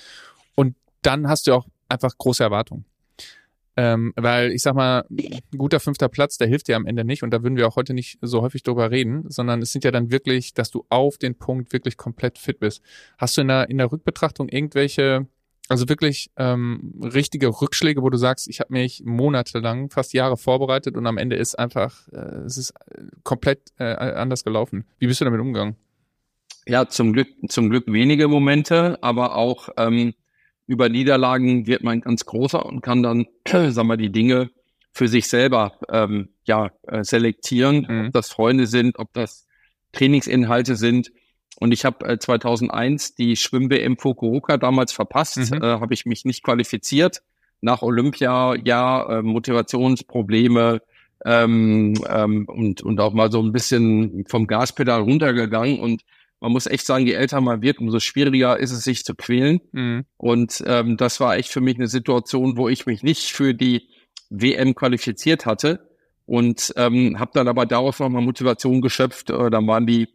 und 0.54 0.74
dann 1.02 1.28
hast 1.28 1.46
du 1.46 1.54
auch 1.54 1.66
einfach 1.88 2.16
große 2.16 2.42
Erwartungen. 2.42 2.84
Ähm, 3.76 4.12
weil 4.16 4.52
ich 4.52 4.62
sag 4.62 4.74
mal, 4.74 5.06
ein 5.10 5.40
guter 5.56 5.80
fünfter 5.80 6.08
Platz, 6.08 6.36
der 6.36 6.46
hilft 6.46 6.68
dir 6.68 6.76
am 6.76 6.86
Ende 6.86 7.04
nicht 7.04 7.22
und 7.22 7.30
da 7.30 7.42
würden 7.42 7.56
wir 7.56 7.66
auch 7.66 7.76
heute 7.76 7.94
nicht 7.94 8.18
so 8.20 8.42
häufig 8.42 8.62
drüber 8.62 8.90
reden, 8.90 9.24
sondern 9.30 9.62
es 9.62 9.72
sind 9.72 9.84
ja 9.84 9.90
dann 9.90 10.10
wirklich, 10.10 10.52
dass 10.52 10.70
du 10.70 10.84
auf 10.90 11.16
den 11.16 11.36
Punkt 11.36 11.72
wirklich 11.72 11.96
komplett 11.96 12.38
fit 12.38 12.60
bist. 12.60 12.82
Hast 13.16 13.36
du 13.36 13.40
in 13.40 13.48
der, 13.48 13.70
in 13.70 13.78
der 13.78 13.90
Rückbetrachtung 13.90 14.50
irgendwelche, 14.50 15.26
also 15.68 15.88
wirklich 15.88 16.30
ähm, 16.36 17.00
richtige 17.02 17.48
Rückschläge, 17.48 18.02
wo 18.02 18.10
du 18.10 18.18
sagst, 18.18 18.46
ich 18.46 18.60
habe 18.60 18.74
mich 18.74 19.02
monatelang, 19.06 19.88
fast 19.88 20.12
Jahre 20.12 20.36
vorbereitet 20.36 20.94
und 20.96 21.06
am 21.06 21.16
Ende 21.16 21.36
ist 21.36 21.58
einfach, 21.58 22.08
äh, 22.08 22.40
es 22.44 22.58
ist 22.58 22.74
komplett 23.22 23.72
äh, 23.78 23.84
anders 23.84 24.44
gelaufen. 24.44 24.84
Wie 24.98 25.06
bist 25.06 25.22
du 25.22 25.24
damit 25.24 25.40
umgegangen? 25.40 25.76
Ja, 26.66 26.86
zum 26.88 27.12
Glück, 27.12 27.28
zum 27.48 27.70
Glück 27.70 27.84
wenige 27.86 28.28
Momente, 28.28 29.02
aber 29.02 29.34
auch 29.34 29.70
ähm, 29.76 30.14
über 30.66 30.88
Niederlagen 30.88 31.66
wird 31.66 31.82
man 31.82 32.00
ganz 32.00 32.24
großer 32.24 32.64
und 32.64 32.80
kann 32.82 33.02
dann, 33.02 33.26
sagen 33.46 33.88
wir, 33.88 33.96
die 33.96 34.12
Dinge 34.12 34.50
für 34.92 35.08
sich 35.08 35.26
selber 35.26 35.78
ähm, 35.90 36.28
ja 36.44 36.70
äh, 36.86 37.02
selektieren, 37.02 37.86
mhm. 37.88 38.06
ob 38.06 38.12
das 38.12 38.30
Freunde 38.30 38.66
sind, 38.66 38.98
ob 38.98 39.12
das 39.12 39.46
Trainingsinhalte 39.92 40.76
sind. 40.76 41.12
Und 41.58 41.72
ich 41.72 41.84
habe 41.84 42.06
äh, 42.06 42.18
2001 42.18 43.14
die 43.14 43.36
Schwimm-WM 43.36 43.96
Fukuoka 43.96 44.56
damals 44.56 44.92
verpasst, 44.92 45.52
mhm. 45.52 45.62
äh, 45.62 45.80
habe 45.80 45.94
ich 45.94 46.06
mich 46.06 46.24
nicht 46.24 46.42
qualifiziert. 46.42 47.22
Nach 47.60 47.82
Olympia, 47.82 48.54
ja, 48.56 49.18
äh, 49.18 49.22
Motivationsprobleme 49.22 50.82
ähm, 51.24 51.94
ähm, 52.08 52.46
und, 52.46 52.82
und 52.82 53.00
auch 53.00 53.12
mal 53.12 53.30
so 53.30 53.40
ein 53.40 53.52
bisschen 53.52 54.24
vom 54.28 54.46
Gaspedal 54.46 55.02
runtergegangen. 55.02 55.78
Und 55.78 56.02
man 56.42 56.50
muss 56.50 56.66
echt 56.66 56.84
sagen, 56.84 57.06
je 57.06 57.12
älter 57.12 57.40
man 57.40 57.62
wird, 57.62 57.78
umso 57.78 58.00
schwieriger 58.00 58.58
ist 58.58 58.72
es, 58.72 58.82
sich 58.82 59.04
zu 59.04 59.14
quälen. 59.14 59.60
Mhm. 59.70 60.04
Und 60.16 60.62
ähm, 60.66 60.96
das 60.96 61.20
war 61.20 61.36
echt 61.36 61.50
für 61.50 61.60
mich 61.60 61.76
eine 61.76 61.86
Situation, 61.86 62.56
wo 62.56 62.68
ich 62.68 62.84
mich 62.84 63.04
nicht 63.04 63.30
für 63.30 63.54
die 63.54 63.88
WM 64.28 64.74
qualifiziert 64.74 65.46
hatte 65.46 65.88
und 66.26 66.74
ähm, 66.76 67.20
habe 67.20 67.30
dann 67.32 67.46
aber 67.46 67.64
daraus 67.64 68.00
nochmal 68.00 68.22
Motivation 68.22 68.80
geschöpft. 68.80 69.30
Äh, 69.30 69.50
dann 69.50 69.68
waren 69.68 69.86
die 69.86 70.08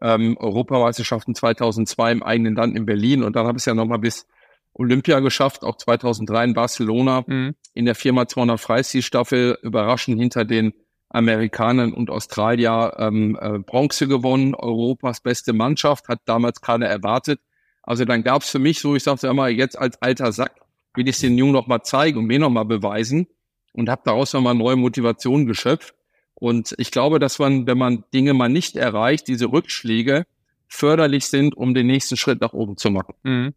ähm, 0.00 0.36
Europameisterschaften 0.36 1.34
2002 1.34 2.12
im 2.12 2.22
eigenen 2.22 2.54
Land 2.54 2.76
in 2.76 2.86
Berlin 2.86 3.24
und 3.24 3.34
dann 3.34 3.48
habe 3.48 3.56
ich 3.56 3.62
es 3.62 3.66
ja 3.66 3.74
nochmal 3.74 3.98
bis 3.98 4.28
Olympia 4.74 5.18
geschafft, 5.18 5.64
auch 5.64 5.76
2003 5.76 6.44
in 6.44 6.54
Barcelona 6.54 7.24
mhm. 7.26 7.56
in 7.74 7.86
der 7.86 7.96
Firma 7.96 8.28
200 8.28 8.60
Freistilstaffel 8.60 9.58
überraschend 9.62 10.20
hinter 10.20 10.44
den 10.44 10.74
Amerikanern 11.12 11.92
und 11.92 12.10
Australier 12.10 12.94
ähm, 12.98 13.38
äh, 13.40 13.58
Bronze 13.58 14.08
gewonnen, 14.08 14.54
Europas 14.54 15.20
beste 15.20 15.52
Mannschaft, 15.52 16.08
hat 16.08 16.20
damals 16.24 16.60
keiner 16.60 16.86
erwartet. 16.86 17.40
Also 17.82 18.04
dann 18.04 18.22
gab 18.22 18.42
es 18.42 18.50
für 18.50 18.58
mich 18.58 18.80
so, 18.80 18.96
ich 18.96 19.02
sagte 19.02 19.28
immer, 19.28 19.48
jetzt 19.48 19.78
als 19.78 20.00
alter 20.00 20.32
Sack 20.32 20.54
will 20.94 21.08
ich 21.08 21.18
den 21.18 21.36
Jungen 21.36 21.52
noch 21.52 21.66
mal 21.66 21.82
zeigen 21.82 22.18
und 22.18 22.26
mir 22.26 22.38
noch 22.38 22.50
mal 22.50 22.64
beweisen 22.64 23.26
und 23.72 23.88
habe 23.88 24.02
daraus 24.04 24.32
nochmal 24.32 24.54
neue 24.54 24.76
Motivation 24.76 25.46
geschöpft. 25.46 25.94
Und 26.34 26.74
ich 26.78 26.90
glaube, 26.90 27.18
dass 27.18 27.38
man, 27.38 27.66
wenn 27.66 27.78
man 27.78 28.04
Dinge 28.12 28.34
mal 28.34 28.48
nicht 28.48 28.76
erreicht, 28.76 29.28
diese 29.28 29.52
Rückschläge 29.52 30.26
förderlich 30.68 31.26
sind, 31.26 31.56
um 31.56 31.74
den 31.74 31.86
nächsten 31.86 32.16
Schritt 32.16 32.40
nach 32.40 32.52
oben 32.52 32.76
zu 32.76 32.90
machen. 32.90 33.14
Mhm. 33.22 33.54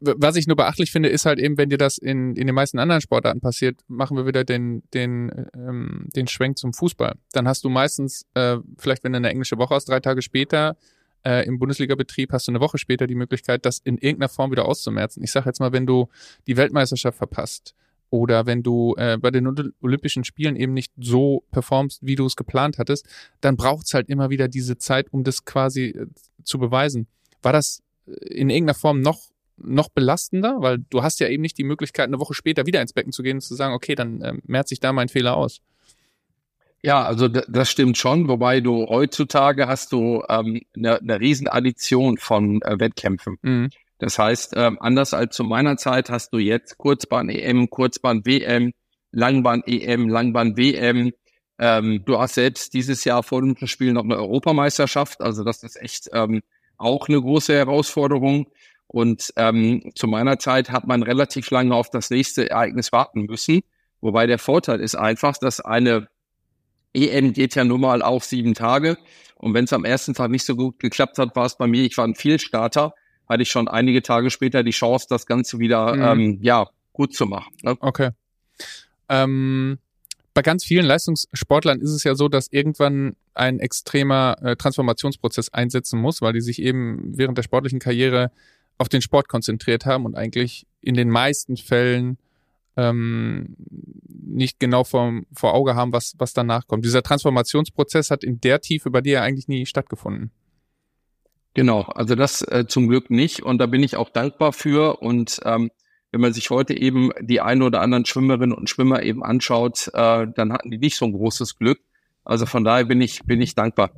Was 0.00 0.36
ich 0.36 0.46
nur 0.46 0.56
beachtlich 0.56 0.90
finde, 0.90 1.08
ist 1.08 1.24
halt 1.24 1.38
eben, 1.38 1.56
wenn 1.56 1.70
dir 1.70 1.78
das 1.78 1.98
in, 1.98 2.36
in 2.36 2.46
den 2.46 2.54
meisten 2.54 2.78
anderen 2.78 3.00
Sportarten 3.00 3.40
passiert, 3.40 3.80
machen 3.88 4.16
wir 4.16 4.26
wieder 4.26 4.44
den, 4.44 4.82
den, 4.92 5.48
ähm, 5.54 6.08
den 6.14 6.26
Schwenk 6.26 6.58
zum 6.58 6.72
Fußball. 6.72 7.14
Dann 7.32 7.48
hast 7.48 7.64
du 7.64 7.70
meistens, 7.70 8.26
äh, 8.34 8.58
vielleicht 8.76 9.04
wenn 9.04 9.12
du 9.12 9.18
eine 9.18 9.30
englische 9.30 9.56
Woche 9.56 9.74
hast, 9.74 9.88
drei 9.88 10.00
Tage 10.00 10.20
später 10.20 10.76
äh, 11.24 11.46
im 11.46 11.58
Bundesliga-Betrieb 11.58 12.32
hast 12.32 12.48
du 12.48 12.52
eine 12.52 12.60
Woche 12.60 12.76
später 12.76 13.06
die 13.06 13.14
Möglichkeit, 13.14 13.64
das 13.64 13.78
in 13.78 13.96
irgendeiner 13.96 14.28
Form 14.28 14.50
wieder 14.50 14.66
auszumerzen. 14.66 15.22
Ich 15.22 15.32
sage 15.32 15.48
jetzt 15.48 15.60
mal, 15.60 15.72
wenn 15.72 15.86
du 15.86 16.08
die 16.46 16.56
Weltmeisterschaft 16.56 17.16
verpasst, 17.16 17.74
oder 18.14 18.46
wenn 18.46 18.62
du 18.62 18.94
äh, 18.96 19.18
bei 19.18 19.32
den 19.32 19.72
Olympischen 19.82 20.22
Spielen 20.22 20.54
eben 20.54 20.72
nicht 20.72 20.92
so 20.96 21.42
performst, 21.50 21.98
wie 22.00 22.14
du 22.14 22.26
es 22.26 22.36
geplant 22.36 22.78
hattest, 22.78 23.08
dann 23.40 23.56
braucht 23.56 23.86
es 23.86 23.94
halt 23.94 24.08
immer 24.08 24.30
wieder 24.30 24.46
diese 24.46 24.78
Zeit, 24.78 25.12
um 25.12 25.24
das 25.24 25.44
quasi 25.44 25.86
äh, 25.86 26.06
zu 26.44 26.60
beweisen. 26.60 27.08
War 27.42 27.52
das 27.52 27.82
äh, 28.06 28.12
in 28.28 28.50
irgendeiner 28.50 28.78
Form 28.78 29.00
noch 29.00 29.18
noch 29.56 29.88
belastender, 29.88 30.56
weil 30.60 30.78
du 30.90 31.02
hast 31.02 31.20
ja 31.20 31.28
eben 31.28 31.42
nicht 31.42 31.58
die 31.58 31.64
Möglichkeit, 31.64 32.06
eine 32.06 32.20
Woche 32.20 32.34
später 32.34 32.66
wieder 32.66 32.80
ins 32.80 32.92
Becken 32.92 33.12
zu 33.12 33.22
gehen 33.22 33.36
und 33.36 33.42
zu 33.42 33.54
sagen, 33.54 33.74
okay, 33.74 33.94
dann 33.94 34.20
äh, 34.20 34.34
merzt 34.44 34.70
sich 34.70 34.80
da 34.80 34.92
mein 34.92 35.08
Fehler 35.08 35.36
aus. 35.36 35.60
Ja, 36.82 37.02
also 37.02 37.28
das 37.28 37.70
stimmt 37.70 37.96
schon, 37.96 38.28
wobei 38.28 38.60
du 38.60 38.86
heutzutage 38.88 39.66
hast 39.66 39.92
du 39.92 40.22
ähm, 40.28 40.60
eine, 40.76 40.98
eine 40.98 41.18
Riesenaddition 41.18 42.18
von 42.18 42.60
äh, 42.60 42.78
Wettkämpfen. 42.78 43.38
Mhm. 43.40 43.70
Das 43.98 44.18
heißt, 44.18 44.52
ähm, 44.56 44.76
anders 44.80 45.14
als 45.14 45.34
zu 45.34 45.44
meiner 45.44 45.78
Zeit 45.78 46.10
hast 46.10 46.34
du 46.34 46.38
jetzt 46.38 46.76
Kurzbahn-EM, 46.76 47.70
Kurzbahn-WM, 47.70 48.72
Langbahn-EM, 49.12 50.08
Langbahn-WM. 50.10 51.12
Ähm, 51.58 52.02
du 52.04 52.18
hast 52.18 52.34
selbst 52.34 52.74
dieses 52.74 53.04
Jahr 53.04 53.22
vor 53.22 53.40
dem 53.40 53.56
Spiel 53.66 53.94
noch 53.94 54.04
eine 54.04 54.16
Europameisterschaft. 54.16 55.22
Also 55.22 55.42
das 55.42 55.62
ist 55.62 55.80
echt 55.80 56.10
ähm, 56.12 56.42
auch 56.76 57.08
eine 57.08 57.20
große 57.20 57.54
Herausforderung. 57.54 58.48
Und 58.94 59.32
ähm, 59.34 59.90
zu 59.96 60.06
meiner 60.06 60.38
Zeit 60.38 60.70
hat 60.70 60.86
man 60.86 61.02
relativ 61.02 61.50
lange 61.50 61.74
auf 61.74 61.90
das 61.90 62.10
nächste 62.10 62.48
Ereignis 62.48 62.92
warten 62.92 63.22
müssen. 63.22 63.62
Wobei 64.00 64.28
der 64.28 64.38
Vorteil 64.38 64.78
ist 64.78 64.94
einfach, 64.94 65.36
dass 65.36 65.60
eine 65.60 66.06
EM 66.94 67.32
geht 67.32 67.56
ja 67.56 67.64
nun 67.64 67.80
mal 67.80 68.02
auf 68.02 68.24
sieben 68.24 68.54
Tage. 68.54 68.96
Und 69.34 69.52
wenn 69.52 69.64
es 69.64 69.72
am 69.72 69.84
ersten 69.84 70.14
Tag 70.14 70.30
nicht 70.30 70.44
so 70.44 70.54
gut 70.54 70.78
geklappt 70.78 71.18
hat, 71.18 71.34
war 71.34 71.46
es 71.46 71.56
bei 71.56 71.66
mir, 71.66 71.82
ich 71.82 71.98
war 71.98 72.06
ein 72.06 72.14
Vielstarter 72.14 72.94
hatte 73.28 73.42
ich 73.42 73.50
schon 73.50 73.68
einige 73.68 74.02
Tage 74.02 74.30
später 74.30 74.62
die 74.62 74.70
Chance, 74.70 75.06
das 75.08 75.26
Ganze 75.26 75.58
wieder 75.58 75.94
mhm. 75.94 76.20
ähm, 76.20 76.38
ja 76.42 76.68
gut 76.92 77.14
zu 77.14 77.26
machen. 77.26 77.52
Ne? 77.62 77.76
Okay. 77.80 78.10
Ähm, 79.08 79.78
bei 80.34 80.42
ganz 80.42 80.64
vielen 80.64 80.86
Leistungssportlern 80.86 81.80
ist 81.80 81.90
es 81.90 82.04
ja 82.04 82.14
so, 82.14 82.28
dass 82.28 82.48
irgendwann 82.50 83.16
ein 83.34 83.60
extremer 83.60 84.36
äh, 84.42 84.56
Transformationsprozess 84.56 85.52
einsetzen 85.52 86.00
muss, 86.00 86.22
weil 86.22 86.32
die 86.32 86.40
sich 86.40 86.60
eben 86.60 87.16
während 87.16 87.38
der 87.38 87.42
sportlichen 87.42 87.78
Karriere 87.78 88.30
auf 88.78 88.88
den 88.88 89.02
Sport 89.02 89.28
konzentriert 89.28 89.86
haben 89.86 90.04
und 90.04 90.16
eigentlich 90.16 90.66
in 90.80 90.94
den 90.94 91.10
meisten 91.10 91.56
Fällen 91.56 92.18
ähm, 92.76 93.56
nicht 94.08 94.58
genau 94.58 94.84
vor, 94.84 95.12
vor 95.32 95.54
Auge 95.54 95.74
haben, 95.74 95.92
was, 95.92 96.14
was 96.18 96.32
danach 96.32 96.66
kommt. 96.66 96.84
Dieser 96.84 97.02
Transformationsprozess 97.02 98.10
hat 98.10 98.24
in 98.24 98.40
der 98.40 98.60
Tiefe 98.60 98.90
bei 98.90 99.00
dir 99.00 99.22
eigentlich 99.22 99.48
nie 99.48 99.66
stattgefunden. 99.66 100.30
Genau, 101.54 101.82
also 101.82 102.16
das 102.16 102.42
äh, 102.42 102.64
zum 102.66 102.88
Glück 102.88 103.10
nicht 103.10 103.42
und 103.42 103.58
da 103.58 103.66
bin 103.66 103.82
ich 103.82 103.96
auch 103.96 104.10
dankbar 104.10 104.52
für 104.52 105.00
und 105.00 105.40
ähm, 105.44 105.70
wenn 106.10 106.20
man 106.20 106.32
sich 106.32 106.50
heute 106.50 106.76
eben 106.76 107.10
die 107.20 107.40
ein 107.40 107.62
oder 107.62 107.80
anderen 107.80 108.06
Schwimmerinnen 108.06 108.56
und 108.56 108.70
Schwimmer 108.70 109.02
eben 109.02 109.24
anschaut, 109.24 109.88
äh, 109.94 110.26
dann 110.34 110.52
hatten 110.52 110.70
die 110.70 110.78
nicht 110.78 110.96
so 110.96 111.04
ein 111.04 111.12
großes 111.12 111.56
Glück. 111.56 111.80
Also 112.24 112.46
von 112.46 112.64
daher 112.64 112.84
bin 112.84 113.00
ich 113.00 113.20
bin 113.24 113.40
ich 113.40 113.54
dankbar. 113.54 113.90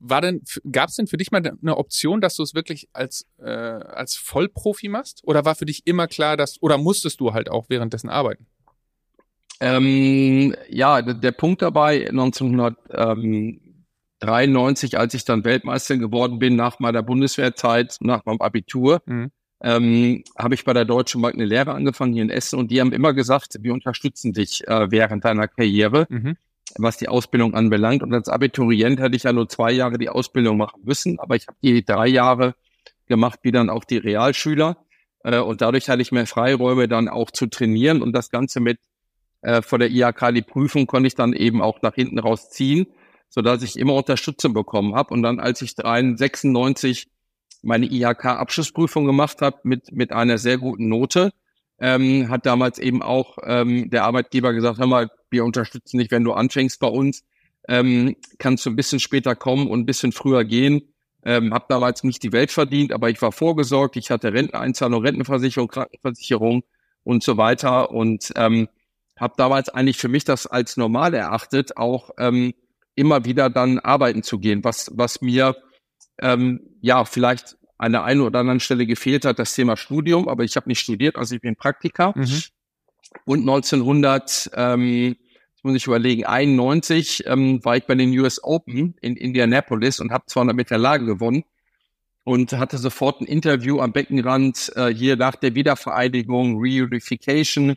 War 0.00 0.20
denn 0.20 0.42
gab 0.70 0.88
es 0.88 0.96
denn 0.96 1.06
für 1.06 1.16
dich 1.16 1.30
mal 1.30 1.42
eine 1.44 1.76
Option, 1.76 2.20
dass 2.20 2.36
du 2.36 2.42
es 2.42 2.54
wirklich 2.54 2.88
als 2.92 3.26
äh, 3.38 3.48
als 3.48 4.16
Vollprofi 4.16 4.88
machst 4.88 5.20
oder 5.24 5.44
war 5.44 5.54
für 5.54 5.66
dich 5.66 5.86
immer 5.86 6.06
klar, 6.06 6.36
dass 6.36 6.62
oder 6.62 6.78
musstest 6.78 7.20
du 7.20 7.32
halt 7.32 7.50
auch 7.50 7.66
währenddessen 7.68 8.08
arbeiten? 8.08 8.46
Ähm, 9.60 10.54
ja, 10.68 11.02
der, 11.02 11.14
der 11.14 11.32
Punkt 11.32 11.62
dabei 11.62 12.08
1900 12.08 12.76
ähm, 12.90 13.60
93, 14.20 14.98
als 14.98 15.14
ich 15.14 15.24
dann 15.24 15.44
Weltmeister 15.44 15.96
geworden 15.96 16.38
bin, 16.38 16.56
nach 16.56 16.78
meiner 16.78 17.02
Bundeswehrzeit, 17.02 17.96
nach 18.00 18.24
meinem 18.24 18.40
Abitur, 18.40 19.02
mhm. 19.06 19.30
ähm, 19.62 20.24
habe 20.36 20.54
ich 20.54 20.64
bei 20.64 20.72
der 20.72 20.84
Deutschen 20.84 21.22
Bank 21.22 21.34
eine 21.34 21.44
Lehre 21.44 21.72
angefangen 21.72 22.12
hier 22.12 22.22
in 22.22 22.30
Essen 22.30 22.58
und 22.58 22.70
die 22.70 22.80
haben 22.80 22.92
immer 22.92 23.14
gesagt, 23.14 23.56
wir 23.60 23.72
unterstützen 23.72 24.32
dich 24.32 24.66
äh, 24.66 24.90
während 24.90 25.24
deiner 25.24 25.48
Karriere, 25.48 26.06
mhm. 26.08 26.36
Was 26.76 26.96
die 26.96 27.08
Ausbildung 27.08 27.54
anbelangt. 27.54 28.02
Und 28.02 28.12
als 28.12 28.28
Abiturient 28.28 29.00
hätte 29.00 29.16
ich 29.16 29.24
ja 29.24 29.32
nur 29.32 29.48
zwei 29.48 29.72
Jahre 29.72 29.98
die 29.98 30.08
Ausbildung 30.08 30.56
machen 30.56 30.82
müssen, 30.84 31.18
aber 31.18 31.36
ich 31.36 31.46
habe 31.46 31.58
die 31.62 31.84
drei 31.84 32.08
Jahre 32.08 32.54
gemacht, 33.06 33.40
wie 33.42 33.52
dann 33.52 33.70
auch 33.70 33.84
die 33.84 33.98
Realschüler. 33.98 34.76
Äh, 35.24 35.38
und 35.38 35.60
dadurch 35.60 35.88
hatte 35.88 36.02
ich 36.02 36.12
mehr 36.12 36.26
Freiräume 36.26 36.88
dann 36.88 37.08
auch 37.08 37.30
zu 37.30 37.46
trainieren 37.46 38.02
und 38.02 38.12
das 38.12 38.30
Ganze 38.30 38.60
mit 38.60 38.78
äh, 39.42 39.62
vor 39.62 39.78
der 39.78 39.90
IHK 39.90 40.34
die 40.34 40.42
Prüfung 40.42 40.86
konnte 40.86 41.06
ich 41.06 41.14
dann 41.14 41.32
eben 41.32 41.62
auch 41.62 41.80
nach 41.82 41.94
hinten 41.94 42.18
raus 42.18 42.50
ziehen 42.50 42.86
so 43.28 43.42
dass 43.42 43.62
ich 43.62 43.78
immer 43.78 43.94
Unterstützung 43.94 44.54
bekommen 44.54 44.94
habe. 44.94 45.12
Und 45.12 45.22
dann, 45.22 45.40
als 45.40 45.62
ich 45.62 45.74
96 45.74 47.08
meine 47.62 47.86
IHK-Abschlussprüfung 47.86 49.04
gemacht 49.04 49.42
habe 49.42 49.58
mit, 49.64 49.92
mit 49.92 50.12
einer 50.12 50.38
sehr 50.38 50.58
guten 50.58 50.88
Note, 50.88 51.32
ähm, 51.80 52.28
hat 52.28 52.46
damals 52.46 52.78
eben 52.78 53.02
auch 53.02 53.38
ähm, 53.44 53.90
der 53.90 54.04
Arbeitgeber 54.04 54.52
gesagt, 54.52 54.78
hör 54.78 54.86
mal, 54.86 55.10
wir 55.30 55.44
unterstützen 55.44 55.98
dich, 55.98 56.10
wenn 56.10 56.24
du 56.24 56.32
anfängst 56.32 56.80
bei 56.80 56.88
uns, 56.88 57.24
ähm, 57.68 58.16
kannst 58.38 58.66
du 58.66 58.70
ein 58.70 58.76
bisschen 58.76 59.00
später 59.00 59.36
kommen 59.36 59.68
und 59.68 59.80
ein 59.80 59.86
bisschen 59.86 60.12
früher 60.12 60.44
gehen. 60.44 60.92
Ähm, 61.24 61.52
habe 61.52 61.66
damals 61.68 62.04
nicht 62.04 62.22
die 62.22 62.32
Welt 62.32 62.50
verdient, 62.50 62.92
aber 62.92 63.10
ich 63.10 63.20
war 63.20 63.32
vorgesorgt, 63.32 63.96
ich 63.96 64.10
hatte 64.10 64.32
Renteneinzahlung, 64.32 65.02
Rentenversicherung, 65.02 65.68
Krankenversicherung 65.68 66.62
und 67.04 67.22
so 67.22 67.36
weiter. 67.36 67.90
Und 67.90 68.32
ähm, 68.36 68.68
habe 69.18 69.34
damals 69.36 69.68
eigentlich 69.68 69.98
für 69.98 70.08
mich 70.08 70.24
das 70.24 70.46
als 70.46 70.76
normal 70.76 71.12
erachtet, 71.14 71.76
auch 71.76 72.10
ähm, 72.18 72.54
immer 72.94 73.24
wieder 73.24 73.50
dann 73.50 73.78
arbeiten 73.78 74.22
zu 74.22 74.38
gehen, 74.38 74.64
was, 74.64 74.90
was 74.94 75.20
mir 75.20 75.56
ähm, 76.20 76.60
ja 76.80 77.04
vielleicht 77.04 77.56
an 77.78 77.92
der 77.92 78.04
einen 78.04 78.20
oder 78.20 78.40
anderen 78.40 78.60
Stelle 78.60 78.86
gefehlt 78.86 79.24
hat, 79.24 79.38
das 79.38 79.54
Thema 79.54 79.76
Studium, 79.76 80.28
aber 80.28 80.44
ich 80.44 80.56
habe 80.56 80.68
nicht 80.68 80.80
studiert, 80.80 81.16
also 81.16 81.36
ich 81.36 81.40
bin 81.40 81.56
Praktiker. 81.56 82.12
Mhm. 82.16 82.42
Und 83.24 83.40
1900, 83.40 84.50
ähm, 84.54 85.16
das 85.54 85.64
muss 85.64 85.76
ich 85.76 85.86
überlegen, 85.86 86.24
91 86.24 87.24
ähm, 87.26 87.64
war 87.64 87.76
ich 87.76 87.84
bei 87.84 87.94
den 87.94 88.16
US 88.18 88.42
Open 88.42 88.94
in 89.00 89.16
Indianapolis 89.16 90.00
und 90.00 90.12
habe 90.12 90.26
200 90.26 90.56
Meter 90.56 90.76
Lage 90.76 91.06
gewonnen 91.06 91.44
und 92.24 92.52
hatte 92.52 92.78
sofort 92.78 93.20
ein 93.20 93.26
Interview 93.26 93.80
am 93.80 93.92
Beckenrand 93.92 94.72
äh, 94.74 94.92
hier 94.92 95.16
nach 95.16 95.36
der 95.36 95.54
Wiedervereinigung, 95.54 96.56
Reunification. 96.58 97.76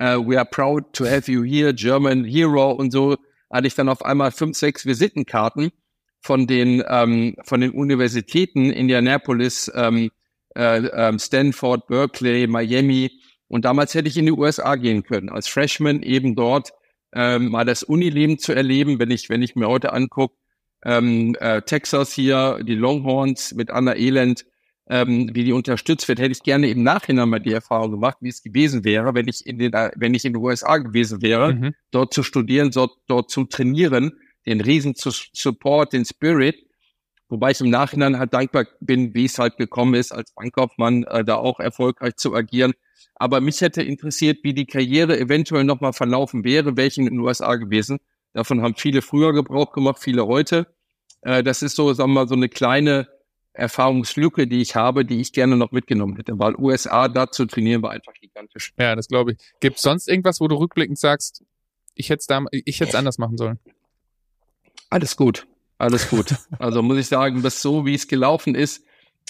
Uh, 0.00 0.16
we 0.26 0.38
are 0.38 0.46
proud 0.46 0.90
to 0.94 1.04
have 1.04 1.30
you 1.30 1.42
here, 1.42 1.74
German 1.74 2.24
Hero 2.24 2.72
und 2.72 2.92
so 2.92 3.18
hatte 3.52 3.66
ich 3.66 3.74
dann 3.74 3.90
auf 3.90 4.02
einmal 4.02 4.30
fünf, 4.30 4.56
sechs 4.56 4.86
Visitenkarten 4.86 5.70
von 6.22 6.46
den, 6.46 6.82
ähm, 6.88 7.36
von 7.44 7.60
den 7.60 7.72
Universitäten 7.72 8.70
Indianapolis, 8.70 9.70
ähm, 9.74 10.10
äh, 10.54 10.86
ähm, 10.86 11.18
Stanford, 11.18 11.86
Berkeley, 11.88 12.46
Miami. 12.46 13.10
Und 13.48 13.64
damals 13.64 13.94
hätte 13.94 14.08
ich 14.08 14.16
in 14.16 14.26
die 14.26 14.32
USA 14.32 14.76
gehen 14.76 15.02
können, 15.02 15.28
als 15.28 15.48
Freshman 15.48 16.02
eben 16.02 16.34
dort 16.34 16.70
ähm, 17.14 17.50
mal 17.50 17.64
das 17.64 17.82
Unileben 17.82 18.38
zu 18.38 18.52
erleben, 18.52 18.98
wenn 18.98 19.10
ich, 19.10 19.28
wenn 19.28 19.42
ich 19.42 19.56
mir 19.56 19.68
heute 19.68 19.92
angucke, 19.92 20.36
ähm, 20.84 21.36
äh, 21.38 21.62
Texas 21.62 22.12
hier, 22.12 22.60
die 22.62 22.74
Longhorns 22.74 23.54
mit 23.54 23.70
Anna 23.70 23.94
Elend, 23.94 24.46
ähm, 24.88 25.30
wie 25.32 25.44
die 25.44 25.52
unterstützt 25.52 26.08
wird, 26.08 26.18
hätte 26.18 26.32
ich 26.32 26.42
gerne 26.42 26.68
im 26.68 26.82
Nachhinein 26.82 27.28
mal 27.28 27.38
die 27.38 27.52
Erfahrung 27.52 27.92
gemacht, 27.92 28.18
wie 28.20 28.28
es 28.28 28.42
gewesen 28.42 28.84
wäre, 28.84 29.14
wenn 29.14 29.28
ich 29.28 29.46
in 29.46 29.58
den, 29.58 29.72
wenn 29.72 30.14
ich 30.14 30.24
in 30.24 30.32
den 30.32 30.42
USA 30.42 30.78
gewesen 30.78 31.22
wäre, 31.22 31.54
mhm. 31.54 31.74
dort 31.92 32.12
zu 32.12 32.22
studieren, 32.22 32.70
dort, 32.70 32.92
dort 33.06 33.30
zu 33.30 33.44
trainieren, 33.44 34.12
den 34.46 34.60
riesen 34.60 34.94
Support, 34.96 35.92
den 35.92 36.04
Spirit. 36.04 36.66
Wobei 37.28 37.52
ich 37.52 37.60
im 37.60 37.70
Nachhinein 37.70 38.18
halt 38.18 38.34
dankbar 38.34 38.66
bin, 38.80 39.14
wie 39.14 39.24
es 39.24 39.38
halt 39.38 39.56
gekommen 39.56 39.94
ist, 39.94 40.12
als 40.12 40.32
Bankkaufmann 40.32 41.04
äh, 41.04 41.24
da 41.24 41.36
auch 41.36 41.60
erfolgreich 41.60 42.16
zu 42.16 42.34
agieren. 42.34 42.74
Aber 43.14 43.40
mich 43.40 43.60
hätte 43.60 43.82
interessiert, 43.82 44.40
wie 44.42 44.52
die 44.52 44.66
Karriere 44.66 45.18
eventuell 45.18 45.64
nochmal 45.64 45.92
verlaufen 45.92 46.44
wäre, 46.44 46.76
welchen 46.76 47.06
in 47.06 47.14
den 47.14 47.20
USA 47.20 47.56
gewesen. 47.56 48.00
Davon 48.34 48.62
haben 48.62 48.74
viele 48.76 49.00
früher 49.00 49.32
Gebrauch 49.32 49.72
gemacht, 49.72 49.98
viele 50.00 50.26
heute. 50.26 50.66
Äh, 51.22 51.42
das 51.42 51.62
ist 51.62 51.76
so, 51.76 51.92
sagen 51.94 52.10
wir 52.10 52.20
mal, 52.20 52.28
so 52.28 52.34
eine 52.34 52.48
kleine 52.48 53.08
Erfahrungslücke, 53.54 54.46
die 54.46 54.62
ich 54.62 54.76
habe, 54.76 55.04
die 55.04 55.20
ich 55.20 55.32
gerne 55.32 55.56
noch 55.56 55.72
mitgenommen 55.72 56.16
hätte, 56.16 56.38
weil 56.38 56.56
USA 56.56 57.08
da 57.08 57.30
zu 57.30 57.44
trainieren 57.44 57.82
war 57.82 57.90
einfach 57.90 58.14
gigantisch. 58.14 58.72
Ja, 58.78 58.96
das 58.96 59.08
glaube 59.08 59.32
ich. 59.32 59.38
Gibt 59.60 59.76
es 59.76 59.82
sonst 59.82 60.08
irgendwas, 60.08 60.40
wo 60.40 60.48
du 60.48 60.56
rückblickend 60.56 60.98
sagst, 60.98 61.44
ich 61.94 62.08
hätte 62.08 62.20
es 62.20 62.26
da, 62.26 62.44
ich 62.50 62.80
hätte 62.80 62.90
es 62.90 62.94
anders 62.94 63.18
machen 63.18 63.36
sollen? 63.36 63.58
Alles 64.92 65.16
gut, 65.16 65.46
alles 65.78 66.10
gut. 66.10 66.34
also 66.58 66.82
muss 66.82 66.98
ich 66.98 67.06
sagen, 67.06 67.40
bis 67.40 67.62
so 67.62 67.86
wie 67.86 67.94
es 67.94 68.06
gelaufen 68.06 68.54
ist, 68.54 68.84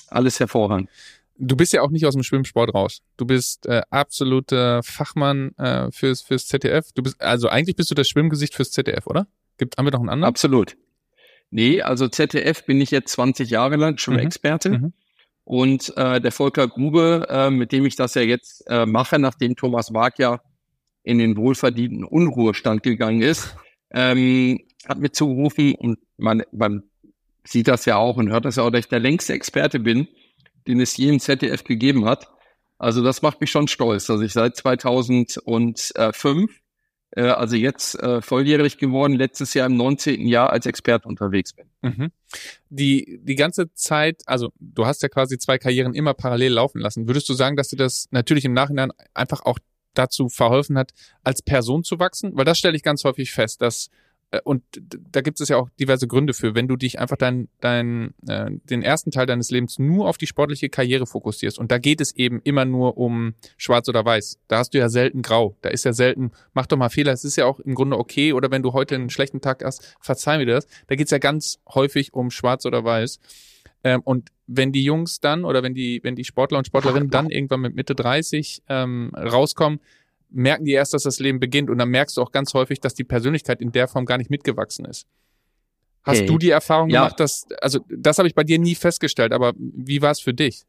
alles 0.08 0.40
hervorragend. 0.40 0.90
Du 1.38 1.56
bist 1.56 1.72
ja 1.72 1.82
auch 1.82 1.90
nicht 1.90 2.04
aus 2.04 2.14
dem 2.14 2.24
Schwimmsport 2.24 2.74
raus. 2.74 3.00
Du 3.16 3.26
bist 3.26 3.66
äh, 3.66 3.82
absoluter 3.88 4.82
Fachmann 4.82 5.56
äh, 5.58 5.92
fürs 5.92 6.22
fürs 6.22 6.48
ZDF. 6.48 6.90
Du 6.94 7.04
bist 7.04 7.20
also 7.20 7.48
eigentlich 7.48 7.76
bist 7.76 7.92
du 7.92 7.94
das 7.94 8.08
Schwimmgesicht 8.08 8.56
fürs 8.56 8.72
ZDF, 8.72 9.06
oder? 9.06 9.28
Gibt 9.56 9.78
haben 9.78 9.84
wir 9.84 9.92
noch 9.92 10.00
einen 10.00 10.08
anderen? 10.08 10.28
Absolut. 10.28 10.76
Nee, 11.50 11.80
also 11.80 12.08
ZDF 12.08 12.66
bin 12.66 12.80
ich 12.80 12.90
jetzt 12.90 13.12
20 13.12 13.48
Jahre 13.48 13.76
lang 13.76 13.98
schon 13.98 14.16
mhm. 14.16 14.30
Mhm. 14.64 14.92
Und 15.44 15.96
äh, 15.96 16.20
der 16.20 16.32
Volker 16.32 16.66
Grube, 16.66 17.26
äh, 17.28 17.50
mit 17.50 17.70
dem 17.70 17.86
ich 17.86 17.94
das 17.94 18.14
ja 18.14 18.22
jetzt 18.22 18.64
äh, 18.66 18.84
mache, 18.84 19.20
nachdem 19.20 19.54
Thomas 19.54 19.92
Mark 19.92 20.18
ja 20.18 20.40
in 21.04 21.18
den 21.18 21.36
wohlverdienten 21.36 22.02
Unruhestand 22.02 22.82
gegangen 22.82 23.22
ist, 23.22 23.54
ähm, 23.92 24.58
hat 24.86 24.98
mir 24.98 25.12
zugerufen 25.12 25.74
und 25.74 25.98
man, 26.16 26.42
man 26.52 26.84
sieht 27.44 27.68
das 27.68 27.84
ja 27.84 27.96
auch 27.96 28.16
und 28.16 28.30
hört 28.30 28.44
das 28.44 28.56
ja 28.56 28.64
auch, 28.64 28.70
dass 28.70 28.80
ich 28.80 28.88
der 28.88 29.00
längste 29.00 29.32
Experte 29.32 29.80
bin, 29.80 30.08
den 30.66 30.80
es 30.80 30.96
je 30.96 31.08
im 31.08 31.20
ZDF 31.20 31.64
gegeben 31.64 32.04
hat. 32.04 32.28
Also 32.78 33.02
das 33.02 33.22
macht 33.22 33.40
mich 33.40 33.50
schon 33.50 33.68
stolz, 33.68 34.06
dass 34.06 34.20
ich 34.20 34.32
seit 34.32 34.56
2005 34.56 36.62
äh, 37.12 37.22
also 37.22 37.56
jetzt 37.56 37.98
äh, 38.00 38.20
volljährig 38.20 38.78
geworden, 38.78 39.14
letztes 39.14 39.54
Jahr 39.54 39.66
im 39.66 39.76
19. 39.76 40.26
Jahr 40.26 40.50
als 40.50 40.66
Experte 40.66 41.08
unterwegs 41.08 41.52
bin. 41.52 41.66
Mhm. 41.82 42.12
Die, 42.70 43.20
die 43.22 43.34
ganze 43.34 43.72
Zeit, 43.74 44.22
also 44.26 44.52
du 44.58 44.86
hast 44.86 45.02
ja 45.02 45.08
quasi 45.08 45.38
zwei 45.38 45.58
Karrieren 45.58 45.94
immer 45.94 46.14
parallel 46.14 46.54
laufen 46.54 46.80
lassen. 46.80 47.06
Würdest 47.06 47.28
du 47.28 47.34
sagen, 47.34 47.56
dass 47.56 47.68
dir 47.68 47.76
das 47.76 48.08
natürlich 48.10 48.44
im 48.44 48.54
Nachhinein 48.54 48.92
einfach 49.14 49.42
auch 49.42 49.58
dazu 49.94 50.28
verholfen 50.28 50.78
hat, 50.78 50.92
als 51.22 51.42
Person 51.42 51.84
zu 51.84 51.98
wachsen? 51.98 52.32
Weil 52.34 52.46
das 52.46 52.58
stelle 52.58 52.76
ich 52.76 52.82
ganz 52.82 53.04
häufig 53.04 53.30
fest, 53.30 53.60
dass 53.60 53.90
und 54.44 54.62
da 55.10 55.20
gibt 55.20 55.40
es 55.40 55.48
ja 55.48 55.58
auch 55.58 55.68
diverse 55.78 56.06
Gründe 56.06 56.32
für, 56.32 56.54
wenn 56.54 56.66
du 56.66 56.76
dich 56.76 56.98
einfach 56.98 57.16
dein, 57.16 57.48
dein, 57.60 58.14
äh, 58.26 58.50
den 58.64 58.82
ersten 58.82 59.10
Teil 59.10 59.26
deines 59.26 59.50
Lebens 59.50 59.78
nur 59.78 60.08
auf 60.08 60.16
die 60.16 60.26
sportliche 60.26 60.70
Karriere 60.70 61.06
fokussierst. 61.06 61.58
Und 61.58 61.70
da 61.70 61.78
geht 61.78 62.00
es 62.00 62.16
eben 62.16 62.40
immer 62.42 62.64
nur 62.64 62.96
um 62.96 63.34
schwarz 63.58 63.88
oder 63.88 64.04
weiß. 64.04 64.38
Da 64.48 64.58
hast 64.58 64.72
du 64.72 64.78
ja 64.78 64.88
selten 64.88 65.20
grau. 65.20 65.56
Da 65.60 65.68
ist 65.68 65.84
ja 65.84 65.92
selten, 65.92 66.32
mach 66.54 66.66
doch 66.66 66.78
mal 66.78 66.88
Fehler, 66.88 67.12
es 67.12 67.24
ist 67.24 67.36
ja 67.36 67.44
auch 67.44 67.60
im 67.60 67.74
Grunde 67.74 67.98
okay. 67.98 68.32
Oder 68.32 68.50
wenn 68.50 68.62
du 68.62 68.72
heute 68.72 68.94
einen 68.94 69.10
schlechten 69.10 69.42
Tag 69.42 69.62
hast, 69.64 69.96
verzeih 70.00 70.38
mir 70.38 70.46
das. 70.46 70.66
Da 70.86 70.94
geht 70.94 71.06
es 71.06 71.10
ja 71.10 71.18
ganz 71.18 71.58
häufig 71.68 72.14
um 72.14 72.30
schwarz 72.30 72.64
oder 72.64 72.84
weiß. 72.84 73.20
Ähm, 73.84 74.00
und 74.02 74.30
wenn 74.46 74.72
die 74.72 74.84
Jungs 74.84 75.20
dann 75.20 75.44
oder 75.44 75.62
wenn 75.62 75.74
die, 75.74 76.00
wenn 76.02 76.16
die 76.16 76.24
Sportler 76.24 76.58
und 76.58 76.66
Sportlerinnen 76.66 77.10
dann 77.10 77.30
irgendwann 77.30 77.60
mit 77.60 77.74
Mitte 77.74 77.94
30 77.94 78.62
ähm, 78.68 79.12
rauskommen, 79.14 79.80
merken 80.32 80.64
die 80.64 80.72
erst, 80.72 80.94
dass 80.94 81.04
das 81.04 81.18
Leben 81.18 81.40
beginnt 81.40 81.70
und 81.70 81.78
dann 81.78 81.88
merkst 81.88 82.16
du 82.16 82.22
auch 82.22 82.32
ganz 82.32 82.54
häufig, 82.54 82.80
dass 82.80 82.94
die 82.94 83.04
Persönlichkeit 83.04 83.60
in 83.60 83.72
der 83.72 83.88
Form 83.88 84.06
gar 84.06 84.18
nicht 84.18 84.30
mitgewachsen 84.30 84.84
ist. 84.84 85.06
Hast 86.02 86.20
hey. 86.20 86.26
du 86.26 86.38
die 86.38 86.50
Erfahrung 86.50 86.90
ja. 86.90 87.02
gemacht, 87.02 87.20
dass, 87.20 87.46
also 87.60 87.80
das 87.88 88.18
habe 88.18 88.28
ich 88.28 88.34
bei 88.34 88.44
dir 88.44 88.58
nie 88.58 88.74
festgestellt, 88.74 89.32
aber 89.32 89.52
wie 89.56 90.02
war 90.02 90.10
es 90.10 90.20
für 90.20 90.34
dich? 90.34 90.64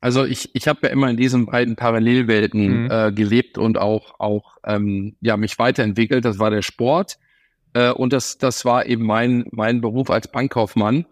Also 0.00 0.24
ich, 0.24 0.50
ich 0.54 0.66
habe 0.66 0.80
ja 0.82 0.88
immer 0.88 1.08
in 1.08 1.16
diesen 1.16 1.46
beiden 1.46 1.76
Parallelwelten 1.76 2.84
mhm. 2.84 2.90
äh, 2.90 3.12
gelebt 3.12 3.56
und 3.56 3.78
auch, 3.78 4.18
auch 4.18 4.58
ähm, 4.64 5.16
ja, 5.20 5.36
mich 5.36 5.58
weiterentwickelt. 5.58 6.24
Das 6.24 6.38
war 6.40 6.50
der 6.50 6.62
Sport 6.62 7.18
äh, 7.72 7.92
und 7.92 8.12
das, 8.12 8.36
das 8.36 8.64
war 8.64 8.86
eben 8.86 9.06
mein, 9.06 9.46
mein 9.52 9.80
Beruf 9.80 10.10
als 10.10 10.28
Bankkaufmann. 10.28 11.06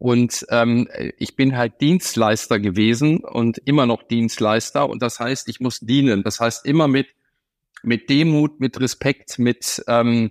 Und 0.00 0.46
ähm, 0.48 0.88
ich 1.18 1.36
bin 1.36 1.58
halt 1.58 1.82
Dienstleister 1.82 2.58
gewesen 2.58 3.18
und 3.18 3.58
immer 3.58 3.84
noch 3.84 4.02
Dienstleister. 4.02 4.88
Und 4.88 5.02
das 5.02 5.20
heißt, 5.20 5.46
ich 5.50 5.60
muss 5.60 5.80
dienen. 5.80 6.22
Das 6.22 6.40
heißt, 6.40 6.64
immer 6.64 6.88
mit, 6.88 7.08
mit 7.82 8.08
Demut, 8.08 8.60
mit 8.60 8.80
Respekt, 8.80 9.38
mit 9.38 9.84
ähm, 9.88 10.30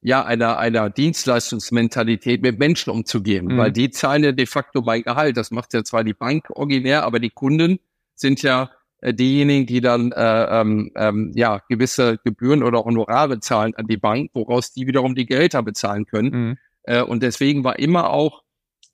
ja, 0.00 0.24
einer, 0.24 0.56
einer 0.56 0.88
Dienstleistungsmentalität 0.88 2.40
mit 2.40 2.58
Menschen 2.58 2.88
umzugehen. 2.88 3.48
Mhm. 3.48 3.58
Weil 3.58 3.70
die 3.70 3.90
zahlen 3.90 4.24
ja 4.24 4.32
de 4.32 4.46
facto 4.46 4.80
mein 4.80 5.02
Gehalt. 5.02 5.36
Das 5.36 5.50
macht 5.50 5.74
ja 5.74 5.84
zwar 5.84 6.04
die 6.04 6.14
Bank 6.14 6.48
originär, 6.48 7.04
aber 7.04 7.20
die 7.20 7.28
Kunden 7.28 7.80
sind 8.14 8.40
ja 8.40 8.70
äh, 9.02 9.12
diejenigen, 9.12 9.66
die 9.66 9.82
dann 9.82 10.12
äh, 10.12 10.60
ähm, 10.60 10.90
ähm, 10.96 11.32
ja 11.34 11.60
gewisse 11.68 12.16
Gebühren 12.24 12.62
oder 12.62 12.82
Honorare 12.82 13.40
zahlen 13.40 13.74
an 13.74 13.86
die 13.88 13.98
Bank, 13.98 14.30
woraus 14.32 14.72
die 14.72 14.86
wiederum 14.86 15.14
die 15.14 15.26
Gehälter 15.26 15.62
bezahlen 15.62 16.06
können. 16.06 16.30
Mhm. 16.30 16.58
Äh, 16.84 17.02
und 17.02 17.22
deswegen 17.22 17.62
war 17.62 17.78
immer 17.78 18.08
auch 18.08 18.42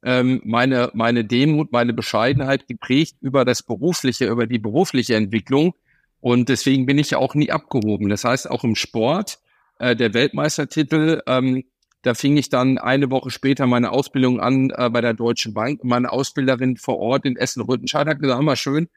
ähm, 0.03 0.41
meine, 0.45 0.91
meine 0.95 1.25
Demut, 1.25 1.73
meine 1.73 1.93
Bescheidenheit 1.93 2.69
geprägt 2.69 3.17
über 3.21 3.45
das 3.45 3.63
Berufliche, 3.63 4.27
über 4.27 4.47
die 4.47 4.59
berufliche 4.59 5.17
Entwicklung. 5.17 5.75
Und 6.21 6.49
deswegen 6.49 6.87
bin 6.87 6.99
ich 6.99 7.11
ja 7.11 7.19
auch 7.19 7.35
nie 7.35 7.51
abgehoben. 7.51 8.09
Das 8.09 8.25
heißt, 8.25 8.51
auch 8.51 8.65
im 8.65 8.75
Sport, 8.75 9.39
äh, 9.79 9.95
der 9.97 10.15
Weltmeistertitel, 10.15 11.23
ähm, 11.27 11.65
da 12.03 12.15
fing 12.15 12.37
ich 12.37 12.49
dann 12.49 12.79
eine 12.79 13.11
Woche 13.11 13.31
später 13.31 13.67
meine 13.67 13.91
Ausbildung 13.91 14.41
an 14.41 14.71
äh, 14.71 14.89
bei 14.89 15.01
der 15.01 15.15
Deutschen 15.15 15.53
Bank. 15.53 15.83
Meine 15.85 16.13
Ausbilderin 16.13 16.77
vor 16.77 16.99
Ort 16.99 17.25
in 17.25 17.37
Essen-Rüttenscheid 17.37 18.07
hat 18.07 18.21
gesagt, 18.21 18.43
mal 18.43 18.57
schön, 18.57 18.89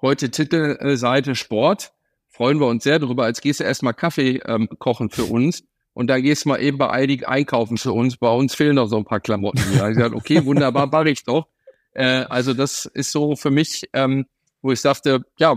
heute 0.00 0.30
Titelseite 0.30 1.34
Sport. 1.34 1.92
Freuen 2.26 2.60
wir 2.60 2.66
uns 2.66 2.84
sehr 2.84 2.98
darüber, 2.98 3.24
als 3.24 3.40
gehst 3.40 3.60
du 3.60 3.64
erstmal 3.64 3.94
Kaffee 3.94 4.40
ähm, 4.46 4.68
kochen 4.78 5.10
für 5.10 5.24
uns 5.24 5.64
und 5.98 6.06
dann 6.06 6.22
gehst 6.22 6.44
du 6.44 6.50
mal 6.50 6.62
eben 6.62 6.78
bei 6.78 6.92
Eidig 6.92 7.26
einkaufen 7.26 7.76
für 7.76 7.90
uns. 7.90 8.18
Bei 8.18 8.30
uns 8.30 8.54
fehlen 8.54 8.76
noch 8.76 8.86
so 8.86 8.96
ein 8.98 9.04
paar 9.04 9.18
Klamotten. 9.18 9.60
Ja, 9.76 9.88
ich 9.88 9.96
gesagt, 9.96 10.14
okay, 10.14 10.44
wunderbar, 10.44 10.86
mache 10.86 11.10
ich 11.10 11.24
doch. 11.24 11.48
Äh, 11.92 12.24
also 12.28 12.54
das 12.54 12.84
ist 12.84 13.10
so 13.10 13.34
für 13.34 13.50
mich, 13.50 13.82
ähm, 13.94 14.26
wo 14.62 14.70
ich 14.70 14.80
sagte, 14.80 15.24
ja, 15.40 15.56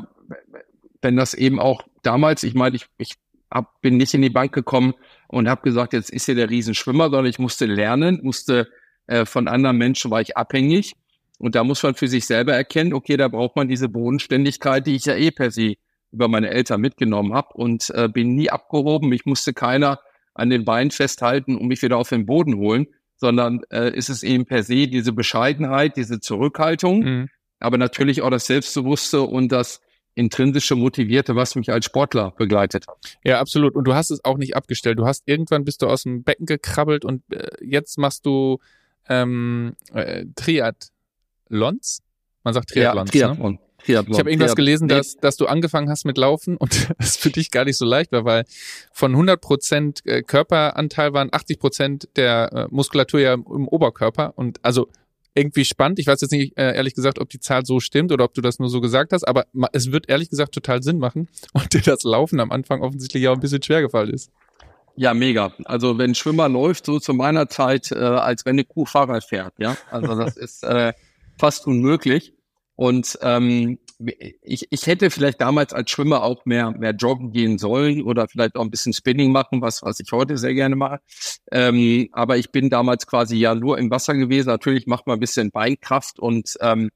wenn 1.04 1.16
das 1.16 1.36
eben 1.36 1.60
auch 1.60 1.84
damals, 2.02 2.42
ich 2.42 2.56
meine, 2.56 2.76
ich, 2.76 2.88
ich 2.98 3.18
hab, 3.52 3.82
bin 3.82 3.98
nicht 3.98 4.16
in 4.16 4.24
die 4.24 4.32
Bank 4.32 4.52
gekommen 4.52 4.96
und 5.28 5.48
habe 5.48 5.62
gesagt, 5.62 5.94
jetzt 5.94 6.10
ist 6.10 6.26
hier 6.26 6.34
der 6.34 6.50
Riesenschwimmer, 6.50 7.12
sondern 7.12 7.28
ich 7.28 7.38
musste 7.38 7.68
lernen, 7.68 8.20
musste 8.24 8.68
äh, 9.06 9.26
von 9.26 9.48
anderen 9.48 9.78
Menschen 9.78 10.10
war 10.10 10.22
ich 10.22 10.38
abhängig. 10.38 10.96
Und 11.38 11.54
da 11.54 11.64
muss 11.64 11.84
man 11.84 11.94
für 11.94 12.08
sich 12.08 12.26
selber 12.26 12.56
erkennen, 12.56 12.94
okay, 12.94 13.16
da 13.16 13.28
braucht 13.28 13.56
man 13.56 13.68
diese 13.68 13.89
Bodenständigkeit, 13.89 14.88
die 14.88 14.96
ich 14.96 15.06
ja 15.06 15.14
eh 15.14 15.30
per 15.30 15.52
se 15.52 15.76
über 16.12 16.28
meine 16.28 16.50
Eltern 16.50 16.82
mitgenommen 16.82 17.36
habe 17.36 17.50
und 17.54 17.92
äh, 17.92 18.10
bin 18.10 18.34
nie 18.34 18.50
abgehoben. 18.50 19.08
Mich 19.08 19.28
musste 19.28 19.54
keiner 19.54 20.00
an 20.34 20.49
den 20.49 20.65
Beinen 20.65 20.91
festhalten 20.91 21.55
und 21.55 21.67
mich 21.67 21.82
wieder 21.82 21.97
auf 21.97 22.09
den 22.09 22.25
Boden 22.25 22.55
holen, 22.57 22.88
sondern 23.17 23.61
äh, 23.69 23.95
ist 23.95 24.09
es 24.09 24.23
eben 24.23 24.45
per 24.45 24.63
se 24.63 24.88
diese 24.88 25.13
Bescheidenheit, 25.13 25.97
diese 25.97 26.19
Zurückhaltung, 26.19 26.99
mhm. 26.99 27.29
aber 27.59 27.77
natürlich 27.77 28.21
auch 28.21 28.29
das 28.29 28.45
Selbstbewusste 28.45 29.21
und 29.21 29.51
das 29.51 29.82
intrinsische 30.15 30.75
Motivierte, 30.75 31.36
was 31.36 31.55
mich 31.55 31.71
als 31.71 31.86
Sportler 31.86 32.32
begleitet 32.32 32.86
hat. 32.88 33.17
Ja, 33.23 33.39
absolut. 33.39 33.75
Und 33.75 33.86
du 33.86 33.93
hast 33.93 34.11
es 34.11 34.23
auch 34.25 34.38
nicht 34.38 34.55
abgestellt. 34.55 34.99
Du 34.99 35.05
hast 35.05 35.23
irgendwann 35.25 35.63
bist 35.63 35.82
du 35.82 35.88
aus 35.88 36.03
dem 36.03 36.23
Becken 36.23 36.45
gekrabbelt 36.45 37.05
und 37.05 37.23
äh, 37.32 37.47
jetzt 37.61 37.97
machst 37.97 38.25
du 38.25 38.59
ähm, 39.07 39.73
äh, 39.93 40.25
Triathlons. 40.36 42.01
Man 42.43 42.53
sagt 42.53 42.69
Triathlons. 42.69 43.13
Ja, 43.13 43.27
Triathlon. 43.27 43.53
Ne? 43.53 43.59
Triathlon. 43.86 44.13
Ich 44.13 44.19
habe 44.19 44.29
irgendwas 44.29 44.55
gelesen, 44.55 44.88
dass, 44.88 45.17
dass 45.17 45.38
du 45.38 45.47
angefangen 45.47 45.89
hast 45.89 46.05
mit 46.05 46.17
Laufen 46.17 46.57
und 46.57 46.89
das 46.99 47.17
für 47.17 47.29
dich 47.29 47.51
gar 47.51 47.65
nicht 47.65 47.77
so 47.77 47.86
leicht 47.86 48.11
war, 48.11 48.25
weil 48.25 48.45
von 48.91 49.11
100 49.11 49.39
Prozent 49.39 50.05
äh, 50.05 50.21
Körperanteil 50.21 51.13
waren 51.13 51.29
80 51.32 51.59
Prozent 51.59 52.09
der 52.15 52.51
äh, 52.53 52.67
Muskulatur 52.69 53.19
ja 53.19 53.34
im, 53.34 53.67
Oberkörper 53.67 54.34
und 54.36 54.59
also 54.63 54.88
irgendwie 55.34 55.63
spannend. 55.63 55.99
Ich 55.99 56.07
weiß 56.07 56.21
jetzt 56.21 56.32
nicht 56.32 56.57
äh, 56.57 56.75
ehrlich 56.75 56.93
gesagt, 56.93 57.19
ob 57.19 57.29
die 57.29 57.39
Zahl 57.39 57.65
so 57.65 57.79
stimmt 57.79 58.11
oder 58.11 58.25
ob 58.25 58.34
du 58.34 58.41
das 58.41 58.59
nur 58.59 58.69
so 58.69 58.82
gesagt 58.82 59.13
hast, 59.13 59.27
aber 59.27 59.45
es 59.71 59.91
wird 59.91 60.09
ehrlich 60.09 60.29
gesagt 60.29 60.53
total 60.53 60.84
Sinn 60.84 60.97
machen 60.97 61.29
und 61.53 61.73
dir 61.73 61.82
das 61.82 62.03
Laufen 62.03 62.39
am 62.39 62.51
Anfang 62.51 62.82
offensichtlich 62.82 63.27
auch 63.27 63.36
ein 63.36 63.39
bisschen 63.39 63.63
schwer 63.63 63.82
gefallen 63.82 64.09
ist. 64.09 64.32
Ja, 64.97 65.13
mega. 65.13 65.53
Also 65.63 65.97
wenn 65.97 66.11
ein 66.11 66.15
Schwimmer 66.15 66.49
läuft, 66.49 66.86
so 66.86 66.99
zu 66.99 67.13
meiner 67.13 67.47
Zeit, 67.47 67.91
äh, 67.91 67.95
als 67.95 68.45
wenn 68.45 68.55
eine 68.55 68.65
Kuh 68.65 68.86
Fahrrad 68.86 69.23
fährt, 69.23 69.53
ja. 69.57 69.77
Also 69.89 70.15
das 70.15 70.36
ist 70.36 70.63
äh, 70.63 70.91
fast 71.39 71.65
unmöglich. 71.65 72.34
Und 72.82 73.19
ähm, 73.21 73.77
ich, 74.41 74.65
ich 74.71 74.88
hätte 74.88 75.11
vielleicht 75.11 75.39
damals 75.39 75.71
als 75.71 75.91
Schwimmer 75.91 76.23
auch 76.23 76.47
mehr, 76.47 76.71
mehr 76.71 76.95
joggen 76.95 77.32
gehen 77.32 77.59
sollen 77.59 78.01
oder 78.01 78.27
vielleicht 78.27 78.55
auch 78.55 78.63
ein 78.63 78.71
bisschen 78.71 78.91
Spinning 78.91 79.32
machen, 79.32 79.61
was, 79.61 79.84
was 79.84 79.99
ich 79.99 80.11
heute 80.11 80.36
sehr 80.36 80.55
gerne 80.55 80.75
mache. 80.75 80.99
Ähm, 81.51 82.09
aber 82.11 82.38
ich 82.38 82.51
bin 82.51 82.71
damals 82.71 83.05
quasi 83.05 83.38
ja 83.38 83.53
nur 83.53 83.77
im 83.77 83.91
Wasser 83.91 84.15
gewesen. 84.15 84.47
Natürlich 84.47 84.88
macht 84.88 85.05
man 85.05 85.17
ein 85.17 85.19
bisschen 85.19 85.51
Beinkraft 85.51 86.17
und 86.17 86.57
ähm, 86.59 86.89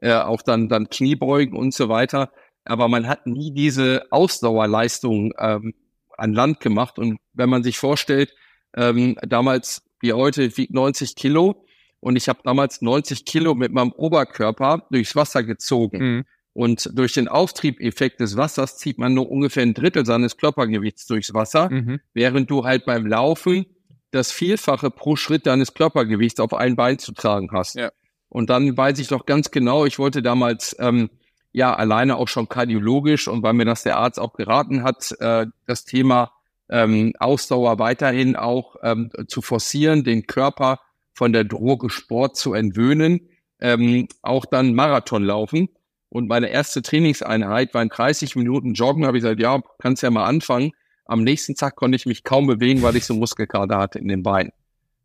äh, 0.00 0.12
auch 0.12 0.40
dann, 0.40 0.68
dann 0.68 0.88
Kniebeugen 0.88 1.58
und 1.58 1.74
so 1.74 1.88
weiter. 1.88 2.30
Aber 2.64 2.86
man 2.86 3.08
hat 3.08 3.26
nie 3.26 3.52
diese 3.52 4.06
Ausdauerleistung 4.10 5.32
ähm, 5.36 5.74
an 6.16 6.32
Land 6.32 6.60
gemacht. 6.60 6.96
Und 6.96 7.18
wenn 7.32 7.50
man 7.50 7.64
sich 7.64 7.76
vorstellt, 7.76 8.32
ähm, 8.76 9.16
damals 9.20 9.82
wie 9.98 10.12
heute 10.12 10.56
wiegt 10.56 10.72
90 10.72 11.16
Kilo 11.16 11.64
und 12.04 12.16
ich 12.16 12.28
habe 12.28 12.40
damals 12.44 12.82
90 12.82 13.24
Kilo 13.24 13.54
mit 13.54 13.72
meinem 13.72 13.90
Oberkörper 13.90 14.86
durchs 14.90 15.16
Wasser 15.16 15.42
gezogen. 15.42 15.98
Mhm. 15.98 16.24
Und 16.52 16.90
durch 16.92 17.14
den 17.14 17.28
Auftriebeffekt 17.28 18.20
des 18.20 18.36
Wassers 18.36 18.76
zieht 18.76 18.98
man 18.98 19.14
nur 19.14 19.30
ungefähr 19.30 19.62
ein 19.62 19.72
Drittel 19.72 20.04
seines 20.04 20.36
Körpergewichts 20.36 21.06
durchs 21.06 21.32
Wasser, 21.32 21.70
mhm. 21.70 22.00
während 22.12 22.50
du 22.50 22.64
halt 22.64 22.84
beim 22.84 23.06
Laufen 23.06 23.64
das 24.10 24.30
Vielfache 24.32 24.90
pro 24.90 25.16
Schritt 25.16 25.46
deines 25.46 25.72
Körpergewichts 25.72 26.40
auf 26.40 26.52
ein 26.52 26.76
Bein 26.76 26.98
zu 26.98 27.12
tragen 27.12 27.48
hast. 27.52 27.76
Ja. 27.76 27.90
Und 28.28 28.50
dann 28.50 28.76
weiß 28.76 28.98
ich 28.98 29.08
doch 29.08 29.24
ganz 29.24 29.50
genau, 29.50 29.86
ich 29.86 29.98
wollte 29.98 30.20
damals 30.20 30.76
ähm, 30.78 31.08
ja 31.52 31.74
alleine 31.74 32.16
auch 32.16 32.28
schon 32.28 32.50
kardiologisch 32.50 33.28
und 33.28 33.42
weil 33.42 33.54
mir 33.54 33.64
das 33.64 33.82
der 33.82 33.96
Arzt 33.96 34.20
auch 34.20 34.34
geraten 34.34 34.82
hat, 34.82 35.10
äh, 35.20 35.46
das 35.66 35.86
Thema 35.86 36.32
ähm, 36.68 37.14
Ausdauer 37.18 37.78
weiterhin 37.78 38.36
auch 38.36 38.76
ähm, 38.82 39.10
zu 39.26 39.40
forcieren, 39.40 40.04
den 40.04 40.26
Körper 40.26 40.80
von 41.14 41.32
der 41.32 41.44
Droge 41.44 41.90
Sport 41.90 42.36
zu 42.36 42.54
entwöhnen, 42.54 43.28
ähm, 43.60 44.08
auch 44.22 44.44
dann 44.44 44.74
Marathon 44.74 45.24
laufen. 45.24 45.68
Und 46.08 46.28
meine 46.28 46.48
erste 46.48 46.82
Trainingseinheit 46.82 47.74
war 47.74 47.82
in 47.82 47.88
30 47.88 48.36
Minuten 48.36 48.74
Joggen. 48.74 49.06
Habe 49.06 49.16
ich 49.16 49.22
gesagt, 49.22 49.40
ja, 49.40 49.60
kannst 49.78 50.02
ja 50.02 50.10
mal 50.10 50.24
anfangen. 50.24 50.72
Am 51.06 51.22
nächsten 51.22 51.54
Tag 51.54 51.76
konnte 51.76 51.96
ich 51.96 52.06
mich 52.06 52.24
kaum 52.24 52.46
bewegen, 52.46 52.82
weil 52.82 52.96
ich 52.96 53.04
so 53.04 53.14
Muskelkater 53.14 53.78
hatte 53.78 53.98
in 53.98 54.08
den 54.08 54.22
Beinen. 54.22 54.52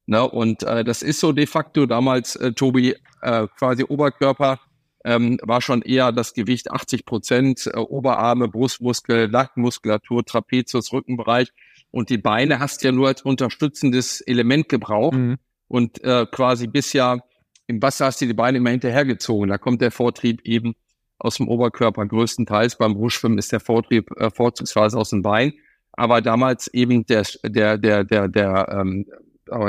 Ne? 0.05 0.27
Und 0.27 0.63
äh, 0.63 0.83
das 0.83 1.01
ist 1.01 1.19
so 1.19 1.31
de 1.31 1.45
facto 1.45 1.85
damals, 1.85 2.35
äh, 2.35 2.53
Tobi, 2.53 2.95
äh, 3.21 3.47
quasi 3.57 3.83
Oberkörper 3.83 4.59
ähm, 5.05 5.39
war 5.43 5.61
schon 5.61 5.81
eher 5.81 6.11
das 6.11 6.33
Gewicht 6.33 6.71
80 6.71 7.05
Prozent, 7.05 7.67
äh, 7.67 7.77
Oberarme, 7.77 8.47
Brustmuskel, 8.47 9.27
Nackenmuskulatur, 9.29 10.25
Trapezius, 10.25 10.91
Rückenbereich. 10.93 11.51
Und 11.91 12.09
die 12.09 12.17
Beine 12.17 12.59
hast 12.59 12.83
ja 12.83 12.91
nur 12.91 13.07
als 13.07 13.21
unterstützendes 13.21 14.21
Element 14.21 14.69
gebraucht. 14.69 15.15
Mhm. 15.15 15.37
Und 15.69 16.03
äh, 16.03 16.25
quasi 16.29 16.67
bis 16.67 16.91
ja 16.91 17.19
im 17.67 17.81
Wasser 17.81 18.07
hast 18.07 18.19
du 18.19 18.25
die 18.25 18.33
Beine 18.33 18.57
immer 18.57 18.71
hinterhergezogen. 18.71 19.47
Da 19.47 19.57
kommt 19.57 19.81
der 19.81 19.91
Vortrieb 19.91 20.41
eben 20.43 20.75
aus 21.19 21.37
dem 21.37 21.47
Oberkörper 21.47 22.05
größtenteils. 22.05 22.77
Beim 22.77 22.95
Brustschwimmen 22.95 23.37
ist 23.37 23.51
der 23.51 23.59
Vortrieb 23.59 24.09
äh, 24.17 24.31
vorzugsweise 24.31 24.97
aus 24.97 25.11
dem 25.11 25.21
Bein. 25.21 25.53
Aber 25.91 26.21
damals 26.21 26.67
eben 26.73 27.05
der, 27.05 27.23
der, 27.43 27.77
der, 27.77 28.03
der, 28.03 28.27
der 28.27 28.69
ähm, 28.71 29.05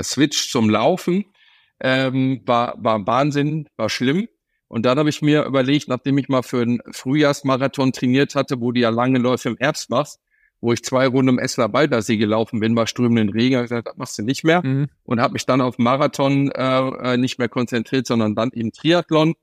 Switch 0.03 0.51
zum 0.51 0.71
Laufen 0.71 1.27
ähm, 1.81 2.41
war, 2.47 2.75
war 2.79 3.07
Wahnsinn, 3.07 3.69
war 3.77 3.91
schlimm. 3.91 4.29
Und 4.69 4.87
dann 4.87 4.99
habe 4.99 5.11
ich 5.11 5.21
mir 5.21 5.45
überlegt, 5.45 5.89
nachdem 5.89 6.17
ich 6.19 6.29
mal 6.29 6.43
für 6.43 6.63
einen 6.63 6.81
Frühjahrsmarathon 6.93 7.93
trainiert 7.93 8.35
hatte, 8.35 8.61
wo 8.61 8.73
du 8.73 8.81
ja 8.81 8.91
lange 8.91 9.19
Läufe 9.19 9.49
im 9.51 9.57
Herbst 9.59 9.91
machst, 9.91 10.21
wo 10.61 10.73
ich 10.73 10.85
zwei 10.85 11.07
Runden 11.07 11.31
im 11.31 11.39
Essener 11.39 11.69
Baldersee 11.69 12.17
gelaufen 12.17 12.61
bin, 12.61 12.77
war 12.77 12.87
strömenden 12.87 13.31
Regen, 13.31 13.57
habe 13.57 13.65
ich 13.65 13.71
gesagt, 13.71 13.89
das 13.89 13.97
machst 13.97 14.19
du 14.19 14.23
nicht 14.23 14.45
mehr. 14.45 14.65
Mhm. 14.65 14.89
Und 15.05 15.21
habe 15.21 15.33
mich 15.33 15.47
dann 15.47 15.61
auf 15.61 15.79
Marathon 15.79 16.51
äh, 16.51 16.89
äh, 17.13 17.17
nicht 17.17 17.39
mehr 17.39 17.49
konzentriert, 17.49 18.07
sondern 18.07 18.35
dann 18.35 18.51
eben 18.53 18.73
Triathlon 18.73 19.35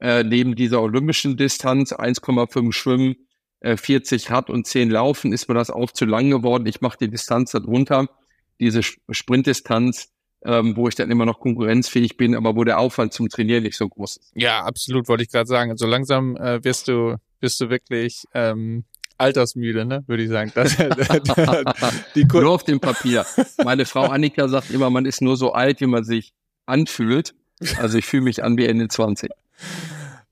äh, 0.00 0.24
neben 0.24 0.54
dieser 0.54 0.82
olympischen 0.82 1.36
Distanz, 1.36 1.92
1,5 1.92 2.72
Schwimmen, 2.72 3.16
äh, 3.60 3.76
40 3.76 4.30
Rad 4.30 4.50
und 4.50 4.66
10 4.66 4.90
Laufen, 4.90 5.32
ist 5.32 5.48
mir 5.48 5.54
das 5.54 5.70
auch 5.70 5.90
zu 5.90 6.04
lang 6.04 6.28
geworden. 6.28 6.66
Ich 6.66 6.80
mache 6.80 6.98
die 7.00 7.08
Distanz 7.08 7.52
darunter, 7.52 8.08
diese 8.60 8.82
Sprintdistanz, 8.82 10.12
ähm, 10.44 10.76
wo 10.76 10.88
ich 10.88 10.96
dann 10.96 11.10
immer 11.10 11.24
noch 11.24 11.40
konkurrenzfähig 11.40 12.16
bin, 12.16 12.34
aber 12.34 12.56
wo 12.56 12.64
der 12.64 12.78
Aufwand 12.78 13.12
zum 13.12 13.28
Trainieren 13.28 13.62
nicht 13.62 13.76
so 13.76 13.88
groß 13.88 14.16
ist. 14.16 14.32
Ja, 14.34 14.64
absolut, 14.64 15.08
wollte 15.08 15.22
ich 15.22 15.30
gerade 15.30 15.46
sagen. 15.46 15.70
So 15.70 15.84
also 15.84 15.86
langsam 15.86 16.36
äh, 16.36 16.62
wirst 16.64 16.88
du, 16.88 17.16
wirst 17.40 17.60
du 17.60 17.70
wirklich 17.70 18.24
ähm, 18.34 18.84
altersmüde, 19.18 19.84
ne, 19.84 20.04
würde 20.06 20.22
ich 20.22 20.28
sagen. 20.28 20.52
Das, 20.54 20.76
die 22.14 22.24
nur 22.24 22.50
auf 22.50 22.64
dem 22.64 22.80
Papier. 22.80 23.24
Meine 23.64 23.84
Frau 23.84 24.02
Annika 24.02 24.48
sagt 24.48 24.70
immer, 24.70 24.90
man 24.90 25.06
ist 25.06 25.22
nur 25.22 25.36
so 25.36 25.52
alt, 25.52 25.80
wie 25.80 25.86
man 25.86 26.04
sich 26.04 26.32
anfühlt. 26.66 27.34
Also 27.78 27.98
ich 27.98 28.06
fühle 28.06 28.22
mich 28.22 28.42
an 28.42 28.56
wie 28.56 28.66
Ende 28.66 28.88
20. 28.88 29.30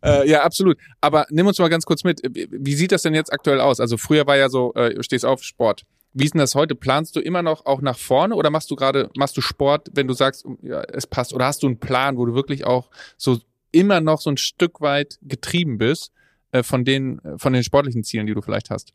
Äh, 0.02 0.28
ja, 0.28 0.42
absolut. 0.42 0.78
Aber 1.00 1.26
nimm 1.30 1.46
uns 1.46 1.58
mal 1.58 1.68
ganz 1.68 1.84
kurz 1.84 2.04
mit. 2.04 2.20
Wie 2.32 2.74
sieht 2.74 2.92
das 2.92 3.02
denn 3.02 3.14
jetzt 3.14 3.32
aktuell 3.32 3.60
aus? 3.60 3.80
Also 3.80 3.96
früher 3.96 4.26
war 4.26 4.36
ja 4.36 4.48
so, 4.48 4.72
äh, 4.74 5.02
stehst 5.02 5.24
auf 5.24 5.42
Sport. 5.42 5.84
Wie 6.12 6.24
ist 6.24 6.34
denn 6.34 6.40
das 6.40 6.54
heute? 6.54 6.74
Planst 6.74 7.14
du 7.14 7.20
immer 7.20 7.42
noch 7.42 7.66
auch 7.66 7.82
nach 7.82 7.98
vorne 7.98 8.34
oder 8.34 8.50
machst 8.50 8.70
du 8.70 8.76
gerade, 8.76 9.10
machst 9.16 9.36
du 9.36 9.40
Sport, 9.40 9.88
wenn 9.92 10.08
du 10.08 10.14
sagst, 10.14 10.44
ja, 10.62 10.80
es 10.80 11.06
passt? 11.06 11.32
Oder 11.32 11.46
hast 11.46 11.62
du 11.62 11.66
einen 11.66 11.78
Plan, 11.78 12.16
wo 12.16 12.26
du 12.26 12.34
wirklich 12.34 12.64
auch 12.66 12.90
so 13.16 13.38
immer 13.70 14.00
noch 14.00 14.20
so 14.20 14.30
ein 14.30 14.36
Stück 14.36 14.80
weit 14.80 15.18
getrieben 15.22 15.78
bist 15.78 16.12
äh, 16.52 16.62
von 16.62 16.84
den, 16.84 17.20
von 17.36 17.52
den 17.52 17.64
sportlichen 17.64 18.04
Zielen, 18.04 18.26
die 18.26 18.34
du 18.34 18.42
vielleicht 18.42 18.70
hast? 18.70 18.92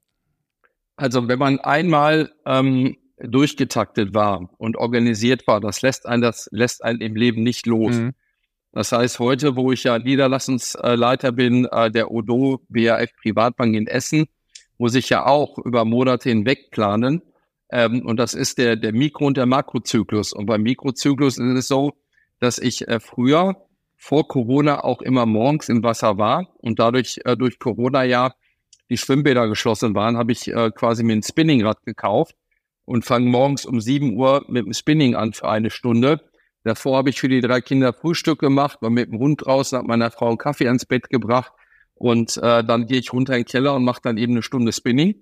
Also 0.95 1.27
wenn 1.27 1.39
man 1.39 1.59
einmal 1.59 2.31
ähm, 2.45 2.97
durchgetaktet 3.17 4.13
war 4.13 4.49
und 4.57 4.77
organisiert 4.77 5.47
war, 5.47 5.59
das 5.59 5.81
lässt 5.81 6.05
einen, 6.05 6.21
das 6.21 6.47
lässt 6.51 6.83
einen 6.83 7.01
im 7.01 7.15
Leben 7.15 7.43
nicht 7.43 7.65
los. 7.65 7.95
Mhm. 7.95 8.13
Das 8.71 8.91
heißt, 8.91 9.19
heute, 9.19 9.55
wo 9.55 9.71
ich 9.71 9.85
ja 9.85 9.97
Niederlassungsleiter 9.97 11.31
bin, 11.31 11.65
äh, 11.71 11.89
der 11.89 12.11
Odo 12.11 12.61
BAF 12.67 13.09
Privatbank 13.21 13.73
in 13.75 13.87
Essen, 13.87 14.27
muss 14.77 14.95
ich 14.95 15.09
ja 15.09 15.25
auch 15.25 15.57
über 15.59 15.85
Monate 15.85 16.29
hinweg 16.29 16.71
planen. 16.71 17.21
Ähm, 17.71 18.05
und 18.05 18.17
das 18.17 18.33
ist 18.33 18.57
der, 18.57 18.75
der 18.75 18.91
Mikro- 18.91 19.27
und 19.27 19.37
der 19.37 19.45
Makrozyklus. 19.45 20.33
Und 20.33 20.45
beim 20.45 20.61
Mikrozyklus 20.61 21.37
ist 21.37 21.57
es 21.57 21.67
so, 21.67 21.93
dass 22.39 22.57
ich 22.57 22.87
äh, 22.87 22.99
früher 22.99 23.65
vor 24.05 24.27
Corona 24.27 24.83
auch 24.83 25.01
immer 25.01 25.25
morgens 25.25 25.67
im 25.67 25.81
Wasser 25.81 26.19
war 26.19 26.47
und 26.57 26.77
dadurch 26.77 27.21
äh, 27.25 27.35
durch 27.35 27.57
Corona 27.57 28.03
ja 28.03 28.35
die 28.91 28.97
Schwimmbäder 28.97 29.47
geschlossen 29.47 29.95
waren, 29.95 30.15
habe 30.15 30.31
ich 30.31 30.47
äh, 30.47 30.69
quasi 30.69 31.01
mir 31.01 31.13
ein 31.13 31.23
Spinningrad 31.23 31.83
gekauft 31.85 32.35
und 32.85 33.03
fange 33.03 33.27
morgens 33.27 33.65
um 33.65 33.81
sieben 33.81 34.15
Uhr 34.15 34.45
mit 34.47 34.67
dem 34.67 34.73
Spinning 34.73 35.15
an 35.15 35.33
für 35.33 35.49
eine 35.49 35.71
Stunde. 35.71 36.21
Davor 36.63 36.97
habe 36.97 37.09
ich 37.09 37.19
für 37.19 37.29
die 37.29 37.41
drei 37.41 37.61
Kinder 37.61 37.93
Frühstück 37.93 38.37
gemacht, 38.37 38.77
war 38.83 38.91
mit 38.91 39.11
dem 39.11 39.17
Hund 39.17 39.43
draußen, 39.43 39.75
habe 39.75 39.87
meiner 39.87 40.11
Frau 40.11 40.27
einen 40.27 40.37
Kaffee 40.37 40.67
ans 40.67 40.85
Bett 40.85 41.09
gebracht 41.09 41.51
und 41.95 42.37
äh, 42.37 42.63
dann 42.63 42.85
gehe 42.85 42.99
ich 42.99 43.11
runter 43.11 43.33
in 43.33 43.39
den 43.39 43.47
Keller 43.47 43.73
und 43.73 43.83
mache 43.83 44.01
dann 44.03 44.19
eben 44.19 44.33
eine 44.33 44.43
Stunde 44.43 44.71
Spinning. 44.71 45.15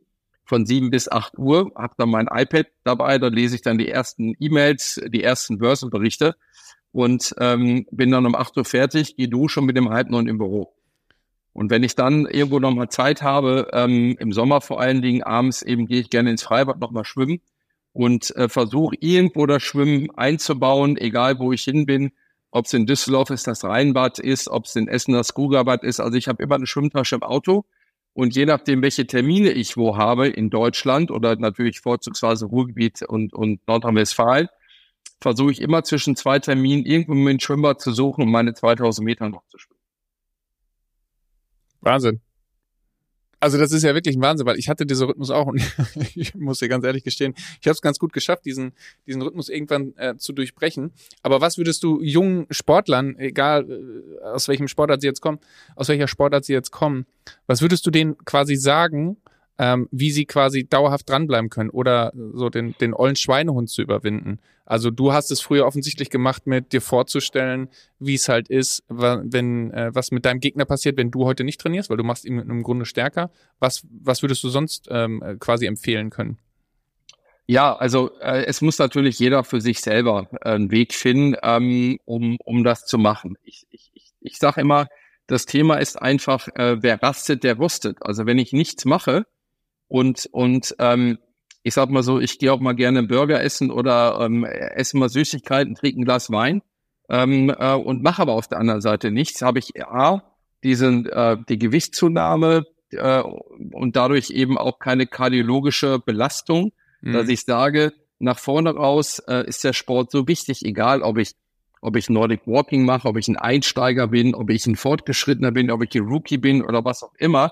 Von 0.43 0.65
sieben 0.65 0.89
bis 0.89 1.09
acht 1.09 1.39
Uhr, 1.39 1.71
habe 1.77 1.93
dann 1.97 2.09
mein 2.09 2.27
iPad 2.29 2.67
dabei, 2.83 3.17
da 3.17 3.27
lese 3.27 3.55
ich 3.55 3.61
dann 3.61 3.77
die 3.77 3.87
ersten 3.87 4.33
E-Mails, 4.41 4.99
die 5.07 5.23
ersten 5.23 5.57
Börsenberichte 5.57 6.35
und 6.93 7.35
ähm, 7.39 7.85
bin 7.91 8.11
dann 8.11 8.25
um 8.25 8.35
acht 8.35 8.55
Uhr 8.55 8.63
fertig, 8.63 9.17
gehe 9.17 9.27
du 9.27 9.49
schon 9.49 9.65
mit 9.65 9.75
dem 9.75 9.89
halb 9.89 10.09
neun 10.09 10.27
im 10.27 10.37
Büro. 10.37 10.73
Und 11.51 11.69
wenn 11.69 11.83
ich 11.83 11.95
dann 11.95 12.25
irgendwo 12.25 12.59
nochmal 12.59 12.89
Zeit 12.89 13.21
habe, 13.21 13.67
ähm, 13.73 14.15
im 14.19 14.31
Sommer 14.31 14.61
vor 14.61 14.79
allen 14.79 15.01
Dingen 15.01 15.23
abends 15.23 15.61
eben 15.61 15.87
gehe 15.87 15.99
ich 15.99 16.09
gerne 16.09 16.31
ins 16.31 16.43
Freibad 16.43 16.79
nochmal 16.79 17.03
schwimmen 17.03 17.41
und 17.91 18.35
äh, 18.35 18.47
versuche 18.47 18.95
irgendwo 18.99 19.45
das 19.45 19.61
Schwimmen 19.61 20.09
einzubauen, 20.15 20.97
egal 20.97 21.39
wo 21.39 21.51
ich 21.51 21.63
hin 21.63 21.85
bin. 21.85 22.11
Ob 22.51 22.65
es 22.65 22.73
in 22.73 22.85
Düsseldorf 22.85 23.31
ist, 23.31 23.47
das 23.47 23.63
Rheinbad 23.63 24.19
ist, 24.19 24.47
ob 24.47 24.65
es 24.65 24.75
in 24.75 24.87
Essen 24.87 25.13
das 25.13 25.33
Kugerbad 25.33 25.83
ist. 25.83 25.99
Also 25.99 26.17
ich 26.17 26.27
habe 26.27 26.41
immer 26.43 26.55
eine 26.55 26.67
Schwimmtasche 26.67 27.15
im 27.15 27.23
Auto 27.23 27.65
und 28.13 28.35
je 28.35 28.45
nachdem, 28.45 28.83
welche 28.83 29.07
Termine 29.07 29.51
ich 29.51 29.75
wo 29.75 29.97
habe 29.97 30.27
in 30.27 30.51
Deutschland 30.51 31.09
oder 31.09 31.35
natürlich 31.35 31.79
vorzugsweise 31.79 32.45
Ruhrgebiet 32.45 33.01
und, 33.01 33.33
und 33.33 33.67
Nordrhein-Westfalen, 33.67 34.49
versuche 35.23 35.51
ich 35.51 35.61
immer 35.61 35.83
zwischen 35.83 36.15
zwei 36.15 36.37
Terminen 36.39 36.85
irgendwo 36.85 37.13
dem 37.13 37.39
Schwimmbad 37.39 37.81
zu 37.81 37.91
suchen, 37.91 38.23
um 38.23 38.31
meine 38.31 38.53
2000 38.53 39.03
Meter 39.03 39.29
noch 39.29 39.43
zu 39.47 39.57
schwimmen. 39.57 39.79
Wahnsinn 41.81 42.21
also 43.43 43.57
das 43.57 43.73
ist 43.73 43.83
ja 43.83 43.93
wirklich 43.93 44.15
ein 44.15 44.21
Wahnsinn, 44.21 44.47
weil 44.47 44.57
ich 44.57 44.69
hatte 44.69 44.85
diesen 44.85 45.05
Rhythmus 45.05 45.29
auch 45.29 45.47
und 45.47 45.61
ich 46.15 46.33
muss 46.33 46.59
dir 46.59 46.69
ganz 46.69 46.85
ehrlich 46.85 47.03
gestehen, 47.03 47.33
ich 47.59 47.67
habe 47.67 47.73
es 47.73 47.81
ganz 47.81 47.99
gut 47.99 48.13
geschafft, 48.13 48.45
diesen, 48.45 48.71
diesen 49.05 49.21
Rhythmus 49.21 49.49
irgendwann 49.49 49.93
äh, 49.97 50.15
zu 50.15 50.31
durchbrechen. 50.31 50.93
Aber 51.21 51.41
was 51.41 51.57
würdest 51.57 51.83
du 51.83 52.01
jungen 52.01 52.47
Sportlern, 52.49 53.17
egal 53.17 53.69
äh, 53.69 54.23
aus 54.23 54.47
welchem 54.47 54.69
Sportart 54.69 55.01
sie 55.01 55.07
jetzt 55.07 55.19
kommen, 55.19 55.39
aus 55.75 55.89
welcher 55.89 56.07
Sportart 56.07 56.45
sie 56.45 56.53
jetzt 56.53 56.71
kommen, 56.71 57.05
was 57.45 57.61
würdest 57.61 57.85
du 57.85 57.91
denen 57.91 58.17
quasi 58.23 58.55
sagen, 58.55 59.17
ähm, 59.59 59.87
wie 59.91 60.11
sie 60.11 60.25
quasi 60.25 60.65
dauerhaft 60.65 61.09
dranbleiben 61.09 61.49
können 61.49 61.69
oder 61.69 62.11
so 62.33 62.49
den, 62.49 62.75
den 62.79 62.93
ollen 62.93 63.15
Schweinehund 63.15 63.69
zu 63.69 63.81
überwinden. 63.81 64.39
Also 64.65 64.89
du 64.91 65.13
hast 65.13 65.29
es 65.29 65.41
früher 65.41 65.65
offensichtlich 65.65 66.09
gemacht, 66.09 66.47
mit 66.47 66.71
dir 66.71 66.81
vorzustellen, 66.81 67.67
wie 67.99 68.15
es 68.15 68.29
halt 68.29 68.47
ist, 68.47 68.83
wenn 68.87 69.71
äh, 69.71 69.93
was 69.93 70.11
mit 70.11 70.25
deinem 70.25 70.39
Gegner 70.39 70.65
passiert, 70.65 70.97
wenn 70.97 71.11
du 71.11 71.25
heute 71.25 71.43
nicht 71.43 71.59
trainierst, 71.59 71.89
weil 71.89 71.97
du 71.97 72.03
machst 72.03 72.25
ihn 72.25 72.39
im 72.39 72.63
Grunde 72.63 72.85
stärker. 72.85 73.29
Was, 73.59 73.85
was 73.89 74.21
würdest 74.21 74.43
du 74.43 74.49
sonst 74.49 74.87
ähm, 74.89 75.21
quasi 75.39 75.65
empfehlen 75.65 76.09
können? 76.09 76.37
Ja, 77.45 77.75
also 77.75 78.17
äh, 78.21 78.45
es 78.45 78.61
muss 78.61 78.79
natürlich 78.79 79.19
jeder 79.19 79.43
für 79.43 79.59
sich 79.59 79.81
selber 79.81 80.29
äh, 80.41 80.51
einen 80.51 80.71
Weg 80.71 80.93
finden, 80.93 81.35
ähm, 81.43 81.99
um, 82.05 82.37
um 82.43 82.63
das 82.63 82.85
zu 82.85 82.97
machen. 82.97 83.37
Ich, 83.43 83.67
ich, 83.69 83.91
ich, 83.93 84.13
ich 84.21 84.37
sage 84.37 84.61
immer, 84.61 84.87
das 85.27 85.45
Thema 85.45 85.75
ist 85.75 86.01
einfach, 86.01 86.47
äh, 86.55 86.81
wer 86.81 87.03
rastet, 87.03 87.43
der 87.43 87.57
rostet. 87.57 87.97
Also 88.01 88.25
wenn 88.25 88.39
ich 88.39 88.53
nichts 88.53 88.85
mache 88.85 89.25
und, 89.93 90.27
und 90.31 90.75
ähm, 90.79 91.19
ich 91.61 91.75
sag 91.75 91.91
mal 91.91 92.01
so, 92.01 92.19
ich 92.19 92.39
gehe 92.39 92.51
auch 92.51 92.59
mal 92.59 92.73
gerne 92.73 93.03
Burger 93.03 93.43
essen 93.43 93.69
oder 93.69 94.17
ähm, 94.21 94.43
esse 94.43 94.97
mal 94.97 95.07
Süßigkeiten, 95.07 95.75
trinke 95.75 96.01
ein 96.01 96.03
Glas 96.03 96.31
Wein 96.31 96.63
ähm, 97.09 97.53
äh, 97.55 97.75
und 97.75 98.01
mache 98.01 98.23
aber 98.23 98.33
auf 98.33 98.47
der 98.47 98.57
anderen 98.57 98.81
Seite 98.81 99.11
nichts, 99.11 99.43
habe 99.43 99.59
ich 99.59 99.79
A, 99.85 100.23
diesen, 100.63 101.05
äh, 101.05 101.37
die 101.47 101.59
Gewichtszunahme 101.59 102.65
äh, 102.89 103.21
und 103.21 103.95
dadurch 103.95 104.31
eben 104.31 104.57
auch 104.57 104.79
keine 104.79 105.05
kardiologische 105.05 105.99
Belastung, 105.99 106.71
mhm. 107.01 107.13
dass 107.13 107.29
ich 107.29 107.41
sage, 107.41 107.93
nach 108.17 108.39
vorne 108.39 108.71
raus 108.71 109.19
äh, 109.27 109.45
ist 109.47 109.63
der 109.63 109.73
Sport 109.73 110.09
so 110.09 110.27
wichtig, 110.27 110.65
egal 110.65 111.03
ob 111.03 111.19
ich 111.19 111.33
ob 111.81 111.97
ich 111.97 112.09
Nordic 112.09 112.47
Walking 112.47 112.85
mache, 112.85 113.09
ob 113.09 113.17
ich 113.17 113.27
ein 113.27 113.35
Einsteiger 113.35 114.07
bin, 114.07 114.33
ob 114.33 114.49
ich 114.49 114.65
ein 114.65 114.77
Fortgeschrittener 114.77 115.51
bin, 115.51 115.69
ob 115.69 115.83
ich 115.83 115.93
ein 115.93 116.07
Rookie 116.07 116.37
bin 116.37 116.63
oder 116.63 116.85
was 116.85 117.03
auch 117.03 117.13
immer. 117.17 117.51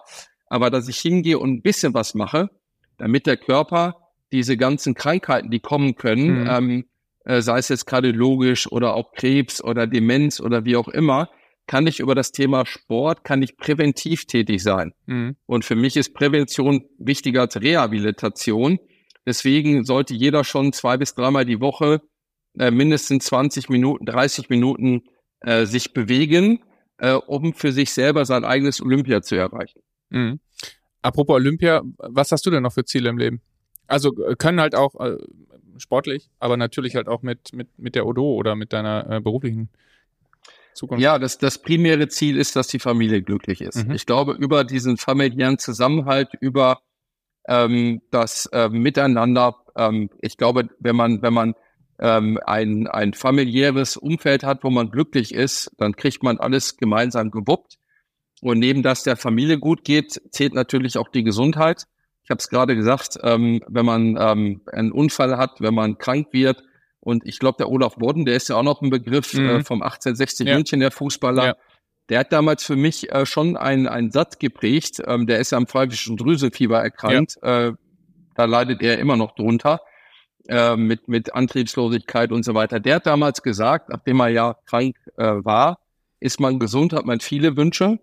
Aber 0.52 0.70
dass 0.70 0.90
ich 0.90 0.98
hingehe 0.98 1.40
und 1.40 1.50
ein 1.50 1.62
bisschen 1.62 1.94
was 1.94 2.14
mache, 2.14 2.50
damit 2.98 3.26
der 3.26 3.38
Körper 3.38 4.12
diese 4.34 4.58
ganzen 4.58 4.96
Krankheiten, 4.96 5.50
die 5.50 5.62
kommen 5.62 5.96
können, 5.96 6.42
mhm. 6.42 6.50
ähm, 6.50 6.86
äh, 7.24 7.42
sei 7.42 7.58
es 7.60 7.70
jetzt 7.70 7.86
kardiologisch 7.86 8.70
oder 8.70 8.94
auch 8.94 9.14
Krebs 9.14 9.64
oder 9.64 9.88
Demenz 9.88 10.42
oder 10.42 10.66
wie 10.66 10.76
auch 10.76 10.90
immer, 10.90 11.30
kann 11.68 11.88
ich 11.88 12.02
über 12.02 12.16
das 12.16 12.34
Thema 12.34 12.66
Sport, 12.66 13.24
kann 13.24 13.42
ich 13.42 13.56
präventiv 13.56 14.26
tätig 14.26 14.62
sein. 14.62 14.92
Mhm. 15.06 15.38
Und 15.46 15.64
für 15.64 15.78
mich 15.78 15.96
ist 15.96 16.14
Prävention 16.14 16.84
wichtiger 16.98 17.42
als 17.42 17.62
Rehabilitation. 17.62 18.78
Deswegen 19.26 19.86
sollte 19.86 20.14
jeder 20.14 20.44
schon 20.44 20.74
zwei 20.74 20.98
bis 20.98 21.16
dreimal 21.16 21.46
die 21.46 21.62
Woche 21.62 22.02
äh, 22.60 22.72
mindestens 22.72 23.24
20 23.28 23.70
Minuten, 23.70 24.06
30 24.06 24.50
Minuten 24.50 25.04
äh, 25.40 25.66
sich 25.66 25.94
bewegen, 25.94 26.62
äh, 26.98 27.14
um 27.14 27.54
für 27.54 27.72
sich 27.72 27.94
selber 27.94 28.26
sein 28.26 28.44
eigenes 28.44 28.82
Olympia 28.82 29.22
zu 29.22 29.36
erreichen. 29.36 29.80
Mhm. 30.12 30.40
Apropos 31.02 31.36
Olympia, 31.36 31.82
was 31.98 32.32
hast 32.32 32.46
du 32.46 32.52
denn 32.52 32.64
noch 32.64 32.74
für 32.74 32.86
Ziele 32.86 33.10
im 33.10 33.18
Leben? 33.18 33.42
Also 33.88 34.16
äh, 34.24 34.36
können 34.36 34.62
halt 34.62 34.76
auch 34.76 35.00
äh, 35.00 35.18
sportlich, 35.78 36.30
aber 36.40 36.58
natürlich 36.58 36.96
halt 36.96 37.08
auch 37.08 37.24
mit, 37.24 37.54
mit, 37.54 37.68
mit 37.78 37.96
der 37.96 38.06
Odo 38.06 38.34
oder 38.34 38.56
mit 38.56 38.72
deiner 38.72 39.10
äh, 39.10 39.20
beruflichen 39.20 39.70
Zukunft. 40.74 41.02
Ja, 41.02 41.20
das, 41.20 41.38
das 41.38 41.62
primäre 41.62 42.08
Ziel 42.08 42.38
ist, 42.38 42.56
dass 42.56 42.68
die 42.68 42.80
Familie 42.80 43.22
glücklich 43.22 43.62
ist. 43.62 43.88
Mhm. 43.88 43.94
Ich 43.94 44.06
glaube, 44.06 44.34
über 44.34 44.64
diesen 44.64 44.98
familiären 44.98 45.58
Zusammenhalt, 45.58 46.30
über 46.40 46.82
ähm, 47.48 48.02
das 48.12 48.46
äh, 48.48 48.70
Miteinander, 48.70 49.56
ähm, 49.76 50.10
ich 50.22 50.38
glaube, 50.38 50.70
wenn 50.80 50.96
man, 50.96 51.22
wenn 51.22 51.34
man 51.34 51.56
ähm, 52.00 52.40
ein, 52.46 52.88
ein 52.88 53.14
familiäres 53.14 53.98
Umfeld 53.98 54.44
hat, 54.44 54.64
wo 54.64 54.70
man 54.70 54.90
glücklich 54.90 55.34
ist, 55.34 55.72
dann 55.78 55.96
kriegt 55.96 56.24
man 56.24 56.40
alles 56.40 56.78
gemeinsam 56.78 57.32
gewuppt. 57.32 57.78
Und 58.42 58.60
neben 58.60 58.84
dass 58.84 59.04
der 59.04 59.18
Familie 59.18 59.60
gut 59.60 59.84
geht, 59.84 60.22
zählt 60.32 60.54
natürlich 60.54 60.98
auch 60.98 61.10
die 61.10 61.24
Gesundheit. 61.24 61.86
Ich 62.24 62.30
habe 62.30 62.40
es 62.40 62.50
gerade 62.50 62.76
gesagt, 62.76 63.18
ähm, 63.24 63.62
wenn 63.68 63.86
man 63.86 64.18
ähm, 64.20 64.62
einen 64.72 64.92
Unfall 64.92 65.38
hat, 65.38 65.62
wenn 65.62 65.74
man 65.74 65.98
krank 65.98 66.28
wird, 66.32 66.64
und 67.02 67.26
ich 67.26 67.40
glaube, 67.40 67.58
der 67.58 67.70
Olaf 67.70 67.96
Bodden, 67.96 68.26
der 68.26 68.36
ist 68.36 68.48
ja 68.50 68.56
auch 68.56 68.64
noch 68.64 68.82
ein 68.82 68.92
Begriff 68.92 69.34
äh, 69.34 69.42
mhm. 69.42 69.50
äh, 69.50 69.64
vom 69.64 69.82
1860 69.82 70.48
ja. 70.48 70.56
München, 70.56 70.80
der 70.80 70.92
Fußballer. 70.92 71.46
Ja. 71.46 71.56
Der 72.10 72.20
hat 72.20 72.32
damals 72.32 72.64
für 72.64 72.76
mich 72.76 73.12
äh, 73.12 73.26
schon 73.26 73.58
einen, 73.58 73.88
einen 73.88 74.12
Satz 74.12 74.38
geprägt. 74.38 75.02
Ähm, 75.06 75.26
der 75.26 75.40
ist 75.40 75.52
ja 75.52 75.58
am 75.58 75.66
pfeifischen 75.66 76.16
Drüselfieber 76.18 76.80
erkrankt. 76.80 77.38
Ja. 77.42 77.70
Äh, 77.70 77.74
da 78.36 78.46
leidet 78.46 78.82
er 78.84 79.00
immer 79.00 79.18
noch 79.18 79.34
drunter 79.34 79.82
äh, 80.48 80.76
mit, 80.76 81.08
mit 81.08 81.34
Antriebslosigkeit 81.34 82.32
und 82.32 82.44
so 82.44 82.54
weiter. 82.54 82.80
Der 82.80 82.96
hat 82.96 83.08
damals 83.08 83.42
gesagt, 83.42 83.90
nachdem 83.90 84.20
er 84.20 84.30
ja 84.30 84.56
krank 84.66 84.96
äh, 85.18 85.24
war, 85.24 85.80
ist 86.20 86.40
man 86.40 86.60
gesund, 86.60 86.94
hat 86.94 87.06
man 87.06 87.20
viele 87.20 87.58
Wünsche. 87.58 88.00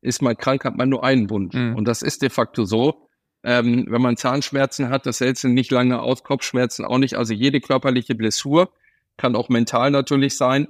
Ist 0.00 0.22
man 0.22 0.36
krank, 0.36 0.64
hat 0.64 0.76
man 0.76 0.88
nur 0.88 1.04
einen 1.04 1.28
Wunsch. 1.30 1.54
Mhm. 1.54 1.74
Und 1.74 1.86
das 1.86 2.02
ist 2.02 2.22
de 2.22 2.30
facto 2.30 2.64
so. 2.64 3.08
Ähm, 3.44 3.86
wenn 3.88 4.02
man 4.02 4.16
Zahnschmerzen 4.16 4.88
hat, 4.88 5.06
das 5.06 5.20
hält 5.20 5.38
sich 5.38 5.52
nicht 5.52 5.70
lange 5.70 6.00
aus, 6.00 6.24
Kopfschmerzen 6.24 6.84
auch 6.84 6.98
nicht. 6.98 7.14
Also 7.14 7.34
jede 7.34 7.60
körperliche 7.60 8.14
Blessur 8.14 8.70
kann 9.16 9.36
auch 9.36 9.48
mental 9.48 9.90
natürlich 9.90 10.36
sein. 10.36 10.68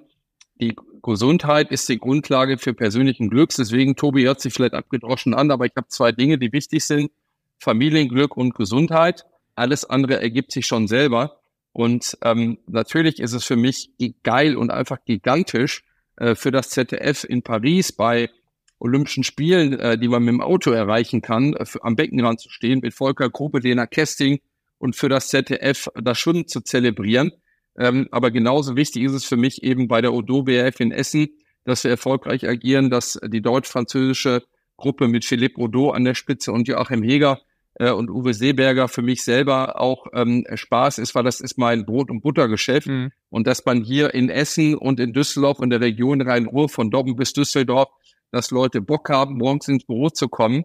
Die 0.61 0.77
Gesundheit 1.03 1.71
ist 1.71 1.89
die 1.89 1.99
Grundlage 1.99 2.59
für 2.59 2.75
persönlichen 2.75 3.31
Glücks. 3.31 3.57
Deswegen, 3.57 3.97
Tobi 3.97 4.25
hört 4.25 4.41
sich 4.41 4.53
vielleicht 4.53 4.75
abgedroschen 4.75 5.35
an, 5.35 5.51
aber 5.51 5.67
ich 5.67 5.73
habe 5.77 5.89
zwei 5.89 6.13
Dinge, 6.13 6.39
die 6.39 6.53
wichtig 6.53 6.85
sind. 6.85 7.11
Familienglück 7.59 8.37
und 8.37 8.55
Gesundheit. 8.55 9.25
Alles 9.55 9.85
andere 9.85 10.21
ergibt 10.21 10.53
sich 10.53 10.67
schon 10.67 10.89
selber. 10.89 11.41
Und 11.73 12.19
ähm, 12.23 12.59
natürlich 12.67 13.21
ist 13.21 13.33
es 13.33 13.45
für 13.45 13.57
mich 13.57 13.91
geil 14.23 14.57
und 14.57 14.71
einfach 14.71 14.99
gigantisch 15.05 15.85
äh, 16.17 16.35
für 16.35 16.51
das 16.51 16.71
ZDF 16.71 17.25
in 17.25 17.43
Paris 17.43 17.93
bei 17.93 18.31
Olympischen 18.79 19.25
Spielen, 19.25 19.79
äh, 19.79 19.99
die 19.99 20.09
man 20.09 20.23
mit 20.23 20.33
dem 20.33 20.41
Auto 20.41 20.71
erreichen 20.71 21.23
kann, 21.23 21.55
äh, 21.55 21.65
am 21.83 21.97
Beckenrand 21.97 22.41
zu 22.41 22.51
stehen, 22.51 22.81
mit 22.81 22.95
Volker 22.95 23.31
Gruppe, 23.31 23.59
Lena 23.59 23.87
Kesting 23.87 24.41
und 24.79 24.97
für 24.97 25.09
das 25.09 25.29
ZDF 25.29 25.89
das 26.01 26.19
schon 26.19 26.47
zu 26.47 26.61
zelebrieren. 26.61 27.33
Ähm, 27.77 28.09
aber 28.11 28.31
genauso 28.31 28.77
wichtig 28.77 29.05
ist 29.05 29.13
es 29.13 29.25
für 29.25 29.37
mich 29.37 29.63
eben 29.63 29.89
bei 29.89 30.01
der 30.01 30.13
Odo 30.13 30.43
BRF 30.43 30.81
in 30.81 30.93
Essen, 30.93 31.29
dass 31.65 31.85
wir 31.85 31.91
erfolgreich 31.91 32.49
agieren, 32.49 32.91
dass 32.91 33.19
die 33.25 33.43
deutsch-französische 33.43 34.43
Gruppe 34.77 35.09
mit 35.09 35.25
Philippe 35.25 35.61
Odo 35.61 35.91
an 35.91 36.05
der 36.05 36.15
Spitze 36.15 36.53
und 36.53 36.67
Joachim 36.67 37.03
Heger 37.03 37.41
äh, 37.75 37.91
und 37.91 38.11
Uwe 38.11 38.35
Seeberger 38.35 38.89
für 38.89 39.03
mich 39.03 39.23
selber 39.23 39.81
auch 39.81 40.07
ähm, 40.13 40.45
Spaß 40.53 40.99
ist, 40.99 41.15
weil 41.15 41.25
das 41.25 41.41
ist 41.41 41.59
mein 41.59 41.85
Brot- 41.85 42.11
und 42.11 42.21
Buttergeschäft. 42.21 42.87
Mhm. 42.87 43.11
Und 43.31 43.47
dass 43.47 43.65
man 43.65 43.83
hier 43.83 44.15
in 44.15 44.31
Essen 44.31 44.75
und 44.75 45.01
in 45.01 45.13
Düsseldorf 45.13 45.59
und 45.59 45.71
der 45.71 45.81
Region 45.81 46.21
Rhein-Ruhr 46.21 46.69
von 46.69 46.91
Dobben 46.91 47.17
bis 47.17 47.33
Düsseldorf 47.33 47.89
dass 48.31 48.51
Leute 48.51 48.81
Bock 48.81 49.09
haben, 49.11 49.39
morgens 49.39 49.69
ins 49.69 49.85
Büro 49.85 50.11
zu 50.11 50.29
kommen 50.29 50.65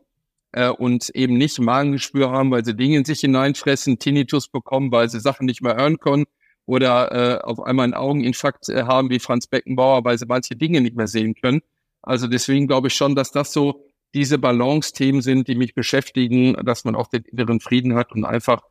äh, 0.52 0.70
und 0.70 1.10
eben 1.10 1.38
nicht 1.38 1.60
Magengespür 1.60 2.32
haben, 2.32 2.52
weil 2.52 2.66
sie 2.66 2.76
Dinge 2.76 2.98
in 2.98 3.06
sich 3.06 3.22
hineinfressen, 3.22 4.00
Tinnitus 4.00 4.48
bekommen, 4.48 4.92
weil 4.92 5.10
sie 5.10 5.20
Sachen 5.20 5.46
nicht 5.46 5.62
mehr 5.62 5.76
hören 5.76 6.00
können 6.00 6.26
oder 6.66 7.12
äh, 7.12 7.42
auf 7.44 7.60
einmal 7.60 7.86
einen 7.86 7.94
Augeninfarkt 7.94 8.70
äh, 8.70 8.84
haben 8.84 9.10
wie 9.10 9.20
Franz 9.20 9.48
Beckenbauer, 9.48 10.04
weil 10.06 10.18
sie 10.18 10.26
manche 10.26 10.56
Dinge 10.56 10.82
nicht 10.82 10.96
mehr 10.96 11.08
sehen 11.08 11.36
können. 11.36 11.62
Also 12.02 12.28
deswegen 12.28 12.68
glaube 12.68 12.88
ich 12.88 12.94
schon, 12.94 13.16
dass 13.16 13.32
das 13.32 13.52
so 13.54 13.86
diese 14.14 14.38
Balance-Themen 14.38 15.22
sind, 15.22 15.48
die 15.48 15.56
mich 15.56 15.74
beschäftigen, 15.74 16.54
dass 16.66 16.86
man 16.86 16.96
auch 16.96 17.08
den 17.08 17.24
inneren 17.24 17.60
Frieden 17.60 17.96
hat 17.96 18.12
und 18.12 18.26
einfach 18.26 18.62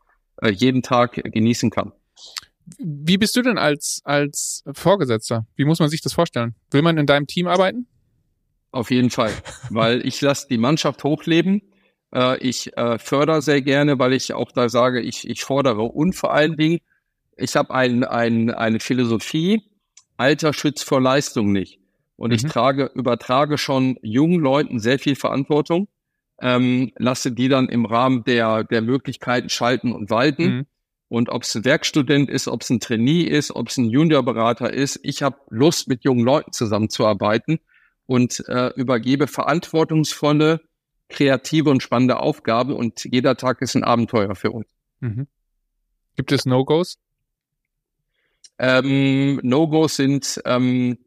äh, 0.41 0.51
jeden 0.51 0.83
Tag 0.83 1.15
genießen 1.15 1.71
kann. 1.71 1.93
Wie 2.79 3.19
bist 3.19 3.35
du 3.35 3.43
denn 3.43 3.59
als, 3.59 4.03
als 4.05 4.63
Vorgesetzter? 4.73 5.47
Wie 5.57 5.65
muss 5.65 5.81
man 5.81 5.89
sich 5.89 6.01
das 6.01 6.13
vorstellen? 6.13 6.55
Will 6.71 6.83
man 6.83 6.97
in 6.97 7.07
deinem 7.07 7.27
Team 7.27 7.49
arbeiten? 7.49 7.89
Auf 8.73 8.91
jeden 8.91 9.11
Fall, 9.11 9.33
weil 9.71 10.05
ich 10.07 10.21
lasse 10.21 10.49
die 10.49 10.59
Mannschaft 10.59 11.05
hochleben. 11.05 11.63
Äh, 12.13 12.39
ich 12.39 12.77
äh, 12.77 12.99
fördere 12.99 13.43
sehr 13.43 13.61
gerne, 13.61 13.99
weil 13.99 14.15
ich 14.15 14.33
auch 14.33 14.51
da 14.51 14.69
sage, 14.69 15.01
ich, 15.01 15.29
ich 15.29 15.45
fordere 15.45 15.83
und 15.83 16.15
vor 16.15 16.33
allen 16.33 16.57
Dingen, 16.57 16.81
ich 17.37 17.55
habe 17.55 17.73
ein, 17.73 18.03
ein, 18.03 18.51
eine 18.51 18.81
Philosophie, 18.81 19.63
Alter 20.17 20.53
schützt 20.53 20.85
vor 20.85 21.01
Leistung 21.01 21.53
nicht. 21.53 21.81
Und 22.17 22.31
mhm. 22.31 22.37
ich 22.37 22.45
trage, 22.45 22.91
übertrage 22.95 23.59
schon 23.59 23.99
jungen 24.03 24.41
Leuten 24.41 24.79
sehr 24.79 24.99
viel 24.99 25.17
Verantwortung, 25.17 25.89
ähm, 26.41 26.93
lasse 26.97 27.33
die 27.33 27.49
dann 27.49 27.69
im 27.69 27.85
Rahmen 27.85 28.25
der, 28.25 28.65
der 28.65 28.83
Möglichkeiten 28.83 29.49
schalten 29.49 29.93
und 29.93 30.11
walten. 30.11 30.45
Mhm. 30.45 30.67
Und 31.09 31.29
ob 31.29 31.43
es 31.43 31.55
ein 31.55 31.65
Werkstudent 31.67 32.31
ist, 32.31 32.49
ob 32.49 32.63
es 32.63 32.71
ein 32.71 32.81
Trainee 32.81 33.23
ist, 33.23 33.55
ob 33.55 33.69
es 33.69 33.77
ein 33.77 33.85
Juniorberater 33.85 34.73
ist, 34.73 34.99
ich 35.03 35.23
habe 35.23 35.37
Lust, 35.51 35.89
mit 35.89 36.05
jungen 36.05 36.25
Leuten 36.25 36.53
zusammenzuarbeiten 36.53 37.61
und 38.13 38.47
äh, 38.47 38.69
übergebe 38.77 39.27
verantwortungsvolle, 39.27 40.61
kreative 41.09 41.71
und 41.71 41.83
spannende 41.83 42.19
Aufgabe 42.21 42.75
und 42.75 43.05
jeder 43.11 43.39
Tag 43.39 43.63
ist 43.63 43.75
ein 43.75 43.85
Abenteuer 43.85 44.35
für 44.35 44.51
uns. 44.51 44.67
Mhm. 45.01 45.27
Gibt 46.17 46.31
es 46.31 46.45
No-Gos? 46.45 46.99
Ähm, 48.59 49.41
No-Gos 49.43 49.97
sind 49.97 50.43
ähm, 50.45 50.99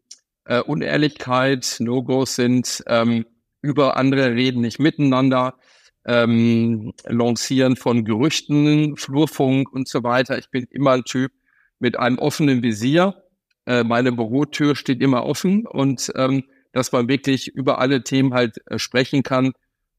äh, 0.46 0.62
Unehrlichkeit, 0.62 1.78
No-Gos 1.80 2.36
sind 2.36 2.84
ähm, 2.88 3.28
über 3.62 3.98
andere 3.98 4.32
reden 4.34 4.62
nicht 4.62 4.80
miteinander, 4.80 5.60
ähm, 6.06 6.94
Lancieren 7.04 7.76
von 7.76 8.04
Gerüchten, 8.04 8.98
Flurfunk 8.98 9.72
und 9.72 9.88
so 9.88 10.04
weiter. 10.04 10.40
Ich 10.40 10.50
bin 10.50 10.66
immer 10.72 10.94
ein 10.94 11.04
Typ 11.04 11.32
mit 11.78 12.00
einem 12.00 12.18
offenen 12.18 12.64
Visier. 12.64 13.24
Äh, 13.68 13.84
meine 13.84 14.12
Bürotür 14.12 14.76
steht 14.76 15.02
immer 15.02 15.24
offen 15.24 15.68
und 15.68 16.12
ähm, 16.16 16.46
dass 16.76 16.92
man 16.92 17.08
wirklich 17.08 17.48
über 17.48 17.80
alle 17.80 18.04
Themen 18.04 18.34
halt 18.34 18.58
äh, 18.70 18.78
sprechen 18.78 19.24
kann. 19.24 19.54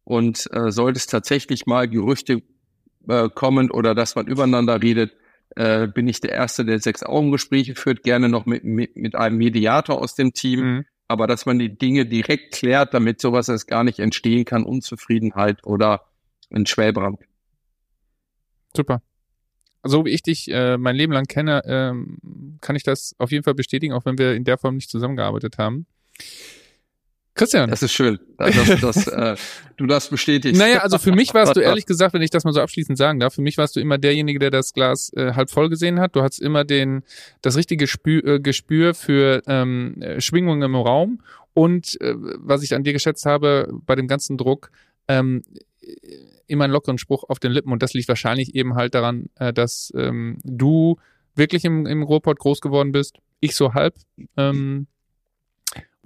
Und 0.04 0.46
äh, 0.52 0.70
sollte 0.70 0.98
es 0.98 1.06
tatsächlich 1.06 1.66
mal 1.66 1.88
Gerüchte 1.88 2.42
äh, 3.08 3.30
kommen 3.30 3.70
oder 3.70 3.94
dass 3.94 4.14
man 4.14 4.26
übereinander 4.26 4.82
redet, 4.82 5.16
äh, 5.56 5.88
bin 5.88 6.06
ich 6.06 6.20
der 6.20 6.32
Erste, 6.32 6.66
der 6.66 6.78
sechs 6.78 7.02
Augengespräche 7.02 7.74
führt, 7.74 8.02
gerne 8.02 8.28
noch 8.28 8.44
mit, 8.44 8.62
mit, 8.62 8.94
mit 8.94 9.14
einem 9.14 9.38
Mediator 9.38 9.98
aus 9.98 10.14
dem 10.14 10.34
Team. 10.34 10.60
Mhm. 10.60 10.84
Aber 11.08 11.26
dass 11.26 11.46
man 11.46 11.58
die 11.58 11.76
Dinge 11.78 12.04
direkt 12.04 12.52
klärt, 12.52 12.92
damit 12.92 13.22
sowas 13.22 13.48
erst 13.48 13.68
gar 13.68 13.82
nicht 13.82 13.98
entstehen 13.98 14.44
kann, 14.44 14.64
Unzufriedenheit 14.64 15.64
oder 15.64 16.04
ein 16.50 16.66
Schwellbrand. 16.66 17.20
Super. 18.76 19.00
So 19.82 20.04
wie 20.04 20.10
ich 20.10 20.22
dich 20.22 20.50
äh, 20.50 20.76
mein 20.76 20.96
Leben 20.96 21.14
lang 21.14 21.24
kenne, 21.24 21.62
ähm, 21.64 22.58
kann 22.60 22.76
ich 22.76 22.82
das 22.82 23.14
auf 23.18 23.32
jeden 23.32 23.44
Fall 23.44 23.54
bestätigen, 23.54 23.94
auch 23.94 24.04
wenn 24.04 24.18
wir 24.18 24.34
in 24.34 24.44
der 24.44 24.58
Form 24.58 24.74
nicht 24.74 24.90
zusammengearbeitet 24.90 25.56
haben. 25.56 25.86
Christian. 27.36 27.70
Das 27.70 27.82
ist 27.82 27.92
schön, 27.92 28.18
dass, 28.38 28.80
dass 28.80 29.06
äh, 29.06 29.36
du 29.76 29.86
das 29.86 30.08
bestätigst. 30.08 30.58
Naja, 30.58 30.78
also 30.78 30.98
für 30.98 31.12
mich 31.12 31.34
warst 31.34 31.54
du 31.54 31.60
ehrlich 31.62 31.86
gesagt, 31.86 32.14
wenn 32.14 32.22
ich 32.22 32.30
das 32.30 32.44
mal 32.44 32.52
so 32.52 32.60
abschließend 32.60 32.96
sagen 32.96 33.20
darf, 33.20 33.34
für 33.34 33.42
mich 33.42 33.58
warst 33.58 33.76
du 33.76 33.80
immer 33.80 33.98
derjenige, 33.98 34.38
der 34.38 34.50
das 34.50 34.72
Glas 34.72 35.12
äh, 35.14 35.34
halb 35.34 35.50
voll 35.50 35.68
gesehen 35.68 36.00
hat. 36.00 36.16
Du 36.16 36.22
hattest 36.22 36.40
immer 36.40 36.64
den 36.64 37.02
das 37.42 37.56
richtige 37.56 37.86
Spür, 37.86 38.24
äh, 38.24 38.40
Gespür 38.40 38.94
für 38.94 39.42
ähm, 39.46 40.00
äh, 40.00 40.20
Schwingungen 40.20 40.62
im 40.62 40.74
Raum 40.74 41.20
und 41.52 42.00
äh, 42.00 42.14
was 42.16 42.62
ich 42.62 42.74
an 42.74 42.84
dir 42.84 42.94
geschätzt 42.94 43.26
habe 43.26 43.70
bei 43.86 43.94
dem 43.94 44.08
ganzen 44.08 44.38
Druck, 44.38 44.70
ähm, 45.06 45.42
immer 46.46 46.64
einen 46.64 46.72
lockeren 46.72 46.98
Spruch 46.98 47.24
auf 47.28 47.38
den 47.38 47.52
Lippen 47.52 47.70
und 47.70 47.82
das 47.82 47.92
liegt 47.92 48.08
wahrscheinlich 48.08 48.54
eben 48.54 48.74
halt 48.76 48.94
daran, 48.94 49.26
äh, 49.36 49.52
dass 49.52 49.92
ähm, 49.94 50.38
du 50.42 50.96
wirklich 51.34 51.66
im, 51.66 51.84
im 51.86 52.02
Ruhrpott 52.02 52.38
groß 52.38 52.60
geworden 52.60 52.92
bist, 52.92 53.18
ich 53.40 53.54
so 53.54 53.74
halb. 53.74 53.94
Ähm, 54.38 54.86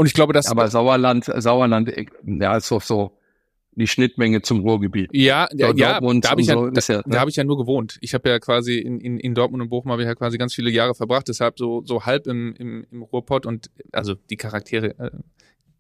und 0.01 0.07
ich 0.07 0.15
glaube, 0.15 0.33
dass. 0.33 0.47
Aber 0.47 0.69
Sauerland, 0.69 1.27
Sauerland, 1.27 1.93
ja, 2.25 2.57
ist 2.57 2.69
so, 2.69 2.81
so 2.81 3.19
die 3.73 3.87
Schnittmenge 3.87 4.41
zum 4.41 4.61
Ruhrgebiet. 4.61 5.11
Ja, 5.13 5.47
ja, 5.53 5.75
ja 5.75 6.01
da 6.01 6.31
habe 6.31 6.41
ich, 6.41 6.47
ja, 6.47 6.55
so 6.55 6.69
ist 6.69 6.89
ja, 6.89 7.03
da, 7.03 7.09
ne? 7.09 7.15
da 7.15 7.21
hab 7.21 7.29
ich 7.29 7.37
ja 7.37 7.45
nur 7.45 7.59
gewohnt. 7.59 7.99
Ich 8.01 8.15
habe 8.15 8.31
ja 8.31 8.39
quasi 8.39 8.79
in, 8.79 8.99
in, 8.99 9.19
in 9.19 9.35
Dortmund 9.35 9.63
und 9.63 9.69
Bochum 9.69 9.93
habe 9.93 10.01
ich 10.01 10.09
ja 10.09 10.15
quasi 10.15 10.39
ganz 10.39 10.55
viele 10.55 10.71
Jahre 10.71 10.95
verbracht, 10.95 11.29
deshalb 11.29 11.59
so, 11.59 11.83
so 11.85 12.07
halb 12.07 12.27
im, 12.27 12.55
im, 12.55 12.87
im 12.91 13.03
Ruhrpott 13.03 13.45
und 13.45 13.71
also 13.93 14.15
die 14.15 14.39
Charaktere 14.39 14.99
äh, 14.99 15.11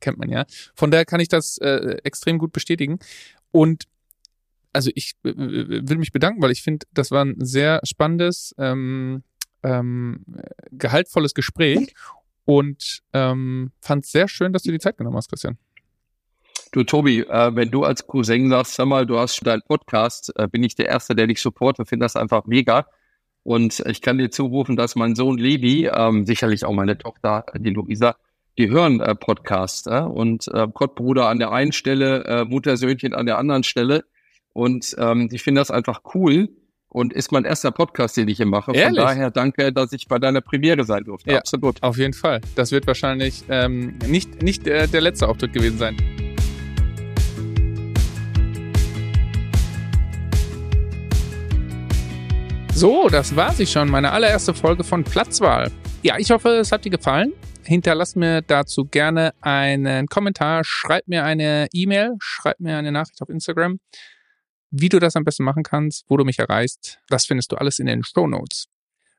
kennt 0.00 0.18
man 0.18 0.28
ja. 0.28 0.44
Von 0.74 0.90
daher 0.90 1.06
kann 1.06 1.20
ich 1.20 1.28
das 1.28 1.56
äh, 1.56 1.96
extrem 2.04 2.36
gut 2.36 2.52
bestätigen. 2.52 2.98
Und 3.52 3.84
also 4.74 4.90
ich 4.94 5.14
äh, 5.24 5.32
will 5.34 5.96
mich 5.96 6.12
bedanken, 6.12 6.42
weil 6.42 6.50
ich 6.50 6.60
finde, 6.60 6.84
das 6.92 7.10
war 7.10 7.24
ein 7.24 7.36
sehr 7.38 7.80
spannendes, 7.84 8.54
ähm, 8.58 9.22
ähm, 9.62 10.26
gehaltvolles 10.72 11.32
Gespräch 11.32 11.94
und 12.50 13.02
ähm, 13.12 13.70
fand 13.80 14.04
sehr 14.04 14.26
schön, 14.26 14.52
dass 14.52 14.64
du 14.64 14.72
die 14.72 14.80
Zeit 14.80 14.98
genommen 14.98 15.16
hast, 15.16 15.28
Christian. 15.28 15.56
Du, 16.72 16.82
Tobi, 16.82 17.20
äh, 17.20 17.54
wenn 17.54 17.70
du 17.70 17.84
als 17.84 18.08
Cousin 18.08 18.50
sagst, 18.50 18.74
sag 18.74 18.86
mal, 18.86 19.06
du 19.06 19.20
hast 19.20 19.36
schon 19.36 19.46
deinen 19.46 19.62
Podcast, 19.62 20.32
äh, 20.34 20.48
bin 20.48 20.64
ich 20.64 20.74
der 20.74 20.86
Erste, 20.86 21.14
der 21.14 21.28
dich 21.28 21.40
supportet, 21.40 21.88
finde 21.88 22.04
das 22.04 22.16
einfach 22.16 22.46
mega. 22.46 22.88
Und 23.44 23.78
ich 23.86 24.02
kann 24.02 24.18
dir 24.18 24.32
zurufen, 24.32 24.74
dass 24.74 24.96
mein 24.96 25.14
Sohn 25.14 25.38
Levi, 25.38 25.86
ähm, 25.94 26.26
sicherlich 26.26 26.64
auch 26.64 26.72
meine 26.72 26.98
Tochter, 26.98 27.44
äh, 27.52 27.60
die 27.60 27.70
Luisa, 27.70 28.16
die 28.58 28.68
hören 28.68 29.00
äh, 29.00 29.14
Podcast 29.14 29.86
äh, 29.86 30.00
und 30.00 30.48
äh, 30.48 30.66
Gottbruder 30.66 31.28
an 31.28 31.38
der 31.38 31.52
einen 31.52 31.70
Stelle, 31.70 32.24
äh, 32.24 32.44
Muttersöhnchen 32.46 33.14
an 33.14 33.26
der 33.26 33.38
anderen 33.38 33.62
Stelle. 33.62 34.04
Und 34.54 34.96
ähm, 34.98 35.28
ich 35.30 35.44
finde 35.44 35.60
das 35.60 35.70
einfach 35.70 36.00
cool 36.14 36.48
und 36.90 37.12
ist 37.12 37.32
mein 37.32 37.44
erster 37.44 37.70
Podcast, 37.70 38.16
den 38.16 38.28
ich 38.28 38.36
hier 38.36 38.46
mache. 38.46 38.72
Ehrlich? 38.72 38.98
Von 38.98 39.06
daher 39.06 39.30
danke, 39.30 39.72
dass 39.72 39.92
ich 39.92 40.06
bei 40.08 40.18
deiner 40.18 40.40
Premiere 40.40 40.84
sein 40.84 41.04
durfte. 41.04 41.30
Ja. 41.30 41.38
Absolut. 41.38 41.82
Auf 41.82 41.96
jeden 41.96 42.12
Fall. 42.12 42.40
Das 42.56 42.72
wird 42.72 42.86
wahrscheinlich 42.86 43.44
ähm, 43.48 43.96
nicht, 44.06 44.42
nicht 44.42 44.66
äh, 44.66 44.86
der 44.88 45.00
letzte 45.00 45.28
Auftritt 45.28 45.52
gewesen 45.52 45.78
sein. 45.78 45.96
So, 52.74 53.08
das 53.08 53.36
war 53.36 53.52
sie 53.52 53.66
schon, 53.66 53.90
meine 53.90 54.10
allererste 54.10 54.54
Folge 54.54 54.84
von 54.84 55.04
Platzwahl. 55.04 55.70
Ja, 56.02 56.16
ich 56.18 56.30
hoffe, 56.30 56.48
es 56.48 56.72
hat 56.72 56.84
dir 56.84 56.90
gefallen. 56.90 57.34
Hinterlass 57.62 58.16
mir 58.16 58.40
dazu 58.40 58.86
gerne 58.86 59.34
einen 59.42 60.06
Kommentar, 60.06 60.62
schreib 60.64 61.06
mir 61.06 61.24
eine 61.24 61.68
E-Mail, 61.72 62.14
schreib 62.20 62.58
mir 62.58 62.78
eine 62.78 62.90
Nachricht 62.90 63.20
auf 63.20 63.28
Instagram. 63.28 63.78
Wie 64.70 64.88
du 64.88 65.00
das 65.00 65.16
am 65.16 65.24
besten 65.24 65.44
machen 65.44 65.64
kannst, 65.64 66.04
wo 66.08 66.16
du 66.16 66.24
mich 66.24 66.38
erreichst, 66.38 67.00
das 67.08 67.26
findest 67.26 67.50
du 67.50 67.56
alles 67.56 67.78
in 67.78 67.86
den 67.86 68.04
Show 68.04 68.26
Notes. 68.26 68.66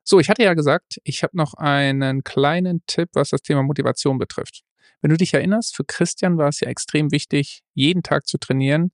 So, 0.04 0.20
ich 0.20 0.30
hatte 0.30 0.44
ja 0.44 0.54
gesagt, 0.54 1.00
ich 1.04 1.24
habe 1.24 1.36
noch 1.36 1.54
einen 1.54 2.24
kleinen 2.24 2.82
Tipp, 2.88 3.10
was 3.14 3.30
das 3.30 3.42
Thema 3.42 3.62
Motivation 3.62 4.18
betrifft. 4.18 4.62
Wenn 5.02 5.12
du 5.12 5.18
dich 5.18 5.34
erinnerst, 5.34 5.76
für 5.76 5.84
Christian 5.84 6.38
war 6.38 6.50
es 6.50 6.60
ja 6.60 6.70
extrem 6.70 7.12
wichtig, 7.12 7.62
jeden 7.74 8.02
Tag 8.02 8.28
zu 8.28 8.38
trainieren, 8.38 8.92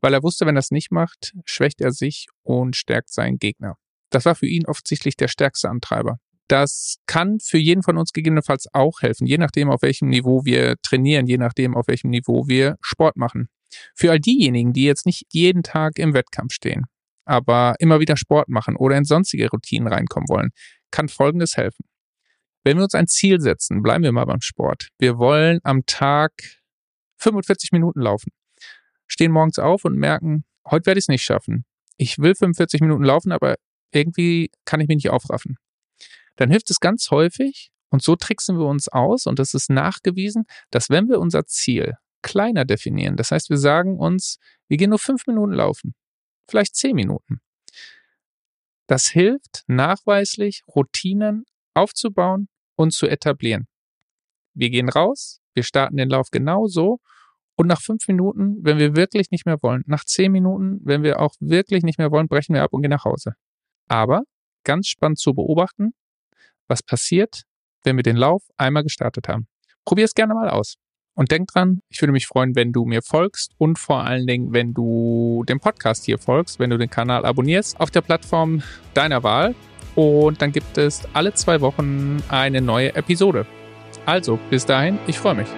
weil 0.00 0.14
er 0.14 0.22
wusste, 0.22 0.46
wenn 0.46 0.56
er 0.56 0.60
es 0.60 0.70
nicht 0.70 0.90
macht, 0.90 1.34
schwächt 1.44 1.80
er 1.80 1.92
sich 1.92 2.26
und 2.42 2.76
stärkt 2.76 3.10
seinen 3.10 3.38
Gegner. 3.38 3.76
Das 4.10 4.24
war 4.24 4.34
für 4.34 4.46
ihn 4.46 4.66
offensichtlich 4.66 5.16
der 5.16 5.28
stärkste 5.28 5.68
Antreiber. 5.68 6.18
Das 6.48 6.98
kann 7.06 7.38
für 7.40 7.58
jeden 7.58 7.82
von 7.82 7.96
uns 7.96 8.12
gegebenenfalls 8.12 8.66
auch 8.72 9.02
helfen, 9.02 9.26
je 9.26 9.36
nachdem, 9.36 9.68
auf 9.68 9.82
welchem 9.82 10.08
Niveau 10.08 10.44
wir 10.44 10.76
trainieren, 10.80 11.26
je 11.26 11.38
nachdem, 11.38 11.76
auf 11.76 11.88
welchem 11.88 12.10
Niveau 12.10 12.46
wir 12.46 12.76
Sport 12.80 13.16
machen. 13.16 13.48
Für 13.94 14.10
all 14.10 14.20
diejenigen, 14.20 14.72
die 14.72 14.84
jetzt 14.84 15.06
nicht 15.06 15.24
jeden 15.30 15.62
Tag 15.62 15.98
im 15.98 16.14
Wettkampf 16.14 16.52
stehen, 16.52 16.86
aber 17.24 17.74
immer 17.78 18.00
wieder 18.00 18.16
Sport 18.16 18.48
machen 18.48 18.76
oder 18.76 18.96
in 18.96 19.04
sonstige 19.04 19.50
Routinen 19.50 19.88
reinkommen 19.88 20.28
wollen, 20.28 20.50
kann 20.90 21.08
Folgendes 21.08 21.56
helfen. 21.56 21.84
Wenn 22.64 22.78
wir 22.78 22.84
uns 22.84 22.94
ein 22.94 23.06
Ziel 23.06 23.40
setzen, 23.40 23.82
bleiben 23.82 24.02
wir 24.02 24.12
mal 24.12 24.24
beim 24.24 24.40
Sport. 24.40 24.88
Wir 24.98 25.18
wollen 25.18 25.60
am 25.62 25.86
Tag 25.86 26.32
45 27.18 27.72
Minuten 27.72 28.00
laufen. 28.00 28.32
Stehen 29.06 29.30
morgens 29.30 29.58
auf 29.58 29.84
und 29.84 29.96
merken, 29.96 30.44
heute 30.68 30.86
werde 30.86 30.98
ich 30.98 31.04
es 31.04 31.08
nicht 31.08 31.22
schaffen. 31.22 31.64
Ich 31.96 32.18
will 32.18 32.34
45 32.34 32.80
Minuten 32.80 33.04
laufen, 33.04 33.32
aber 33.32 33.54
irgendwie 33.92 34.50
kann 34.64 34.80
ich 34.80 34.88
mich 34.88 34.96
nicht 34.96 35.10
aufraffen. 35.10 35.58
Dann 36.36 36.50
hilft 36.50 36.70
es 36.70 36.80
ganz 36.80 37.10
häufig, 37.10 37.70
und 37.88 38.02
so 38.02 38.16
tricksen 38.16 38.58
wir 38.58 38.66
uns 38.66 38.88
aus, 38.88 39.26
und 39.26 39.38
das 39.38 39.54
ist 39.54 39.70
nachgewiesen, 39.70 40.44
dass 40.70 40.90
wenn 40.90 41.08
wir 41.08 41.20
unser 41.20 41.46
Ziel 41.46 41.94
kleiner 42.26 42.64
definieren, 42.64 43.16
das 43.16 43.30
heißt, 43.30 43.50
wir 43.50 43.56
sagen 43.56 43.98
uns, 43.98 44.38
wir 44.68 44.76
gehen 44.76 44.90
nur 44.90 44.98
fünf 44.98 45.26
Minuten 45.28 45.52
laufen, 45.52 45.94
vielleicht 46.50 46.74
zehn 46.74 46.96
Minuten. 46.96 47.40
Das 48.88 49.06
hilft 49.06 49.62
nachweislich, 49.68 50.62
Routinen 50.74 51.44
aufzubauen 51.74 52.48
und 52.76 52.92
zu 52.92 53.06
etablieren. 53.06 53.68
Wir 54.54 54.70
gehen 54.70 54.88
raus, 54.88 55.40
wir 55.54 55.62
starten 55.62 55.96
den 55.96 56.08
Lauf 56.08 56.30
genauso 56.30 56.98
und 57.56 57.68
nach 57.68 57.80
fünf 57.80 58.08
Minuten, 58.08 58.56
wenn 58.62 58.78
wir 58.78 58.96
wirklich 58.96 59.30
nicht 59.30 59.46
mehr 59.46 59.62
wollen, 59.62 59.84
nach 59.86 60.04
zehn 60.04 60.32
Minuten, 60.32 60.80
wenn 60.82 61.04
wir 61.04 61.20
auch 61.20 61.34
wirklich 61.38 61.84
nicht 61.84 61.98
mehr 61.98 62.10
wollen, 62.10 62.26
brechen 62.26 62.54
wir 62.54 62.62
ab 62.62 62.72
und 62.72 62.82
gehen 62.82 62.90
nach 62.90 63.04
Hause. 63.04 63.34
Aber 63.88 64.22
ganz 64.64 64.88
spannend 64.88 65.18
zu 65.18 65.32
beobachten, 65.32 65.94
was 66.66 66.82
passiert, 66.82 67.42
wenn 67.84 67.96
wir 67.96 68.02
den 68.02 68.16
Lauf 68.16 68.42
einmal 68.56 68.82
gestartet 68.82 69.28
haben. 69.28 69.46
Probier 69.84 70.04
es 70.04 70.14
gerne 70.14 70.34
mal 70.34 70.50
aus. 70.50 70.76
Und 71.16 71.30
denk 71.30 71.48
dran, 71.48 71.80
ich 71.88 72.02
würde 72.02 72.12
mich 72.12 72.26
freuen, 72.26 72.54
wenn 72.54 72.72
du 72.72 72.84
mir 72.84 73.00
folgst 73.02 73.52
und 73.56 73.78
vor 73.78 74.04
allen 74.04 74.26
Dingen, 74.26 74.52
wenn 74.52 74.74
du 74.74 75.44
dem 75.48 75.60
Podcast 75.60 76.04
hier 76.04 76.18
folgst, 76.18 76.60
wenn 76.60 76.68
du 76.68 76.76
den 76.76 76.90
Kanal 76.90 77.24
abonnierst 77.24 77.80
auf 77.80 77.90
der 77.90 78.02
Plattform 78.02 78.62
deiner 78.92 79.22
Wahl. 79.22 79.54
Und 79.94 80.42
dann 80.42 80.52
gibt 80.52 80.76
es 80.76 81.08
alle 81.14 81.32
zwei 81.32 81.62
Wochen 81.62 82.22
eine 82.28 82.60
neue 82.60 82.94
Episode. 82.94 83.46
Also, 84.04 84.38
bis 84.50 84.66
dahin, 84.66 84.98
ich 85.06 85.18
freue 85.18 85.36
mich. 85.36 85.48